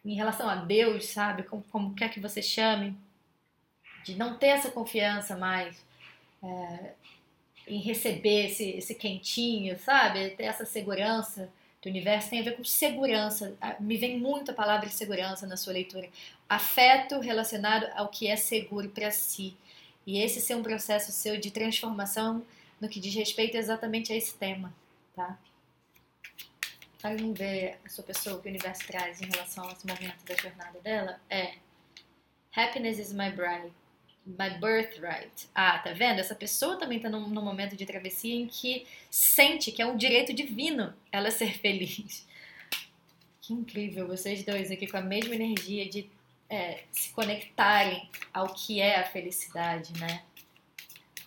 em 0.03 0.15
relação 0.15 0.49
a 0.49 0.55
Deus, 0.55 1.05
sabe, 1.05 1.43
como, 1.43 1.63
como 1.71 1.95
quer 1.95 2.09
que 2.09 2.19
você 2.19 2.41
chame, 2.41 2.95
de 4.03 4.15
não 4.15 4.37
ter 4.37 4.47
essa 4.47 4.69
confiança 4.69 5.37
mais 5.37 5.81
é, 6.43 6.93
em 7.67 7.79
receber 7.79 8.47
esse, 8.47 8.69
esse 8.71 8.95
quentinho, 8.95 9.79
sabe, 9.79 10.31
ter 10.31 10.43
essa 10.43 10.65
segurança 10.65 11.49
do 11.81 11.89
universo 11.89 12.29
tem 12.29 12.39
a 12.39 12.43
ver 12.43 12.55
com 12.55 12.63
segurança. 12.63 13.55
Me 13.79 13.97
vem 13.97 14.19
muito 14.19 14.51
a 14.51 14.53
palavra 14.53 14.87
segurança 14.89 15.47
na 15.47 15.57
sua 15.57 15.73
leitura. 15.73 16.07
Afeto 16.47 17.19
relacionado 17.19 17.87
ao 17.95 18.07
que 18.07 18.27
é 18.27 18.35
seguro 18.35 18.89
para 18.89 19.09
si. 19.09 19.57
E 20.05 20.19
esse 20.19 20.39
ser 20.39 20.55
um 20.55 20.63
processo 20.63 21.11
seu 21.11 21.37
de 21.37 21.49
transformação 21.51 22.45
no 22.79 22.87
que 22.87 22.99
diz 22.99 23.13
respeito 23.13 23.57
exatamente 23.57 24.11
a 24.11 24.15
esse 24.15 24.33
tema, 24.35 24.73
tá? 25.15 25.37
Vamos 27.01 27.37
ver 27.37 27.79
a 27.83 27.89
sua 27.89 28.03
pessoa, 28.03 28.39
que 28.39 28.47
o 28.47 28.49
universo 28.49 28.85
traz 28.85 29.21
em 29.21 29.25
relação 29.25 29.67
a 29.67 29.71
esse 29.71 29.85
momento 29.87 30.23
da 30.25 30.35
jornada 30.35 30.79
dela. 30.81 31.19
É 31.29 31.55
Happiness 32.55 32.99
is 32.99 33.13
my 33.13 33.31
bride 33.31 33.73
my 34.25 34.57
birthright. 34.59 35.49
Ah, 35.53 35.79
tá 35.79 35.93
vendo? 35.93 36.19
Essa 36.19 36.35
pessoa 36.35 36.77
também 36.77 36.97
está 36.97 37.09
num, 37.09 37.27
num, 37.27 37.43
momento 37.43 37.75
de 37.75 37.85
travessia 37.85 38.35
em 38.35 38.47
que 38.47 38.85
sente 39.09 39.71
que 39.71 39.81
é 39.81 39.85
um 39.85 39.97
direito 39.97 40.33
divino 40.33 40.93
ela 41.11 41.31
ser 41.31 41.57
feliz. 41.59 42.27
Que 43.41 43.53
incrível, 43.53 44.07
vocês 44.07 44.43
dois 44.43 44.71
aqui 44.71 44.87
com 44.87 44.97
a 44.97 45.01
mesma 45.01 45.35
energia 45.35 45.89
de 45.89 46.09
é, 46.49 46.83
se 46.91 47.09
conectarem 47.11 48.09
ao 48.33 48.53
que 48.53 48.79
é 48.79 48.99
a 48.99 49.05
felicidade, 49.05 49.97
né? 49.99 50.23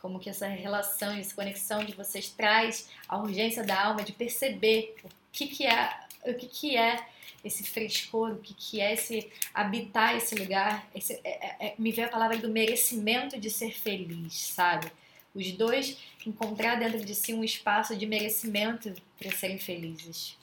Como 0.00 0.20
que 0.20 0.28
essa 0.28 0.46
relação, 0.46 1.12
essa 1.12 1.34
conexão 1.34 1.82
de 1.82 1.94
vocês 1.94 2.28
traz 2.28 2.90
a 3.08 3.18
urgência 3.18 3.64
da 3.64 3.82
alma 3.86 4.02
de 4.02 4.12
perceber 4.12 4.94
o 5.02 5.08
que, 5.32 5.46
que 5.46 5.66
é 5.66 6.04
o 6.26 6.34
que, 6.34 6.46
que 6.46 6.76
é 6.76 7.06
esse 7.44 7.64
frescor, 7.64 8.32
o 8.32 8.38
que, 8.38 8.54
que 8.54 8.80
é 8.80 8.94
esse 8.94 9.30
habitar 9.52 10.16
esse 10.16 10.34
lugar, 10.34 10.88
esse, 10.94 11.14
é, 11.24 11.28
é, 11.28 11.66
é 11.68 11.74
me 11.78 11.92
vê 11.92 12.02
a 12.02 12.08
palavra 12.08 12.38
do 12.38 12.48
merecimento 12.48 13.38
de 13.38 13.50
ser 13.50 13.72
feliz, 13.72 14.34
sabe? 14.34 14.90
Os 15.34 15.50
dois 15.52 15.98
encontrar 16.24 16.76
dentro 16.76 17.04
de 17.04 17.14
si 17.14 17.34
um 17.34 17.42
espaço 17.42 17.96
de 17.96 18.06
merecimento 18.06 18.94
para 19.18 19.32
serem 19.32 19.58
felizes. 19.58 20.38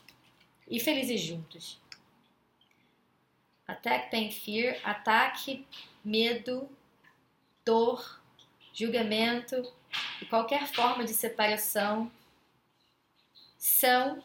E 0.70 0.80
felizes 0.80 1.22
juntos. 1.22 1.80
Attack, 3.68 4.12
pain, 4.12 4.32
fear. 4.32 4.78
Ataque, 4.84 5.66
medo, 6.04 6.70
dor, 7.64 8.22
julgamento 8.74 9.72
e 10.22 10.26
qualquer 10.26 10.68
forma 10.68 11.04
de 11.04 11.14
separação 11.14 12.12
são 13.58 14.24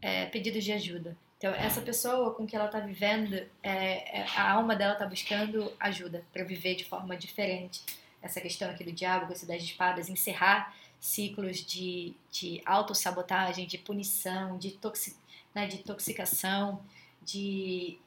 é, 0.00 0.26
pedidos 0.26 0.64
de 0.64 0.72
ajuda. 0.72 1.16
Então, 1.44 1.54
essa 1.56 1.82
pessoa 1.82 2.32
com 2.32 2.46
que 2.46 2.56
ela 2.56 2.64
está 2.64 2.80
vivendo, 2.80 3.34
é, 3.62 4.20
é, 4.20 4.26
a 4.34 4.52
alma 4.52 4.74
dela 4.74 4.94
está 4.94 5.04
buscando 5.04 5.70
ajuda 5.78 6.24
para 6.32 6.42
viver 6.42 6.74
de 6.74 6.86
forma 6.86 7.18
diferente. 7.18 7.84
Essa 8.22 8.40
questão 8.40 8.70
aqui 8.70 8.82
do 8.82 8.90
diabo, 8.90 9.30
esse 9.30 9.44
das 9.44 9.62
espadas, 9.62 10.08
encerrar 10.08 10.74
ciclos 10.98 11.58
de, 11.58 12.14
de 12.30 12.62
autossabotagem, 12.64 13.66
de 13.66 13.76
punição, 13.76 14.56
de, 14.56 14.70
toxi, 14.70 15.18
né, 15.54 15.66
de 15.66 15.76
intoxicação, 15.76 16.82
de 17.20 17.98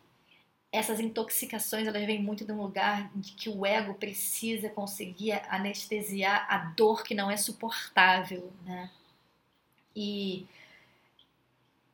essas 0.71 0.99
intoxicações 0.99 1.85
elas 1.85 2.07
vêm 2.07 2.19
muito 2.19 2.43
de 2.43 2.51
um 2.51 2.59
lugar 2.59 3.07
de 3.13 3.33
que 3.33 3.49
o 3.49 3.67
ego 3.67 3.93
precisa 3.93 4.67
conseguir 4.67 5.33
anestesiar 5.47 6.47
a 6.49 6.57
dor 6.75 7.03
que 7.03 7.13
não 7.13 7.29
é 7.29 7.37
suportável, 7.37 8.51
né? 8.65 8.89
E 9.95 10.47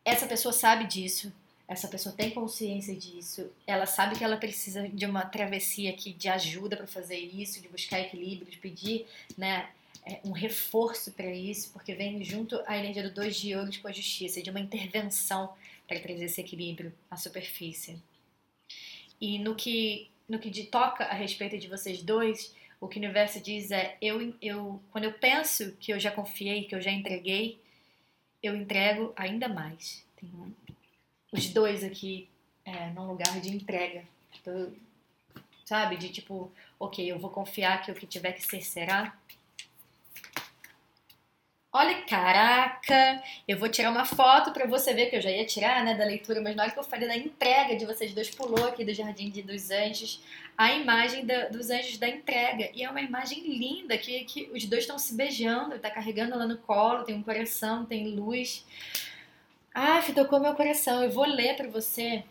essa 0.06 0.28
pessoa 0.28 0.54
sabe 0.54 0.86
disso, 0.86 1.32
essa 1.68 1.88
pessoa 1.88 2.14
tem 2.14 2.30
consciência 2.30 2.96
disso, 2.96 3.50
ela 3.66 3.86
sabe 3.86 4.18
que 4.18 4.24
ela 4.24 4.38
precisa 4.38 4.88
de 4.88 5.06
uma 5.06 5.26
travessia 5.26 5.90
aqui 5.92 6.14
de 6.14 6.28
ajuda 6.28 6.76
para 6.76 6.88
fazer 6.88 7.18
isso, 7.18 7.62
de 7.62 7.70
buscar 7.70 8.00
equilíbrio, 8.00 8.52
de 8.52 8.58
pedir, 8.58 9.06
né? 9.38 9.70
É, 10.06 10.20
um 10.26 10.32
reforço 10.32 11.14
para 11.14 11.32
isso, 11.34 11.72
porque 11.72 11.94
vem 11.96 12.22
junto 12.26 12.62
a 12.68 12.78
energia 12.78 13.04
do 13.04 13.14
dois 13.14 13.38
de 13.38 13.56
ouros 13.56 13.78
com 13.78 13.88
a 13.88 13.92
justiça, 13.94 14.42
de 14.42 14.50
uma 14.50 14.60
intervenção 14.60 15.54
para 15.88 15.98
trazer 15.98 16.26
esse 16.26 16.42
equilíbrio 16.42 16.94
à 17.10 17.16
superfície. 17.16 17.98
E 19.22 19.40
no 19.40 19.56
que, 19.56 20.10
no 20.28 20.40
que 20.40 20.52
toca 20.66 21.06
a 21.06 21.14
respeito 21.14 21.58
de 21.58 21.70
vocês 21.70 22.02
dois, 22.02 22.54
o 22.82 22.88
que 22.90 23.00
o 23.00 23.02
universo 23.02 23.40
diz 23.40 23.72
é: 23.72 23.98
eu, 24.02 24.36
eu, 24.42 24.82
quando 24.92 25.06
eu 25.06 25.14
penso 25.14 25.72
que 25.80 25.94
eu 25.94 26.00
já 26.00 26.12
confiei, 26.12 26.66
que 26.66 26.76
eu 26.76 26.82
já 26.82 26.92
entreguei, 26.92 27.58
eu 28.44 28.56
entrego 28.56 29.14
ainda 29.16 29.48
mais. 29.48 30.06
Os 31.32 31.48
dois 31.50 31.84
aqui 31.84 32.30
é, 32.66 32.90
num 32.90 33.08
lugar 33.08 33.40
de 33.40 33.50
entrega. 33.50 34.04
Sabe? 35.66 35.96
De 35.96 36.10
tipo, 36.10 36.52
ok, 36.78 37.10
eu 37.10 37.18
vou 37.18 37.30
confiar 37.30 37.82
que 37.82 37.92
o 37.92 37.96
que 37.96 38.06
tiver 38.06 38.34
que 38.34 38.44
ser 38.44 38.62
será. 38.62 39.18
Olha, 41.76 42.04
caraca, 42.04 43.24
eu 43.48 43.58
vou 43.58 43.68
tirar 43.68 43.90
uma 43.90 44.06
foto 44.06 44.52
para 44.52 44.68
você 44.68 44.94
ver 44.94 45.08
que 45.08 45.16
eu 45.16 45.22
já 45.22 45.32
ia 45.32 45.44
tirar, 45.44 45.84
né, 45.84 45.96
da 45.96 46.06
leitura, 46.06 46.40
mas 46.40 46.56
na 46.56 46.64
hora 46.64 46.72
que 46.72 46.78
eu 46.78 46.84
falei 46.84 47.08
da 47.08 47.18
entrega 47.18 47.76
de 47.76 47.84
vocês 47.84 48.14
dois 48.14 48.30
pulou 48.30 48.68
aqui 48.68 48.86
do 48.86 48.94
Jardim 48.94 49.32
de, 49.32 49.42
dos 49.42 49.72
Anjos, 49.72 50.22
a 50.56 50.72
imagem 50.72 51.26
da, 51.26 51.48
dos 51.50 51.72
anjos 51.72 51.98
da 51.98 52.08
entrega. 52.08 52.70
E 52.76 52.84
é 52.84 52.90
uma 52.90 53.02
imagem 53.02 53.42
linda 53.48 53.98
que, 53.98 54.24
que 54.26 54.52
os 54.54 54.66
dois 54.66 54.84
estão 54.84 55.00
se 55.00 55.16
beijando, 55.16 55.80
tá 55.80 55.90
carregando 55.90 56.34
ela 56.34 56.46
no 56.46 56.60
colo, 56.60 57.06
tem 57.06 57.16
um 57.16 57.24
coração, 57.24 57.86
tem 57.86 58.08
luz. 58.08 58.64
Ah, 59.74 60.00
tocou 60.14 60.40
meu 60.40 60.54
coração. 60.54 61.04
Eu 61.04 61.10
vou 61.10 61.26
ler 61.26 61.56
para 61.56 61.68
você 61.68 62.24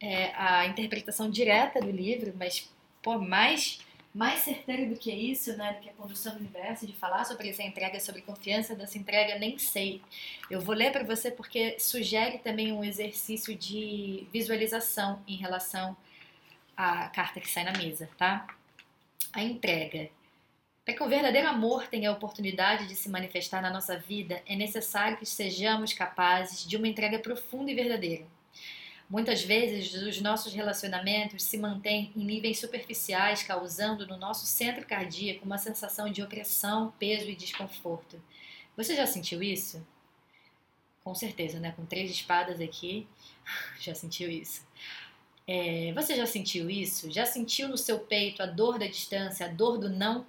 é, 0.00 0.32
a 0.36 0.66
interpretação 0.66 1.28
direta 1.28 1.80
do 1.80 1.90
livro, 1.90 2.32
mas 2.38 2.70
pô, 3.02 3.18
mais 3.18 3.80
mais 4.18 4.40
certeiro 4.40 4.92
do 4.92 4.98
que 4.98 5.12
isso, 5.12 5.56
né, 5.56 5.74
do 5.74 5.80
que 5.80 5.88
a 5.88 5.92
condução 5.92 6.32
do 6.32 6.40
universo, 6.40 6.84
de 6.84 6.92
falar 6.92 7.24
sobre 7.24 7.50
essa 7.50 7.62
entrega, 7.62 8.00
sobre 8.00 8.20
confiança 8.20 8.74
dessa 8.74 8.98
entrega, 8.98 9.38
nem 9.38 9.56
sei. 9.58 10.02
Eu 10.50 10.60
vou 10.60 10.74
ler 10.74 10.90
para 10.90 11.04
você 11.04 11.30
porque 11.30 11.78
sugere 11.78 12.38
também 12.38 12.72
um 12.72 12.82
exercício 12.82 13.54
de 13.54 14.26
visualização 14.32 15.22
em 15.24 15.36
relação 15.36 15.96
à 16.76 17.08
carta 17.10 17.38
que 17.38 17.48
sai 17.48 17.62
na 17.62 17.72
mesa, 17.78 18.10
tá? 18.18 18.44
A 19.32 19.40
entrega. 19.40 20.10
Para 20.84 20.94
que 20.94 21.02
o 21.04 21.08
verdadeiro 21.08 21.46
amor 21.46 21.86
tenha 21.86 22.10
a 22.10 22.12
oportunidade 22.12 22.88
de 22.88 22.96
se 22.96 23.08
manifestar 23.08 23.62
na 23.62 23.70
nossa 23.70 23.96
vida, 23.96 24.42
é 24.46 24.56
necessário 24.56 25.16
que 25.16 25.26
sejamos 25.26 25.92
capazes 25.92 26.66
de 26.66 26.76
uma 26.76 26.88
entrega 26.88 27.20
profunda 27.20 27.70
e 27.70 27.74
verdadeira. 27.76 28.26
Muitas 29.08 29.42
vezes, 29.42 29.94
os 29.94 30.20
nossos 30.20 30.52
relacionamentos 30.52 31.42
se 31.42 31.56
mantêm 31.56 32.12
em 32.14 32.24
níveis 32.24 32.58
superficiais, 32.60 33.42
causando 33.42 34.06
no 34.06 34.18
nosso 34.18 34.44
centro 34.44 34.86
cardíaco 34.86 35.46
uma 35.46 35.56
sensação 35.56 36.10
de 36.12 36.22
opressão, 36.22 36.92
peso 36.98 37.28
e 37.30 37.34
desconforto. 37.34 38.22
Você 38.76 38.94
já 38.94 39.06
sentiu 39.06 39.42
isso? 39.42 39.84
Com 41.02 41.14
certeza, 41.14 41.58
né? 41.58 41.72
Com 41.72 41.86
três 41.86 42.10
espadas 42.10 42.60
aqui, 42.60 43.08
já 43.80 43.94
sentiu 43.94 44.30
isso. 44.30 44.66
É, 45.46 45.90
você 45.94 46.14
já 46.14 46.26
sentiu 46.26 46.68
isso? 46.68 47.10
Já 47.10 47.24
sentiu 47.24 47.66
no 47.66 47.78
seu 47.78 48.00
peito 48.00 48.42
a 48.42 48.46
dor 48.46 48.78
da 48.78 48.86
distância, 48.86 49.46
a 49.46 49.48
dor 49.48 49.78
do 49.78 49.88
não, 49.88 50.26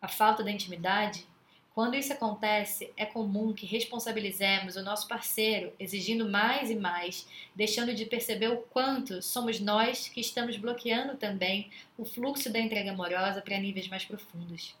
a 0.00 0.08
falta 0.08 0.42
da 0.42 0.50
intimidade? 0.50 1.26
Quando 1.74 1.96
isso 1.96 2.12
acontece, 2.12 2.92
é 2.96 3.04
comum 3.04 3.52
que 3.52 3.66
responsabilizemos 3.66 4.76
o 4.76 4.82
nosso 4.82 5.08
parceiro, 5.08 5.72
exigindo 5.76 6.30
mais 6.30 6.70
e 6.70 6.76
mais, 6.76 7.26
deixando 7.52 7.92
de 7.92 8.06
perceber 8.06 8.46
o 8.46 8.58
quanto 8.58 9.20
somos 9.20 9.58
nós 9.58 10.06
que 10.06 10.20
estamos 10.20 10.56
bloqueando 10.56 11.16
também 11.16 11.68
o 11.98 12.04
fluxo 12.04 12.48
da 12.48 12.60
entrega 12.60 12.92
amorosa 12.92 13.42
para 13.42 13.58
níveis 13.58 13.88
mais 13.88 14.04
profundos. 14.04 14.72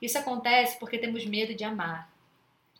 Isso 0.00 0.18
acontece 0.18 0.78
porque 0.78 0.98
temos 0.98 1.24
medo 1.24 1.54
de 1.54 1.64
amar. 1.64 2.14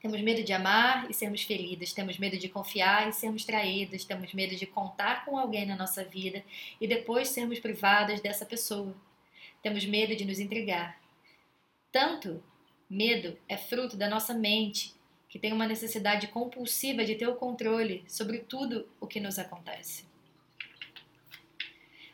Temos 0.02 0.20
medo 0.20 0.44
de 0.44 0.52
amar 0.52 1.11
e 1.11 1.14
sermos 1.14 1.42
feridos, 1.42 1.94
temos 1.94 2.18
medo 2.18 2.36
de 2.36 2.50
confiar 2.50 3.09
e 3.09 3.12
sermos 3.14 3.46
traídos, 3.46 4.04
temos 4.04 4.34
medo 4.34 4.54
de 4.54 4.66
contar 4.66 5.24
com 5.24 5.38
alguém 5.38 5.64
na 5.64 5.76
nossa 5.76 6.04
vida 6.04 6.44
e 6.78 6.86
depois 6.86 7.28
sermos 7.28 7.59
privados 7.59 8.20
dessa 8.20 8.44
pessoa. 8.44 8.94
Temos 9.62 9.86
medo 9.86 10.14
de 10.14 10.26
nos 10.26 10.38
entregar. 10.38 11.00
Tanto 11.90 12.42
Medo 12.89 13.37
é 13.49 13.57
fruto 13.57 13.97
da 13.97 14.09
nossa 14.09 14.32
mente, 14.32 14.95
que 15.28 15.39
tem 15.41 15.53
uma 15.53 15.66
necessidade 15.66 16.28
compulsiva 16.28 17.05
de 17.05 17.16
ter 17.16 17.26
o 17.26 17.34
controle 17.34 18.05
sobre 18.07 18.39
tudo 18.39 18.89
o 19.01 19.07
que 19.07 19.18
nos 19.18 19.39
acontece. 19.39 20.05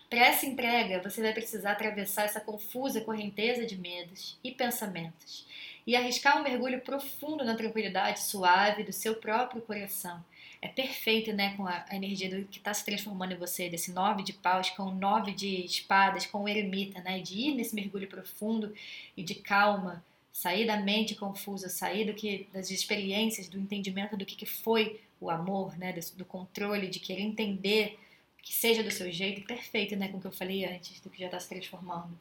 Para 0.09 0.27
essa 0.27 0.45
entrega, 0.45 1.03
você 1.03 1.23
vai 1.23 1.33
precisar 1.33 1.73
atravessar 1.73 2.25
essa 2.25 2.41
confusa 2.41 3.01
correnteza 3.01 3.65
de 3.65 3.79
medos 3.79 4.39
e 4.43 4.51
pensamentos 4.51 5.47
e 5.87 5.97
arriscar 5.97 6.39
um 6.39 6.43
mergulho 6.43 6.81
profundo 6.81 7.45
na 7.45 7.55
tranquilidade 7.55 8.23
suave 8.23 8.83
do 8.83 8.93
seu 8.93 9.17
próprio 9.17 9.63
coração. 9.63 10.25
É 10.61 10.69
perfeito, 10.69 11.33
né, 11.33 11.55
com 11.57 11.67
a, 11.67 11.85
energia 11.91 12.31
do 12.31 12.47
que 12.47 12.59
está 12.59 12.73
se 12.73 12.85
transformando 12.85 13.33
em 13.33 13.39
você, 13.39 13.69
desse 13.69 13.91
nove 13.93 14.23
de 14.23 14.33
paus 14.33 14.71
com 14.71 14.91
nove 14.91 15.33
de 15.33 15.65
espadas, 15.65 16.25
com 16.25 16.45
o 16.45 16.49
eremita, 16.49 17.01
né, 17.01 17.19
de 17.19 17.37
ir 17.39 17.55
nesse 17.55 17.75
mergulho 17.75 18.07
profundo 18.07 18.73
e 19.17 19.23
de 19.23 19.35
calma 19.35 20.05
sair 20.33 20.67
da 20.67 20.79
mente 20.79 21.15
confusa, 21.15 21.69
sair 21.69 22.07
do 22.07 22.15
que 22.15 22.49
das 22.53 22.71
experiências, 22.71 23.49
do 23.49 23.59
entendimento 23.59 24.17
do 24.17 24.25
que, 24.25 24.35
que 24.35 24.47
foi 24.47 25.01
o 25.21 25.31
amor, 25.31 25.77
né, 25.79 25.93
do, 25.93 26.01
do 26.17 26.25
controle, 26.25 26.89
de 26.89 26.99
querer 26.99 27.23
entender 27.23 27.99
que 28.43 28.53
seja 28.53 28.83
do 28.83 28.91
seu 28.91 29.11
jeito, 29.13 29.47
perfeito, 29.47 29.95
né, 29.95 30.09
com 30.09 30.17
o 30.17 30.21
que 30.21 30.27
eu 30.27 30.33
falei 30.33 30.65
antes, 30.65 31.01
do 31.01 31.11
que 31.11 31.21
já 31.21 31.27
está 31.27 31.39
se 31.39 31.49
transformando. 31.49 32.19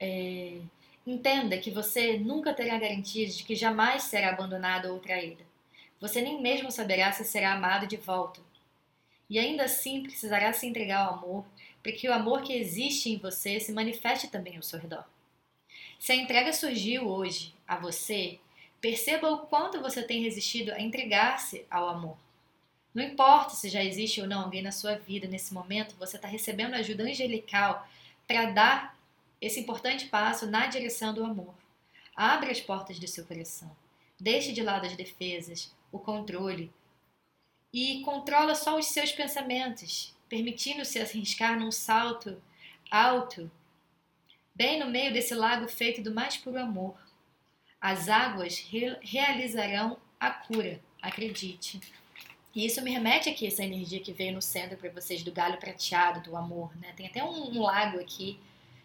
É, 0.00 0.58
entenda 1.06 1.58
que 1.58 1.70
você 1.70 2.18
nunca 2.18 2.54
terá 2.54 2.78
garantias 2.78 3.36
de 3.36 3.44
que 3.44 3.54
jamais 3.54 4.04
será 4.04 4.30
abandonado 4.30 4.86
ou 4.86 4.98
traída. 4.98 5.44
Você 6.00 6.22
nem 6.22 6.40
mesmo 6.40 6.72
saberá 6.72 7.12
se 7.12 7.24
será 7.24 7.52
amado 7.52 7.86
de 7.86 7.96
volta. 7.98 8.40
E 9.28 9.38
ainda 9.38 9.64
assim 9.64 10.02
precisará 10.02 10.52
se 10.52 10.66
entregar 10.66 11.06
ao 11.06 11.14
amor, 11.14 11.44
para 11.82 11.92
que 11.92 12.08
o 12.08 12.12
amor 12.12 12.42
que 12.42 12.54
existe 12.54 13.10
em 13.10 13.18
você 13.18 13.60
se 13.60 13.72
manifeste 13.72 14.28
também 14.28 14.56
ao 14.56 14.62
seu 14.62 14.80
redor. 14.80 15.04
Se 16.00 16.12
a 16.12 16.16
entrega 16.16 16.50
surgiu 16.54 17.06
hoje 17.06 17.54
a 17.68 17.76
você, 17.76 18.40
perceba 18.80 19.30
o 19.30 19.40
quanto 19.40 19.82
você 19.82 20.02
tem 20.02 20.22
resistido 20.22 20.72
a 20.72 20.80
entregar-se 20.80 21.66
ao 21.70 21.90
amor. 21.90 22.16
Não 22.94 23.04
importa 23.04 23.50
se 23.50 23.68
já 23.68 23.84
existe 23.84 24.18
ou 24.18 24.26
não 24.26 24.40
alguém 24.40 24.62
na 24.62 24.72
sua 24.72 24.94
vida 24.94 25.28
nesse 25.28 25.52
momento, 25.52 25.94
você 25.98 26.16
está 26.16 26.26
recebendo 26.26 26.72
ajuda 26.72 27.04
angelical 27.04 27.86
para 28.26 28.46
dar 28.46 28.98
esse 29.42 29.60
importante 29.60 30.06
passo 30.06 30.46
na 30.46 30.68
direção 30.68 31.12
do 31.12 31.22
amor. 31.22 31.54
Abre 32.16 32.50
as 32.50 32.62
portas 32.62 32.98
do 32.98 33.06
seu 33.06 33.26
coração. 33.26 33.70
Deixe 34.18 34.52
de 34.52 34.62
lado 34.62 34.86
as 34.86 34.96
defesas, 34.96 35.70
o 35.92 35.98
controle 35.98 36.72
e 37.70 38.00
controla 38.00 38.54
só 38.54 38.78
os 38.78 38.86
seus 38.86 39.12
pensamentos, 39.12 40.16
permitindo-se 40.30 40.98
arriscar 40.98 41.60
num 41.60 41.70
salto 41.70 42.42
alto 42.90 43.50
bem 44.60 44.78
no 44.78 44.90
meio 44.90 45.10
desse 45.10 45.34
lago 45.34 45.66
feito 45.66 46.02
do 46.02 46.14
mais 46.14 46.36
puro 46.36 46.58
amor. 46.58 46.94
As 47.80 48.10
águas 48.10 48.58
re 48.58 48.94
realizarão 49.00 49.96
a 50.20 50.28
cura, 50.28 50.78
acredite. 51.00 51.80
E 52.54 52.66
isso 52.66 52.82
me 52.82 52.90
remete 52.90 53.30
aqui, 53.30 53.46
essa 53.46 53.64
energia 53.64 54.00
que 54.00 54.12
veio 54.12 54.34
no 54.34 54.42
centro 54.42 54.76
para 54.76 54.90
vocês 54.90 55.22
do 55.22 55.32
galho 55.32 55.56
prateado, 55.56 56.20
do 56.20 56.36
amor, 56.36 56.76
né? 56.76 56.92
Tem 56.94 57.06
até 57.06 57.24
um, 57.24 57.56
um 57.56 57.62
lago 57.62 57.98
aqui, 57.98 58.38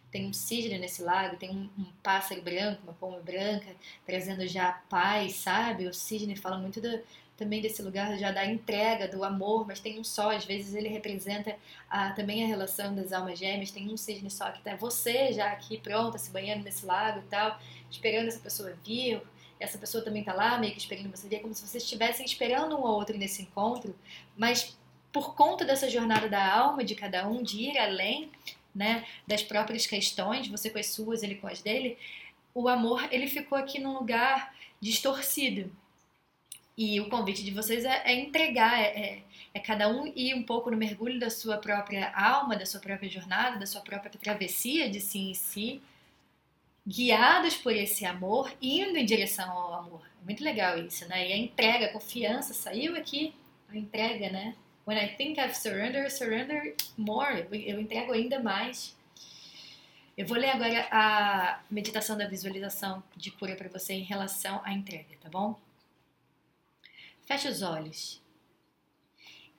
tem 0.10 0.26
um 0.26 0.32
cisne 0.32 0.78
nesse 0.78 1.02
lago, 1.02 1.36
tem 1.36 1.50
um, 1.50 1.70
um, 1.78 1.86
pássaro 2.02 2.42
branco, 2.42 2.82
uma 2.84 2.94
pomba 2.94 3.20
branca, 3.20 3.76
trazendo 4.06 4.48
já 4.48 4.72
paz, 4.90 5.34
sabe? 5.36 5.88
O 5.88 5.94
cisne 5.94 6.38
fala 6.38 6.58
muito 6.58 6.80
do, 6.80 7.02
também 7.38 7.62
desse 7.62 7.82
lugar 7.82 8.18
já 8.18 8.32
da 8.32 8.46
entrega, 8.46 9.08
do 9.08 9.24
amor, 9.24 9.68
mas 9.68 9.80
tem 9.80 10.00
um 10.00 10.04
só, 10.04 10.32
às 10.32 10.46
vezes 10.46 10.74
ele 10.74 10.88
representa 10.88 11.56
a, 11.90 12.12
também 12.12 12.44
a 12.44 12.48
relação 12.48 12.96
das 12.96 13.12
almas 13.12 13.38
gêmeas, 13.38 13.72
tem 13.72 13.92
um 13.92 13.98
cisne 13.98 14.30
só 14.32 14.52
que 14.52 14.62
tá 14.62 14.76
você 14.76 15.34
já 15.34 15.52
aqui 15.52 15.78
pronta, 15.78 16.18
se 16.18 16.32
banhando 16.32 16.64
nesse 16.64 16.86
lago 16.86 17.20
e 17.20 17.30
tal, 17.30 17.60
esperando 17.92 18.28
essa 18.28 18.40
pessoa 18.40 18.74
vir, 18.86 19.22
essa 19.60 19.78
pessoa 19.78 20.04
também 20.04 20.24
tá 20.24 20.34
lá 20.34 20.58
meio 20.58 20.74
que 20.74 20.80
esperando 20.80 21.10
você 21.10 21.28
vir, 21.28 21.42
como 21.42 21.54
se 21.54 21.66
vocês 21.66 21.84
estivessem 21.84 22.26
esperando 22.26 22.78
um 22.78 22.82
ou 22.82 22.96
outro 22.96 23.18
nesse 23.18 23.42
encontro, 23.42 23.96
mas 24.38 24.78
por 25.12 25.36
conta 25.36 25.64
dessa 25.64 25.90
jornada 25.90 26.28
da 26.30 26.54
alma 26.54 26.84
de 26.84 26.96
cada 26.96 27.28
um, 27.28 27.42
de 27.42 27.58
ir 27.70 27.78
além, 27.78 28.32
né, 28.74 29.06
das 29.26 29.42
próprias 29.42 29.88
questões, 29.88 30.48
você 30.50 30.70
com 30.70 30.78
as 30.78 30.88
suas, 30.88 31.24
ele 31.24 31.36
com 31.36 31.48
as 31.48 31.62
dele, 31.62 31.98
o 32.54 32.68
amor, 32.68 33.08
ele 33.12 33.28
ficou 33.28 33.58
aqui 33.58 33.80
num 33.80 33.94
lugar 33.94 34.54
distorcido, 34.82 35.72
E 36.78 37.00
o 37.00 37.10
convite 37.10 37.44
de 37.44 37.52
vocês 37.52 37.86
é, 37.86 38.02
é 38.06 38.16
entregar, 38.16 38.78
é, 38.78 38.88
é, 38.88 39.24
é, 39.54 39.60
cada 39.60 39.88
um 39.88 40.12
ir 40.16 40.34
um 40.36 40.44
pouco 40.44 40.70
no 40.70 40.76
mergulho 40.76 41.20
da 41.20 41.30
sua 41.30 41.58
própria 41.58 42.12
alma, 42.14 42.58
da 42.58 42.66
sua 42.66 42.82
própria 42.82 43.10
jornada, 43.10 43.58
da 43.58 43.66
sua 43.66 43.82
própria 43.82 44.12
travessia 44.12 44.90
de 44.90 45.00
si 45.00 45.20
em 45.20 45.34
si, 45.34 45.82
guiados 46.86 47.56
por 47.56 47.74
esse 47.74 48.06
amor, 48.06 48.52
indo 48.62 48.98
em 48.98 49.06
direção 49.06 49.50
ao 49.50 49.74
amor. 49.74 50.02
É 50.22 50.26
muito 50.26 50.44
legal 50.44 50.78
isso, 50.78 51.08
né? 51.08 51.30
E 51.30 51.34
a 51.34 51.38
entrega, 51.38 51.86
a 51.86 51.94
confiança, 51.94 52.54
saiu 52.54 52.96
aqui 52.98 53.34
a 53.70 53.78
entrega, 53.78 54.30
né? 54.30 54.56
When 54.86 54.98
I 54.98 55.16
think 55.16 55.40
I've 55.40 55.56
surrendered, 55.56 56.12
surrender 56.12 56.76
more. 56.98 57.48
Eu 57.52 57.80
entrego 57.80 58.12
ainda 58.12 58.40
mais. 58.40 58.96
Eu 60.18 60.28
vou 60.28 60.38
ler 60.38 60.52
agora 60.52 60.88
a 60.92 61.60
meditação 61.72 62.18
da 62.18 62.28
visualização 62.28 63.02
de 63.16 63.32
cura 63.32 63.56
para 63.56 63.68
você 63.68 63.94
em 63.94 64.04
relação 64.04 64.62
à 64.64 64.72
entrega, 64.74 65.16
tá 65.22 65.30
bom? 65.30 65.60
Feche 67.26 67.50
os 67.50 67.64
olhos. 67.64 68.22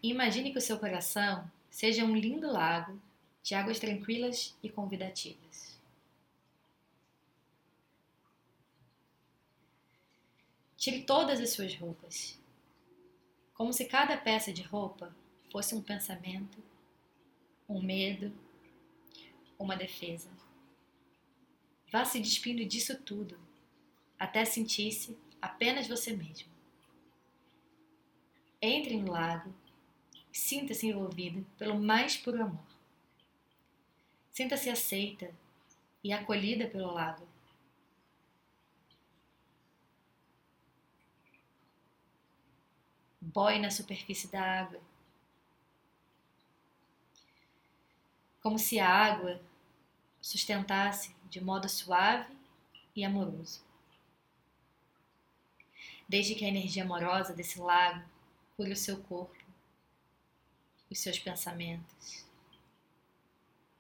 Imagine 0.00 0.52
que 0.52 0.58
o 0.58 0.62
seu 0.62 0.78
coração 0.78 1.50
seja 1.68 2.04
um 2.04 2.14
lindo 2.14 2.46
lago 2.46 3.00
de 3.42 3.56
águas 3.56 3.80
tranquilas 3.80 4.56
e 4.62 4.68
convidativas. 4.68 5.76
Tire 10.76 11.02
todas 11.02 11.40
as 11.40 11.50
suas 11.50 11.74
roupas, 11.74 12.38
como 13.52 13.72
se 13.72 13.84
cada 13.86 14.16
peça 14.16 14.52
de 14.52 14.62
roupa 14.62 15.12
fosse 15.50 15.74
um 15.74 15.82
pensamento, 15.82 16.62
um 17.68 17.82
medo, 17.82 18.32
uma 19.58 19.76
defesa. 19.76 20.30
Vá 21.90 22.04
se 22.04 22.20
despindo 22.20 22.64
disso 22.64 22.96
tudo, 23.02 23.36
até 24.16 24.44
sentir-se 24.44 25.18
apenas 25.42 25.88
você 25.88 26.12
mesmo. 26.12 26.55
Entre 28.61 28.96
no 28.96 29.12
lago, 29.12 29.52
sinta-se 30.32 30.86
envolvida 30.86 31.44
pelo 31.59 31.78
mais 31.78 32.16
puro 32.16 32.42
amor. 32.42 32.66
Sinta-se 34.32 34.70
aceita 34.70 35.30
e 36.02 36.12
acolhida 36.12 36.66
pelo 36.68 36.92
lago. 36.92 37.26
Boie 43.20 43.59
na 43.59 43.70
superfície 43.70 44.28
da 44.28 44.40
água, 44.40 44.80
como 48.40 48.59
se 48.59 48.78
a 48.78 48.88
água 48.88 49.40
sustentasse 50.22 51.14
de 51.28 51.40
modo 51.40 51.68
suave 51.68 52.32
e 52.94 53.04
amoroso. 53.04 53.62
Desde 56.09 56.34
que 56.34 56.44
a 56.44 56.48
energia 56.48 56.84
amorosa 56.84 57.34
desse 57.34 57.61
lago 57.61 58.15
cure 58.57 58.72
o 58.72 58.76
seu 58.76 59.02
corpo, 59.02 59.44
os 60.90 60.98
seus 60.98 61.18
pensamentos, 61.18 62.24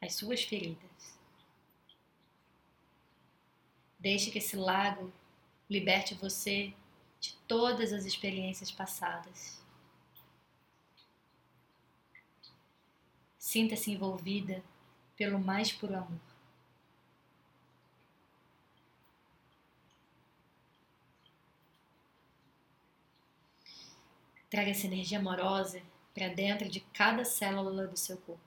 as 0.00 0.14
suas 0.14 0.44
feridas. 0.44 1.16
Deixe 3.98 4.30
que 4.30 4.38
esse 4.38 4.54
lago 4.54 5.10
liberte 5.68 6.14
você 6.14 6.74
de 7.18 7.34
todas 7.48 7.92
as 7.92 8.04
experiências 8.04 8.70
passadas. 8.70 9.60
Sinta-se 13.38 13.90
envolvida 13.90 14.62
pelo 15.16 15.38
mais 15.38 15.72
puro 15.72 15.96
amor. 15.96 16.35
Traga 24.48 24.70
essa 24.70 24.86
energia 24.86 25.18
amorosa 25.18 25.82
para 26.14 26.28
dentro 26.28 26.68
de 26.68 26.80
cada 26.80 27.24
célula 27.24 27.86
do 27.86 27.96
seu 27.96 28.16
corpo. 28.18 28.40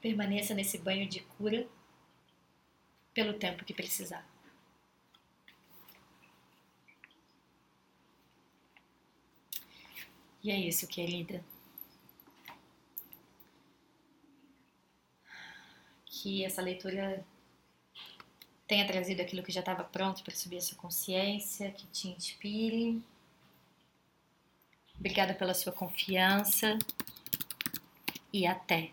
Permaneça 0.00 0.52
nesse 0.52 0.76
banho 0.76 1.08
de 1.08 1.20
cura 1.20 1.66
pelo 3.14 3.38
tempo 3.38 3.64
que 3.64 3.72
precisar. 3.72 4.28
E 10.42 10.50
é 10.50 10.58
isso, 10.58 10.86
querida. 10.86 11.42
Que 16.04 16.44
essa 16.44 16.60
leitura 16.60 17.24
tenha 18.74 18.86
trazido 18.88 19.22
aquilo 19.22 19.40
que 19.44 19.52
já 19.52 19.60
estava 19.60 19.84
pronto 19.84 20.24
para 20.24 20.34
subir 20.34 20.56
a 20.56 20.60
sua 20.60 20.76
consciência, 20.76 21.70
que 21.70 21.86
te 21.86 22.08
inspire. 22.08 23.00
Obrigada 24.98 25.32
pela 25.32 25.54
sua 25.54 25.72
confiança 25.72 26.76
e 28.32 28.44
até! 28.44 28.90